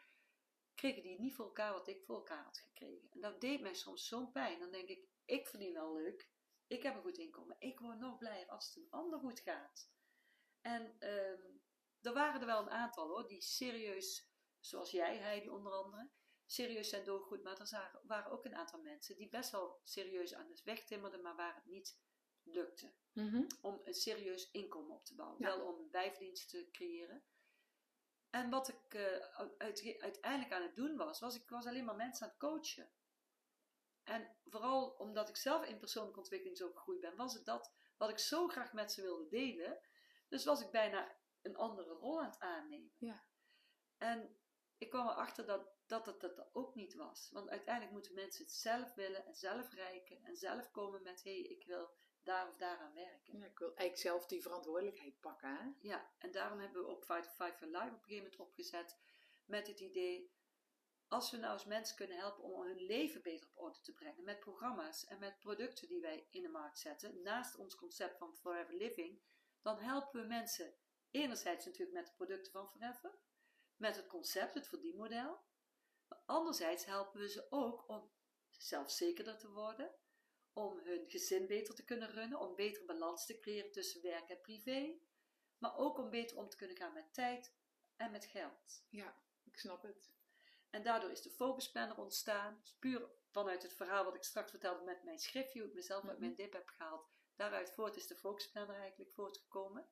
kregen 0.86 1.04
die 1.04 1.20
niet 1.20 1.36
voor 1.36 1.46
elkaar 1.46 1.74
wat 1.74 1.88
ik 1.88 2.04
voor 2.04 2.16
elkaar 2.16 2.44
had 2.44 2.58
gekregen. 2.58 3.10
En 3.12 3.22
dat 3.22 3.42
deed 3.42 3.62
mij 3.62 3.74
soms 3.74 4.08
zo'n 4.08 4.32
pijn. 4.32 4.60
Dan 4.60 4.72
denk 4.72 4.90
ik, 4.90 5.08
ik 5.26 5.48
verdien 5.48 5.74
wel 5.74 5.94
leuk. 5.94 6.30
Ik 6.68 6.84
heb 6.84 6.96
een 6.96 7.02
goed 7.02 7.18
inkomen. 7.18 7.56
Ik 7.60 7.80
word 7.80 8.00
nog 8.00 8.18
blijer 8.18 8.48
als 8.48 8.66
het 8.68 8.76
een 8.76 8.90
ander 8.90 9.20
goed 9.20 9.40
gaat. 9.40 9.90
En 10.62 10.96
ehm, 11.00 11.42
er 12.02 12.14
waren 12.14 12.40
er 12.42 12.46
wel 12.48 12.62
een 12.62 12.70
aantal 12.70 13.08
hoor, 13.08 13.28
die 13.28 13.42
serieus, 13.42 14.30
zoals 14.60 14.92
jij, 14.92 15.18
Heidi 15.18 15.50
onder 15.50 15.72
andere, 15.74 16.10
serieus 16.46 16.90
zijn 16.90 17.06
doorgegroeid. 17.06 17.44
Maar 17.44 17.60
er 17.60 18.00
waren 18.04 18.32
ook 18.32 18.46
een 18.46 18.56
aantal 18.56 18.82
mensen 18.82 19.16
die 19.16 19.30
best 19.30 19.52
wel 19.52 19.80
serieus 19.84 20.34
aan 20.34 20.48
de 20.48 20.62
weg 20.64 20.86
timmerden, 20.86 21.22
maar 21.22 21.36
waar 21.36 21.56
het 21.56 21.66
niet 21.66 22.00
lukte 22.44 22.94
Mhm. 23.12 23.46
om 23.62 23.82
een 23.84 23.94
serieus 23.94 24.52
inkomen 24.52 24.96
op 24.96 25.06
te 25.06 25.16
bouwen. 25.16 25.38
Ja. 25.40 25.46
Wel 25.58 25.66
om 25.74 25.80
een 25.80 25.90
bijverdienst 25.90 26.50
te 26.50 26.70
creëren. 26.72 27.24
En 28.36 28.50
wat 28.50 28.68
ik 28.68 28.94
eh, 28.94 29.46
uit- 29.58 29.98
uiteindelijk 30.00 30.54
aan 30.54 30.62
het 30.62 30.76
doen 30.76 30.98
was, 30.98 31.20
was 31.20 31.36
ik 31.36 31.50
was 31.50 31.66
alleen 31.66 31.86
maar 31.86 31.96
mensen 31.96 32.24
aan 32.24 32.30
het 32.30 32.40
coachen. 32.40 32.90
En 34.04 34.36
vooral 34.46 34.90
omdat 34.90 35.30
ik 35.30 35.36
zelf 35.36 35.66
in 35.66 35.80
persoonlijke 35.80 36.20
ontwikkeling 36.20 36.58
zo 36.58 36.72
gegroeid 36.72 37.00
ben, 37.00 37.16
was 37.16 37.34
het 37.34 37.46
dat 37.46 37.74
wat 37.98 38.10
ik 38.10 38.20
zo 38.20 38.48
graag 38.48 38.74
met 38.74 38.92
ze 38.92 39.02
wilde 39.02 39.28
delen. 39.28 39.80
Dus 40.28 40.46
was 40.46 40.62
ik 40.62 40.72
bijna 40.72 41.16
een 41.42 41.56
andere 41.56 41.94
rol 41.94 42.20
aan 42.22 42.30
het 42.30 42.40
aannemen. 42.40 42.92
Ja. 42.98 43.24
En 43.98 44.38
ik 44.78 44.90
kwam 44.90 45.08
erachter 45.08 45.46
dat 45.46 45.74
dat 45.86 46.06
het 46.06 46.20
dat 46.20 46.50
ook 46.54 46.76
niet 46.76 46.96
was. 46.96 47.30
Want 47.32 47.50
uiteindelijk 47.50 47.94
moeten 47.94 48.14
mensen 48.14 48.44
het 48.44 48.54
zelf 48.54 48.94
willen 48.94 49.26
en 49.26 49.36
zelf 49.36 49.74
reiken 49.74 50.24
en 50.24 50.36
zelf 50.36 50.72
komen 50.72 51.04
met 51.04 51.24
hé, 51.24 51.42
hey, 51.42 51.42
ik 51.42 51.66
wil 51.66 51.94
daar 52.26 52.48
of 52.48 52.56
daaraan 52.56 52.94
werken. 52.94 53.38
Ja, 53.38 53.46
ik 53.46 53.60
wil 53.60 53.68
eigenlijk 53.68 53.98
zelf 53.98 54.26
die 54.26 54.42
verantwoordelijkheid 54.42 55.20
pakken. 55.20 55.50
Hè? 55.50 55.72
Ja, 55.80 56.12
en 56.18 56.32
daarom 56.32 56.60
hebben 56.60 56.82
we 56.82 56.88
ook 56.88 57.06
Fight 57.06 57.28
for 57.28 57.46
Five 57.46 57.58
for 57.58 57.68
Life 57.68 57.86
op 57.86 57.92
een 57.92 58.00
gegeven 58.00 58.24
moment 58.24 58.40
opgezet. 58.40 58.98
Met 59.46 59.68
het 59.68 59.80
idee, 59.80 60.34
als 61.08 61.32
we 61.32 61.38
nou 61.38 61.54
eens 61.54 61.66
mensen 61.66 61.96
kunnen 61.96 62.18
helpen 62.18 62.44
om 62.44 62.62
hun 62.62 62.86
leven 62.86 63.22
beter 63.22 63.50
op 63.50 63.64
orde 63.64 63.82
te 63.82 63.94
brengen. 63.94 64.24
Met 64.24 64.40
programma's 64.40 65.06
en 65.06 65.20
met 65.20 65.40
producten 65.40 65.88
die 65.88 66.02
wij 66.02 66.28
in 66.32 66.42
de 66.42 66.50
markt 66.50 66.80
zetten. 66.80 67.22
Naast 67.22 67.56
ons 67.56 67.76
concept 67.76 68.18
van 68.18 68.36
Forever 68.36 68.76
Living. 68.76 69.22
Dan 69.62 69.80
helpen 69.80 70.22
we 70.22 70.28
mensen 70.28 70.76
enerzijds 71.12 71.66
natuurlijk 71.66 71.98
met 71.98 72.08
de 72.08 72.14
producten 72.14 72.52
van 72.52 72.70
Forever. 72.70 73.18
Met 73.76 73.96
het 73.96 74.08
concept, 74.08 74.54
het 74.54 74.68
verdienmodel. 74.68 75.44
Maar 76.08 76.22
anderzijds 76.26 76.86
helpen 76.86 77.20
we 77.20 77.30
ze 77.30 77.48
ook 77.50 77.90
om 77.90 78.12
zelfzekerder 78.50 79.38
te 79.38 79.52
worden. 79.52 79.96
Om 80.56 80.80
hun 80.80 81.10
gezin 81.10 81.48
beter 81.48 81.76
te 81.76 81.84
kunnen 81.84 82.12
runnen. 82.12 82.40
Om 82.40 82.56
beter 82.56 82.86
balans 82.86 83.26
te 83.26 83.40
creëren 83.40 83.72
tussen 83.72 84.02
werk 84.02 84.30
en 84.30 84.42
privé. 84.42 85.00
Maar 85.58 85.78
ook 85.78 85.98
om 85.98 86.10
beter 86.10 86.38
om 86.38 86.50
te 86.50 86.58
kunnen 86.58 86.78
gaan 86.78 86.94
met 86.94 87.14
tijd 87.14 87.54
en 87.96 88.12
met 88.12 88.26
geld. 88.26 88.84
Ja, 88.90 89.18
ik 89.44 89.58
snap 89.60 89.84
het. 89.84 90.12
En 90.70 90.84
daardoor 90.84 91.12
is 91.12 91.22
de 91.22 91.30
focusplanner 91.30 91.98
ontstaan. 91.98 92.62
Puur 92.80 93.10
vanuit 93.32 93.64
het 93.64 93.74
verhaal 93.74 94.04
wat 94.04 94.16
ik 94.16 94.24
straks 94.24 94.50
vertelde 94.52 94.84
met 94.84 95.04
mijn 95.04 95.20
schriftje, 95.20 95.60
hoe 95.60 95.70
ik 95.70 95.76
mezelf 95.76 96.04
uit 96.04 96.12
Mhm. 96.12 96.22
mijn 96.22 96.36
dip 96.36 96.54
heb 96.54 96.68
gehaald. 96.70 97.08
Daaruit 97.36 97.72
voort 97.72 97.96
is 97.96 98.08
de 98.08 98.16
focusplanner 98.16 98.76
eigenlijk 98.76 99.12
voortgekomen. 99.14 99.90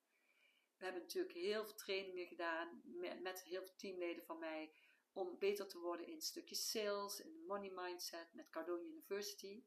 We 0.77 0.83
hebben 0.83 1.01
natuurlijk 1.01 1.33
heel 1.33 1.65
veel 1.65 1.75
trainingen 1.75 2.27
gedaan 2.27 2.81
met, 2.83 3.21
met 3.21 3.43
heel 3.43 3.61
veel 3.63 3.75
teamleden 3.75 4.23
van 4.23 4.39
mij. 4.39 4.73
Om 5.13 5.37
beter 5.37 5.67
te 5.67 5.79
worden 5.79 6.07
in 6.07 6.21
stukjes 6.21 6.69
sales, 6.71 7.19
in 7.19 7.45
money 7.45 7.69
mindset, 7.69 8.33
met 8.33 8.49
Cardone 8.49 8.83
University. 8.87 9.63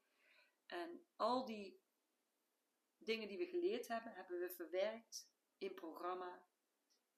En 0.67 1.07
al 1.17 1.45
die 1.45 1.85
dingen 2.99 3.29
die 3.29 3.39
we 3.39 3.47
geleerd 3.47 3.89
hebben, 3.89 4.15
hebben 4.15 4.39
we 4.39 4.51
verwerkt 4.51 5.31
in 5.59 5.75
programma, 5.75 6.47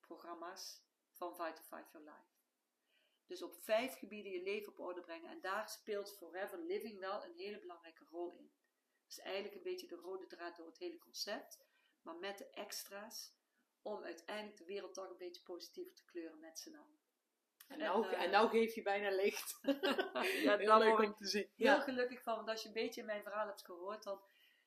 programma's 0.00 0.82
van 1.12 1.30
Vital 1.30 1.64
Five 1.64 1.88
Your 1.92 2.06
Life. 2.06 2.36
Dus 3.26 3.42
op 3.42 3.54
vijf 3.54 3.98
gebieden 3.98 4.32
je 4.32 4.42
leven 4.42 4.72
op 4.72 4.78
orde 4.78 5.00
brengen. 5.00 5.30
En 5.30 5.40
daar 5.40 5.68
speelt 5.68 6.16
Forever 6.16 6.58
Living 6.58 6.98
wel 6.98 7.24
een 7.24 7.34
hele 7.34 7.58
belangrijke 7.58 8.04
rol 8.04 8.36
in. 8.36 8.52
Dat 9.02 9.10
is 9.10 9.18
eigenlijk 9.18 9.54
een 9.54 9.62
beetje 9.62 9.86
de 9.86 9.94
rode 9.94 10.26
draad 10.26 10.56
door 10.56 10.66
het 10.66 10.78
hele 10.78 10.98
concept. 10.98 11.58
Maar 12.02 12.16
met 12.16 12.38
de 12.38 12.50
extra's 12.50 13.36
om 13.82 14.02
uiteindelijk 14.02 14.56
de 14.56 14.64
wereld 14.64 14.94
toch 14.94 15.10
een 15.10 15.16
beetje 15.16 15.42
positiever 15.42 15.94
te 15.94 16.04
kleuren 16.04 16.38
met 16.38 16.58
z'n 16.58 16.74
allen. 16.74 16.97
En 17.68 17.78
nou, 17.78 18.06
en, 18.08 18.18
eh, 18.18 18.30
nou 18.30 18.48
geef 18.48 18.74
je 18.74 18.82
bijna 18.82 19.10
licht. 19.10 19.58
ja, 20.42 20.56
Heel 20.56 20.78
leuk 20.78 20.98
om 20.98 21.14
te 21.14 21.26
zien. 21.26 21.50
heel 21.56 21.66
Ja. 21.66 21.80
gelukkig 21.80 22.22
van. 22.22 22.36
Want 22.36 22.48
als 22.48 22.62
je 22.62 22.68
een 22.68 22.74
beetje 22.74 23.02
mijn 23.02 23.22
verhaal 23.22 23.46
hebt 23.46 23.64
gehoord, 23.64 24.02
dan 24.02 24.22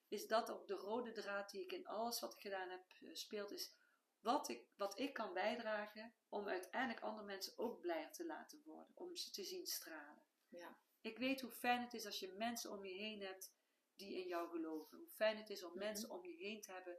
is 0.07 0.27
dat 0.27 0.51
ook 0.51 0.67
de 0.67 0.73
rode 0.73 1.11
draad 1.11 1.49
die 1.49 1.61
ik 1.63 1.71
in 1.71 1.87
alles 1.87 2.19
wat 2.19 2.33
ik 2.33 2.39
gedaan 2.41 2.69
heb 2.69 2.81
eh, 3.01 3.09
speelt. 3.13 3.51
Is 3.51 3.75
wat 4.19 4.49
ik, 4.49 4.65
wat 4.75 4.99
ik 4.99 5.13
kan 5.13 5.33
bijdragen 5.33 6.13
om 6.29 6.47
uiteindelijk 6.47 7.03
andere 7.03 7.25
mensen 7.25 7.53
ook 7.57 7.79
blijer 7.79 8.11
te 8.11 8.25
laten 8.25 8.61
worden. 8.65 8.91
Om 8.95 9.15
ze 9.15 9.31
te 9.31 9.43
zien 9.43 9.65
stralen. 9.65 10.23
Ja. 10.49 10.77
Ik 11.01 11.17
weet 11.17 11.41
hoe 11.41 11.51
fijn 11.51 11.81
het 11.81 11.93
is 11.93 12.05
als 12.05 12.19
je 12.19 12.27
mensen 12.37 12.71
om 12.71 12.85
je 12.85 12.93
heen 12.93 13.21
hebt 13.21 13.53
die 13.95 14.13
in 14.21 14.27
jou 14.27 14.49
geloven. 14.49 14.97
Hoe 14.97 15.07
fijn 15.09 15.37
het 15.37 15.49
is 15.49 15.63
om 15.63 15.69
Mhm. 15.69 15.79
mensen 15.79 16.09
om 16.09 16.25
je 16.25 16.35
heen 16.35 16.61
te 16.61 16.71
hebben 16.71 16.97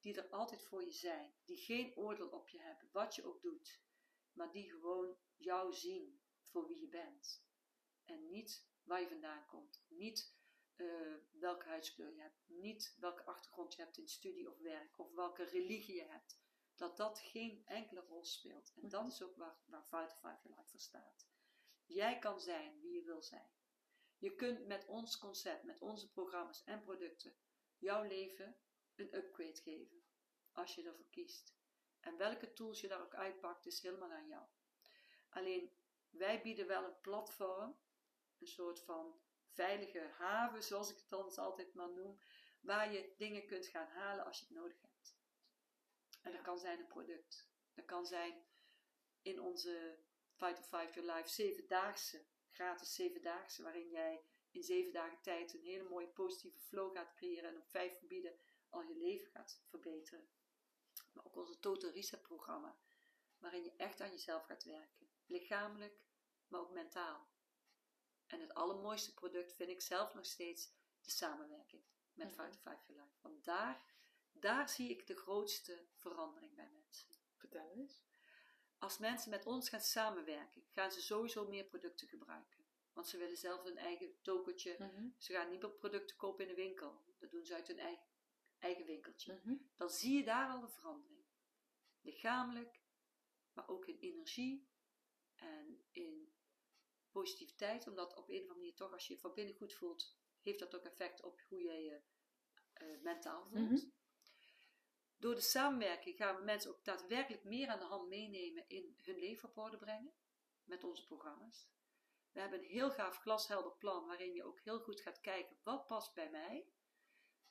die 0.00 0.16
er 0.16 0.28
altijd 0.28 0.62
voor 0.64 0.84
je 0.84 0.92
zijn. 0.92 1.34
Die 1.44 1.56
geen 1.56 1.96
oordeel 1.96 2.28
op 2.28 2.48
je 2.48 2.60
hebben, 2.60 2.88
wat 2.92 3.14
je 3.14 3.24
ook 3.24 3.42
doet. 3.42 3.80
Maar 4.38 4.52
die 4.52 4.70
gewoon 4.70 5.16
jou 5.36 5.72
zien 5.72 6.20
voor 6.42 6.66
wie 6.66 6.80
je 6.80 6.88
bent. 6.88 7.44
En 8.04 8.28
niet 8.28 8.68
waar 8.82 9.00
je 9.00 9.08
vandaan 9.08 9.46
komt. 9.46 9.84
Niet 9.88 10.36
eh, 10.76 11.14
welke 11.30 11.66
huidskleur 11.66 12.14
je 12.14 12.20
hebt. 12.20 12.44
Niet 12.46 12.96
welke 12.98 13.24
achtergrond 13.24 13.74
je 13.74 13.82
hebt 13.82 13.98
in 13.98 14.08
studie 14.08 14.50
of 14.50 14.58
werk. 14.58 14.98
Of 14.98 15.12
welke 15.12 15.44
religie 15.44 15.94
je 15.94 16.04
hebt. 16.04 16.40
Dat 16.74 16.96
dat 16.96 17.20
geen 17.20 17.66
enkele 17.66 18.00
rol 18.00 18.24
speelt. 18.24 18.72
En 18.74 18.88
dat 18.88 19.06
is 19.06 19.22
ook 19.22 19.36
waar, 19.36 19.58
waar 19.64 19.84
Fight 19.84 20.20
Your 20.20 20.42
Life 20.42 20.68
voor 20.68 20.80
staat. 20.80 21.28
Jij 21.84 22.18
kan 22.18 22.40
zijn 22.40 22.80
wie 22.80 22.92
je 22.92 23.02
wil 23.02 23.22
zijn. 23.22 23.50
Je 24.18 24.34
kunt 24.34 24.66
met 24.66 24.86
ons 24.86 25.18
concept, 25.18 25.64
met 25.64 25.80
onze 25.80 26.10
programma's 26.10 26.64
en 26.64 26.82
producten, 26.82 27.36
jouw 27.78 28.02
leven 28.02 28.56
een 28.94 29.16
upgrade 29.16 29.60
geven. 29.60 30.02
Als 30.52 30.74
je 30.74 30.82
ervoor 30.82 31.08
kiest. 31.10 31.57
En 32.00 32.16
welke 32.16 32.52
tools 32.52 32.80
je 32.80 32.88
daar 32.88 33.02
ook 33.02 33.14
uitpakt, 33.14 33.66
is 33.66 33.82
helemaal 33.82 34.12
aan 34.12 34.28
jou. 34.28 34.46
Alleen, 35.30 35.72
wij 36.10 36.42
bieden 36.42 36.66
wel 36.66 36.84
een 36.84 37.00
platform, 37.00 37.78
een 38.38 38.46
soort 38.46 38.80
van 38.80 39.20
veilige 39.48 40.00
haven, 40.00 40.62
zoals 40.62 40.90
ik 40.90 40.96
het 40.96 41.08
dan 41.08 41.34
altijd 41.36 41.74
maar 41.74 41.90
noem, 41.90 42.18
waar 42.60 42.92
je 42.92 43.14
dingen 43.16 43.46
kunt 43.46 43.66
gaan 43.66 43.86
halen 43.86 44.24
als 44.24 44.38
je 44.38 44.44
het 44.44 44.54
nodig 44.54 44.80
hebt. 44.80 45.16
En 46.22 46.32
dat 46.32 46.42
kan 46.42 46.58
zijn 46.58 46.78
een 46.78 46.86
product. 46.86 47.50
Dat 47.74 47.84
kan 47.84 48.06
zijn 48.06 48.46
in 49.22 49.40
onze 49.40 49.98
Fight 50.34 50.56
to 50.56 50.62
Five 50.62 50.92
Your 50.92 51.12
Life 51.12 51.28
zevendaagse, 51.28 52.24
gratis 52.50 52.94
zevendaagse, 52.94 53.62
waarin 53.62 53.88
jij 53.88 54.22
in 54.50 54.62
zeven 54.62 54.92
dagen 54.92 55.20
tijd 55.22 55.54
een 55.54 55.62
hele 55.62 55.88
mooie 55.88 56.08
positieve 56.08 56.58
flow 56.58 56.96
gaat 56.96 57.14
creëren 57.14 57.50
en 57.50 57.56
op 57.56 57.68
vijf 57.68 57.98
gebieden 57.98 58.38
al 58.68 58.82
je 58.82 58.96
leven 58.96 59.30
gaat 59.30 59.62
verbeteren. 59.68 60.28
Maar 61.18 61.26
ook 61.26 61.36
onze 61.36 61.58
Total 61.58 61.90
Reset 61.90 62.22
programma, 62.22 62.78
waarin 63.38 63.64
je 63.64 63.74
echt 63.76 64.00
aan 64.00 64.10
jezelf 64.10 64.44
gaat 64.44 64.64
werken. 64.64 65.10
Lichamelijk, 65.26 66.00
maar 66.48 66.60
ook 66.60 66.72
mentaal. 66.72 67.28
En 68.26 68.40
het 68.40 68.54
allermooiste 68.54 69.14
product 69.14 69.52
vind 69.54 69.70
ik 69.70 69.80
zelf 69.80 70.14
nog 70.14 70.24
steeds 70.24 70.72
de 71.00 71.10
samenwerking 71.10 71.82
met 72.12 72.26
Mhm. 72.26 72.36
Fight 72.36 72.52
to 72.52 72.70
Five 72.70 72.82
Your 72.86 73.02
Life. 73.02 73.16
Want 73.20 73.44
daar, 73.44 73.82
daar 74.32 74.68
zie 74.68 74.90
ik 74.90 75.06
de 75.06 75.16
grootste 75.16 75.86
verandering 75.94 76.54
bij 76.54 76.70
mensen. 76.70 77.08
Vertel 77.36 77.70
eens. 77.70 78.02
Als 78.78 78.98
mensen 78.98 79.30
met 79.30 79.46
ons 79.46 79.68
gaan 79.68 79.80
samenwerken, 79.80 80.66
gaan 80.70 80.92
ze 80.92 81.02
sowieso 81.02 81.48
meer 81.48 81.64
producten 81.64 82.08
gebruiken. 82.08 82.66
Want 82.92 83.08
ze 83.08 83.16
willen 83.16 83.36
zelf 83.36 83.62
hun 83.62 83.78
eigen 83.78 84.22
tokentje. 84.22 84.76
Mhm. 84.78 85.08
Ze 85.18 85.32
gaan 85.32 85.50
niet 85.50 85.62
meer 85.62 85.70
producten 85.70 86.16
kopen 86.16 86.48
in 86.48 86.54
de 86.54 86.62
winkel. 86.62 87.02
Dat 87.18 87.30
doen 87.30 87.44
ze 87.46 87.54
uit 87.54 87.66
hun 87.66 87.78
eigen, 87.78 88.06
eigen 88.58 88.84
winkeltje. 88.84 89.40
Mhm. 89.44 89.56
Dan 89.76 89.90
zie 89.90 90.16
je 90.16 90.24
daar 90.24 90.50
al 90.50 90.62
een 90.62 90.70
verandering. 90.70 91.24
Lichamelijk, 92.00 92.80
maar 93.52 93.68
ook 93.68 93.86
in 93.86 93.98
energie 93.98 94.68
en 95.34 95.84
in 95.90 96.32
positiviteit. 97.10 97.86
Omdat 97.86 98.16
op 98.16 98.28
een 98.28 98.34
of 98.34 98.40
andere 98.40 98.58
manier 98.58 98.74
toch, 98.74 98.92
als 98.92 99.06
je 99.06 99.14
je 99.14 99.20
van 99.20 99.34
binnen 99.34 99.54
goed 99.54 99.74
voelt, 99.74 100.16
heeft 100.40 100.58
dat 100.58 100.74
ook 100.76 100.84
effect 100.84 101.22
op 101.22 101.40
hoe 101.48 101.62
jij 101.62 101.82
je 101.82 102.02
eh, 102.72 103.00
mentaal 103.00 103.46
voelt. 103.46 103.70
Mhm. 103.70 103.90
Door 105.16 105.34
de 105.34 105.40
samenwerking 105.40 106.16
gaan 106.16 106.36
we 106.36 106.42
mensen 106.42 106.70
ook 106.70 106.84
daadwerkelijk 106.84 107.44
meer 107.44 107.68
aan 107.68 107.78
de 107.78 107.84
hand 107.84 108.08
meenemen 108.08 108.68
in 108.68 108.96
hun 109.02 109.18
leven 109.18 109.48
op 109.48 109.58
orde 109.58 109.76
brengen 109.76 110.14
met 110.64 110.84
onze 110.84 111.04
programma's. 111.04 111.68
We 112.32 112.40
hebben 112.40 112.58
een 112.58 112.70
heel 112.70 112.90
gaaf 112.90 113.18
glashelder 113.18 113.72
plan 113.72 114.06
waarin 114.06 114.34
je 114.34 114.44
ook 114.44 114.60
heel 114.60 114.80
goed 114.80 115.00
gaat 115.00 115.20
kijken 115.20 115.56
wat 115.62 115.86
past 115.86 116.14
bij 116.14 116.30
mij. 116.30 116.66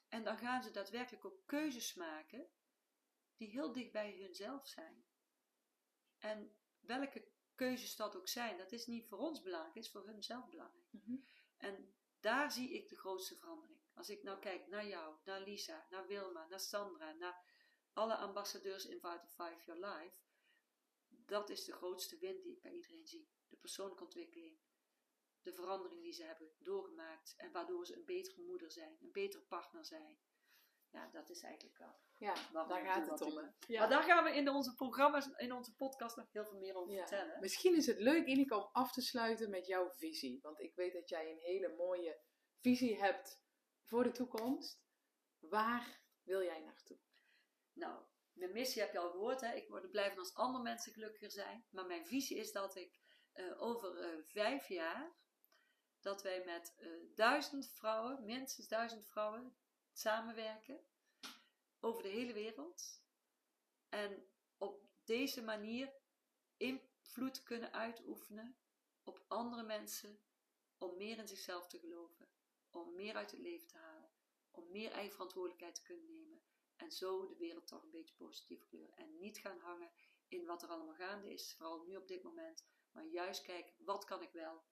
En 0.07 0.23
dan 0.23 0.37
gaan 0.37 0.63
ze 0.63 0.71
daadwerkelijk 0.71 1.25
ook 1.25 1.45
keuzes 1.45 1.93
maken 1.93 2.49
die 3.35 3.49
heel 3.49 3.71
dicht 3.71 3.91
bij 3.91 4.17
hunzelf 4.19 4.67
zijn. 4.67 5.05
En 6.17 6.55
welke 6.79 7.27
keuzes 7.55 7.95
dat 7.95 8.15
ook 8.15 8.27
zijn, 8.27 8.57
dat 8.57 8.71
is 8.71 8.85
niet 8.85 9.07
voor 9.07 9.17
ons 9.17 9.41
belangrijk, 9.41 9.75
het 9.75 9.83
is 9.83 9.91
voor 9.91 10.05
hunzelf 10.05 10.49
belangrijk. 10.49 10.87
Mhm. 10.91 11.15
En 11.57 11.95
daar 12.19 12.51
zie 12.51 12.73
ik 12.73 12.89
de 12.89 12.95
grootste 12.95 13.35
verandering. 13.35 13.79
Als 13.93 14.09
ik 14.09 14.23
nou 14.23 14.39
kijk 14.39 14.67
naar 14.67 14.87
jou, 14.87 15.15
naar 15.23 15.41
Lisa, 15.41 15.87
naar 15.89 16.07
Wilma, 16.07 16.47
naar 16.47 16.59
Sandra, 16.59 17.11
naar 17.11 17.43
alle 17.93 18.15
ambassadeurs 18.15 18.85
in 18.85 18.99
Vital 18.99 19.27
Five 19.27 19.63
Your 19.65 19.85
Life, 19.85 20.15
dat 21.07 21.49
is 21.49 21.63
de 21.63 21.73
grootste 21.73 22.17
win 22.17 22.41
die 22.41 22.55
ik 22.55 22.61
bij 22.61 22.71
iedereen 22.71 23.07
zie. 23.07 23.29
De 23.47 23.55
persoonlijke 23.55 24.03
ontwikkeling, 24.03 24.59
de 25.41 25.53
verandering 25.53 26.01
die 26.01 26.13
ze 26.13 26.23
hebben 26.23 26.51
doorgemaakt 26.59 27.33
en 27.37 27.51
waardoor 27.51 27.85
ze 27.85 27.95
een 27.95 28.05
betere 28.05 28.41
moeder 28.41 28.71
zijn, 28.71 28.97
een 29.01 29.11
betere 29.11 29.43
partner 29.43 29.85
zijn. 29.85 30.19
Ja, 30.91 31.09
dat 31.11 31.29
is 31.29 31.41
eigenlijk 31.41 31.77
wel. 31.77 31.95
Ja, 32.17 32.33
daar 32.51 32.85
gaat 32.85 33.09
het 33.09 33.21
om. 33.21 33.53
Ja. 33.67 33.79
Maar 33.79 33.89
daar 33.89 34.03
gaan 34.03 34.23
we 34.23 34.35
in 34.35 34.49
onze 34.49 34.75
programma's, 34.75 35.27
in 35.27 35.51
onze 35.51 35.75
podcast 35.75 36.15
nog 36.15 36.31
heel 36.31 36.45
veel 36.45 36.57
meer 36.57 36.75
over 36.75 36.93
Ja. 36.93 37.07
vertellen. 37.07 37.39
Misschien 37.39 37.75
is 37.75 37.85
het 37.85 37.99
leuk, 37.99 38.25
Ineke, 38.25 38.55
om 38.55 38.69
af 38.71 38.91
te 38.91 39.01
sluiten 39.01 39.49
met 39.49 39.67
jouw 39.67 39.89
visie. 39.91 40.39
Want 40.41 40.59
ik 40.59 40.75
weet 40.75 40.93
dat 40.93 41.09
jij 41.09 41.31
een 41.31 41.39
hele 41.39 41.75
mooie 41.75 42.19
visie 42.59 42.99
hebt 42.99 43.41
voor 43.83 44.03
de 44.03 44.11
toekomst. 44.11 44.81
Waar 45.39 46.01
wil 46.23 46.43
jij 46.43 46.59
naartoe? 46.59 46.97
Nou, 47.73 48.03
mijn 48.33 48.51
missie 48.51 48.81
heb 48.81 48.91
je 48.91 48.99
al 48.99 49.11
gehoord. 49.11 49.41
Hè? 49.41 49.53
Ik 49.53 49.67
word 49.67 49.91
blijven 49.91 50.17
als 50.19 50.33
andere 50.33 50.63
mensen 50.63 50.93
gelukkiger 50.93 51.31
zijn. 51.31 51.65
Maar 51.69 51.85
mijn 51.85 52.05
visie 52.07 52.37
is 52.37 52.51
dat 52.51 52.75
ik 52.75 52.99
eh, 53.31 53.61
over 53.61 53.97
eh, 53.97 54.23
vijf 54.23 54.67
jaar, 54.67 55.15
dat 55.99 56.21
wij 56.21 56.43
met 56.45 56.73
eh, 56.77 56.87
duizend 57.15 57.69
vrouwen, 57.69 58.25
minstens 58.25 58.67
duizend 58.67 59.05
vrouwen, 59.05 59.55
samenwerken. 59.91 60.79
Over 61.79 62.03
de 62.03 62.09
hele 62.09 62.33
wereld. 62.33 63.01
En 63.89 64.27
op 64.57 64.87
deze 65.03 65.43
manier 65.43 65.93
invloed 66.57 67.43
kunnen 67.43 67.73
uitoefenen 67.73 68.57
op 69.03 69.25
andere 69.27 69.63
mensen. 69.63 70.19
Om 70.77 70.97
meer 70.97 71.17
in 71.17 71.27
zichzelf 71.27 71.67
te 71.67 71.79
geloven. 71.79 72.29
Om 72.69 72.95
meer 72.95 73.15
uit 73.15 73.31
het 73.31 73.39
leven 73.39 73.67
te 73.67 73.77
halen. 73.77 74.09
Om 74.51 74.71
meer 74.71 74.91
eigen 74.91 75.11
verantwoordelijkheid 75.11 75.75
te 75.75 75.81
kunnen 75.81 76.05
nemen. 76.05 76.41
En 76.75 76.91
zo 76.91 77.27
de 77.27 77.35
wereld 77.35 77.67
toch 77.67 77.83
een 77.83 77.91
beetje 77.91 78.15
positief 78.15 78.63
kleuren. 78.63 78.97
En 78.97 79.17
niet 79.17 79.37
gaan 79.37 79.59
hangen 79.59 79.91
in 80.27 80.45
wat 80.45 80.63
er 80.63 80.69
allemaal 80.69 80.95
gaande 80.95 81.33
is, 81.33 81.53
vooral 81.53 81.83
nu 81.83 81.95
op 81.95 82.07
dit 82.07 82.23
moment. 82.23 82.65
Maar 82.91 83.05
juist 83.05 83.41
kijken, 83.41 83.73
wat 83.77 84.05
kan 84.05 84.21
ik 84.21 84.31
wel? 84.31 84.63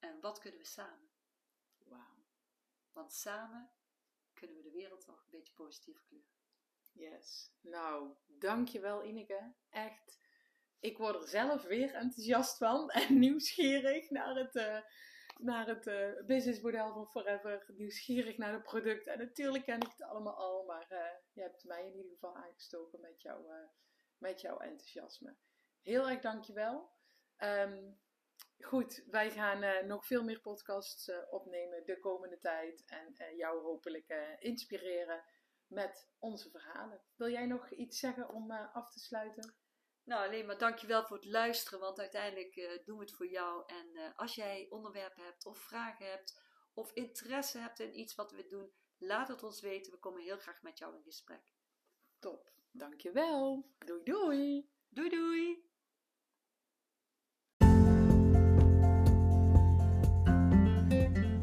En 0.00 0.20
wat 0.20 0.38
kunnen 0.38 0.60
we 0.60 0.66
samen? 0.66 1.10
Wauw. 1.78 2.24
Want 2.92 3.12
samen 3.12 3.70
kunnen 4.34 4.56
we 4.56 4.62
de 4.62 4.70
wereld 4.70 5.04
toch 5.04 5.22
een 5.22 5.30
beetje 5.30 5.54
positief 5.54 6.02
kleuren. 6.02 6.28
Yes. 6.92 7.52
Nou, 7.60 8.14
dankjewel 8.26 9.04
Ineke. 9.04 9.54
Echt. 9.70 10.18
Ik 10.78 10.98
word 10.98 11.14
er 11.14 11.28
zelf 11.28 11.62
weer 11.62 11.94
enthousiast 11.94 12.56
van 12.56 12.90
en 13.00 13.18
nieuwsgierig 13.18 14.10
naar 14.10 14.34
het, 14.36 14.56
eh, 14.56 14.80
naar 15.36 15.66
het 15.66 15.86
eh, 15.86 16.24
businessmodel 16.26 16.92
van 16.92 17.10
Forever. 17.10 17.64
Nieuwsgierig 17.76 18.36
naar 18.36 18.52
de 18.52 18.62
producten. 18.62 19.12
En 19.12 19.18
natuurlijk 19.18 19.64
ken 19.64 19.80
ik 19.80 19.90
het 19.96 20.02
allemaal 20.02 20.36
al, 20.36 20.64
maar 20.64 20.86
eh, 20.88 21.10
je 21.32 21.40
hebt 21.40 21.64
mij 21.64 21.86
in 21.86 21.96
ieder 21.96 22.12
geval 22.12 22.36
aangestoken 22.36 23.00
met, 23.00 23.22
jou, 23.22 23.46
met 24.18 24.40
jouw 24.40 24.58
enthousiasme. 24.58 25.36
Heel 25.80 26.08
erg 26.08 26.20
dankjewel. 26.20 26.90
Ehm 27.36 27.92
goed, 28.64 29.04
wij 29.06 29.30
gaan 29.30 29.62
eh, 29.62 29.86
nog 29.86 30.06
veel 30.06 30.24
meer 30.24 30.40
podcasts 30.40 31.08
eh, 31.08 31.18
opnemen 31.30 31.84
de 31.84 31.98
komende 31.98 32.38
tijd. 32.38 32.84
En 32.86 33.14
eh, 33.16 33.36
jou 33.36 33.62
hopelijk 33.62 34.36
inspireren 34.38 35.24
met 35.66 36.08
onze 36.18 36.50
verhalen. 36.50 37.00
Wil 37.16 37.30
jij 37.30 37.46
nog 37.46 37.70
iets 37.70 37.98
zeggen 37.98 38.28
om 38.28 38.50
af 38.50 38.90
te 38.90 38.98
sluiten? 38.98 39.54
Nou, 40.04 40.26
alleen 40.26 40.46
maar 40.46 40.58
dankjewel 40.58 41.04
voor 41.04 41.16
het 41.16 41.26
luisteren, 41.26 41.80
want 41.80 41.98
uiteindelijk 41.98 42.82
doen 42.84 42.98
we 42.98 43.04
het 43.04 43.14
voor 43.14 43.28
jou. 43.28 43.64
En 43.66 44.14
als 44.16 44.34
jij 44.34 44.66
onderwerpen 44.70 45.24
hebt 45.24 45.46
of 45.46 45.58
vragen 45.58 46.06
hebt 46.10 46.42
of 46.74 46.92
interesse 46.92 47.58
hebt 47.58 47.80
in 47.80 47.98
iets 47.98 48.14
wat 48.14 48.32
we 48.32 48.46
doen, 48.46 48.72
laat 48.98 49.28
het 49.28 49.42
ons 49.42 49.60
weten. 49.60 49.92
We 49.92 49.98
komen 49.98 50.22
heel 50.22 50.38
graag 50.38 50.62
met 50.62 50.78
jou 50.78 50.96
in 50.96 51.02
gesprek. 51.02 51.42
Top. 52.18 52.52
Dankjewel. 52.70 53.70
Doei 53.78 54.02
doei. 54.04 54.70
Doei 54.88 55.08
doei! 55.08 55.69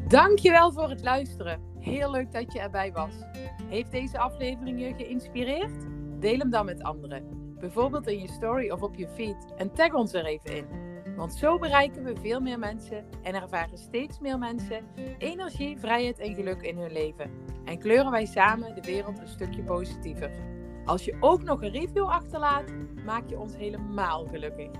Dankjewel 0.08 0.72
voor 0.72 0.88
het 0.88 1.02
luisteren. 1.02 1.60
Heel 1.78 2.10
leuk 2.10 2.32
dat 2.32 2.52
je 2.52 2.60
erbij 2.60 2.92
was. 2.92 3.14
Heeft 3.68 3.90
deze 3.90 4.18
aflevering 4.18 4.80
je 4.80 4.94
geïnspireerd? 5.04 5.72
Deel 6.20 6.38
hem 6.38 6.50
dan 6.50 6.64
met 6.64 6.82
anderen. 6.82 7.54
Bijvoorbeeld 7.58 8.06
in 8.06 8.18
je 8.18 8.28
story 8.28 8.70
of 8.70 8.82
op 8.82 8.94
je 8.94 9.08
feed 9.08 9.36
en 9.56 9.72
tag 9.72 9.92
ons 9.92 10.12
er 10.12 10.24
even 10.24 10.56
in. 10.56 10.66
Want 11.16 11.34
zo 11.34 11.58
bereiken 11.58 12.04
we 12.04 12.16
veel 12.20 12.40
meer 12.40 12.58
mensen 12.58 13.04
en 13.22 13.34
ervaren 13.34 13.78
steeds 13.78 14.18
meer 14.20 14.38
mensen 14.38 14.86
energie, 15.18 15.78
vrijheid 15.78 16.18
en 16.18 16.34
geluk 16.34 16.62
in 16.62 16.78
hun 16.78 16.92
leven. 16.92 17.30
En 17.64 17.78
kleuren 17.78 18.10
wij 18.10 18.26
samen 18.26 18.74
de 18.74 18.82
wereld 18.82 19.18
een 19.18 19.28
stukje 19.28 19.62
positiever. 19.62 20.30
Als 20.84 21.04
je 21.04 21.16
ook 21.20 21.42
nog 21.42 21.62
een 21.62 21.72
review 21.72 22.08
achterlaat, 22.08 22.72
maak 23.04 23.28
je 23.28 23.38
ons 23.38 23.56
helemaal 23.56 24.26
gelukkig. 24.26 24.70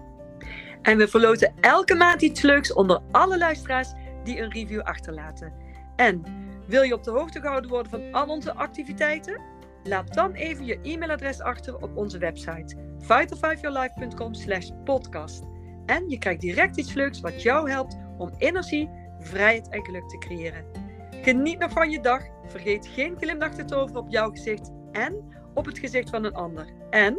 En 0.82 0.98
we 0.98 1.08
verloten 1.08 1.54
elke 1.60 1.94
maand 1.94 2.22
iets 2.22 2.42
leuks 2.42 2.72
onder 2.72 3.00
alle 3.10 3.38
luisteraars 3.38 3.92
die 4.24 4.40
een 4.40 4.52
review 4.52 4.80
achterlaten. 4.80 5.52
En 5.96 6.22
wil 6.66 6.82
je 6.82 6.94
op 6.94 7.04
de 7.04 7.10
hoogte 7.10 7.40
gehouden 7.40 7.70
worden 7.70 7.90
van 7.90 8.12
al 8.12 8.26
onze 8.26 8.54
activiteiten? 8.54 9.40
Laat 9.82 10.14
dan 10.14 10.32
even 10.32 10.64
je 10.64 10.78
e-mailadres 10.82 11.40
achter 11.40 11.76
op 11.76 11.96
onze 11.96 12.18
website 12.18 12.76
vital5yourlife.com 13.02 14.34
slash 14.34 14.70
podcast. 14.84 15.42
En 15.86 16.08
je 16.08 16.18
krijgt 16.18 16.40
direct 16.40 16.76
iets 16.76 16.92
leuks 16.92 17.20
wat 17.20 17.42
jou 17.42 17.70
helpt 17.70 17.96
om 18.18 18.30
energie, 18.38 18.90
vrijheid 19.20 19.68
en 19.68 19.84
geluk 19.84 20.08
te 20.08 20.18
creëren. 20.18 20.64
Geniet 21.10 21.58
nog 21.58 21.70
van 21.70 21.90
je 21.90 22.00
dag. 22.00 22.22
Vergeet 22.46 22.86
geen 22.86 23.16
glimlach 23.16 23.54
te 23.54 23.64
toveren 23.64 24.02
op 24.02 24.10
jouw 24.10 24.30
gezicht 24.30 24.70
en 24.92 25.36
op 25.54 25.66
het 25.66 25.78
gezicht 25.78 26.10
van 26.10 26.24
een 26.24 26.34
ander. 26.34 26.66
En 26.90 27.18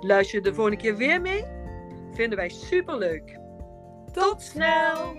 luister 0.00 0.38
je 0.38 0.44
de 0.44 0.54
volgende 0.54 0.78
keer 0.78 0.96
weer 0.96 1.20
mee? 1.20 1.44
Vinden 2.12 2.38
wij 2.38 2.48
super 2.48 2.98
leuk. 2.98 3.38
Tot 4.12 4.42
snel! 4.42 5.16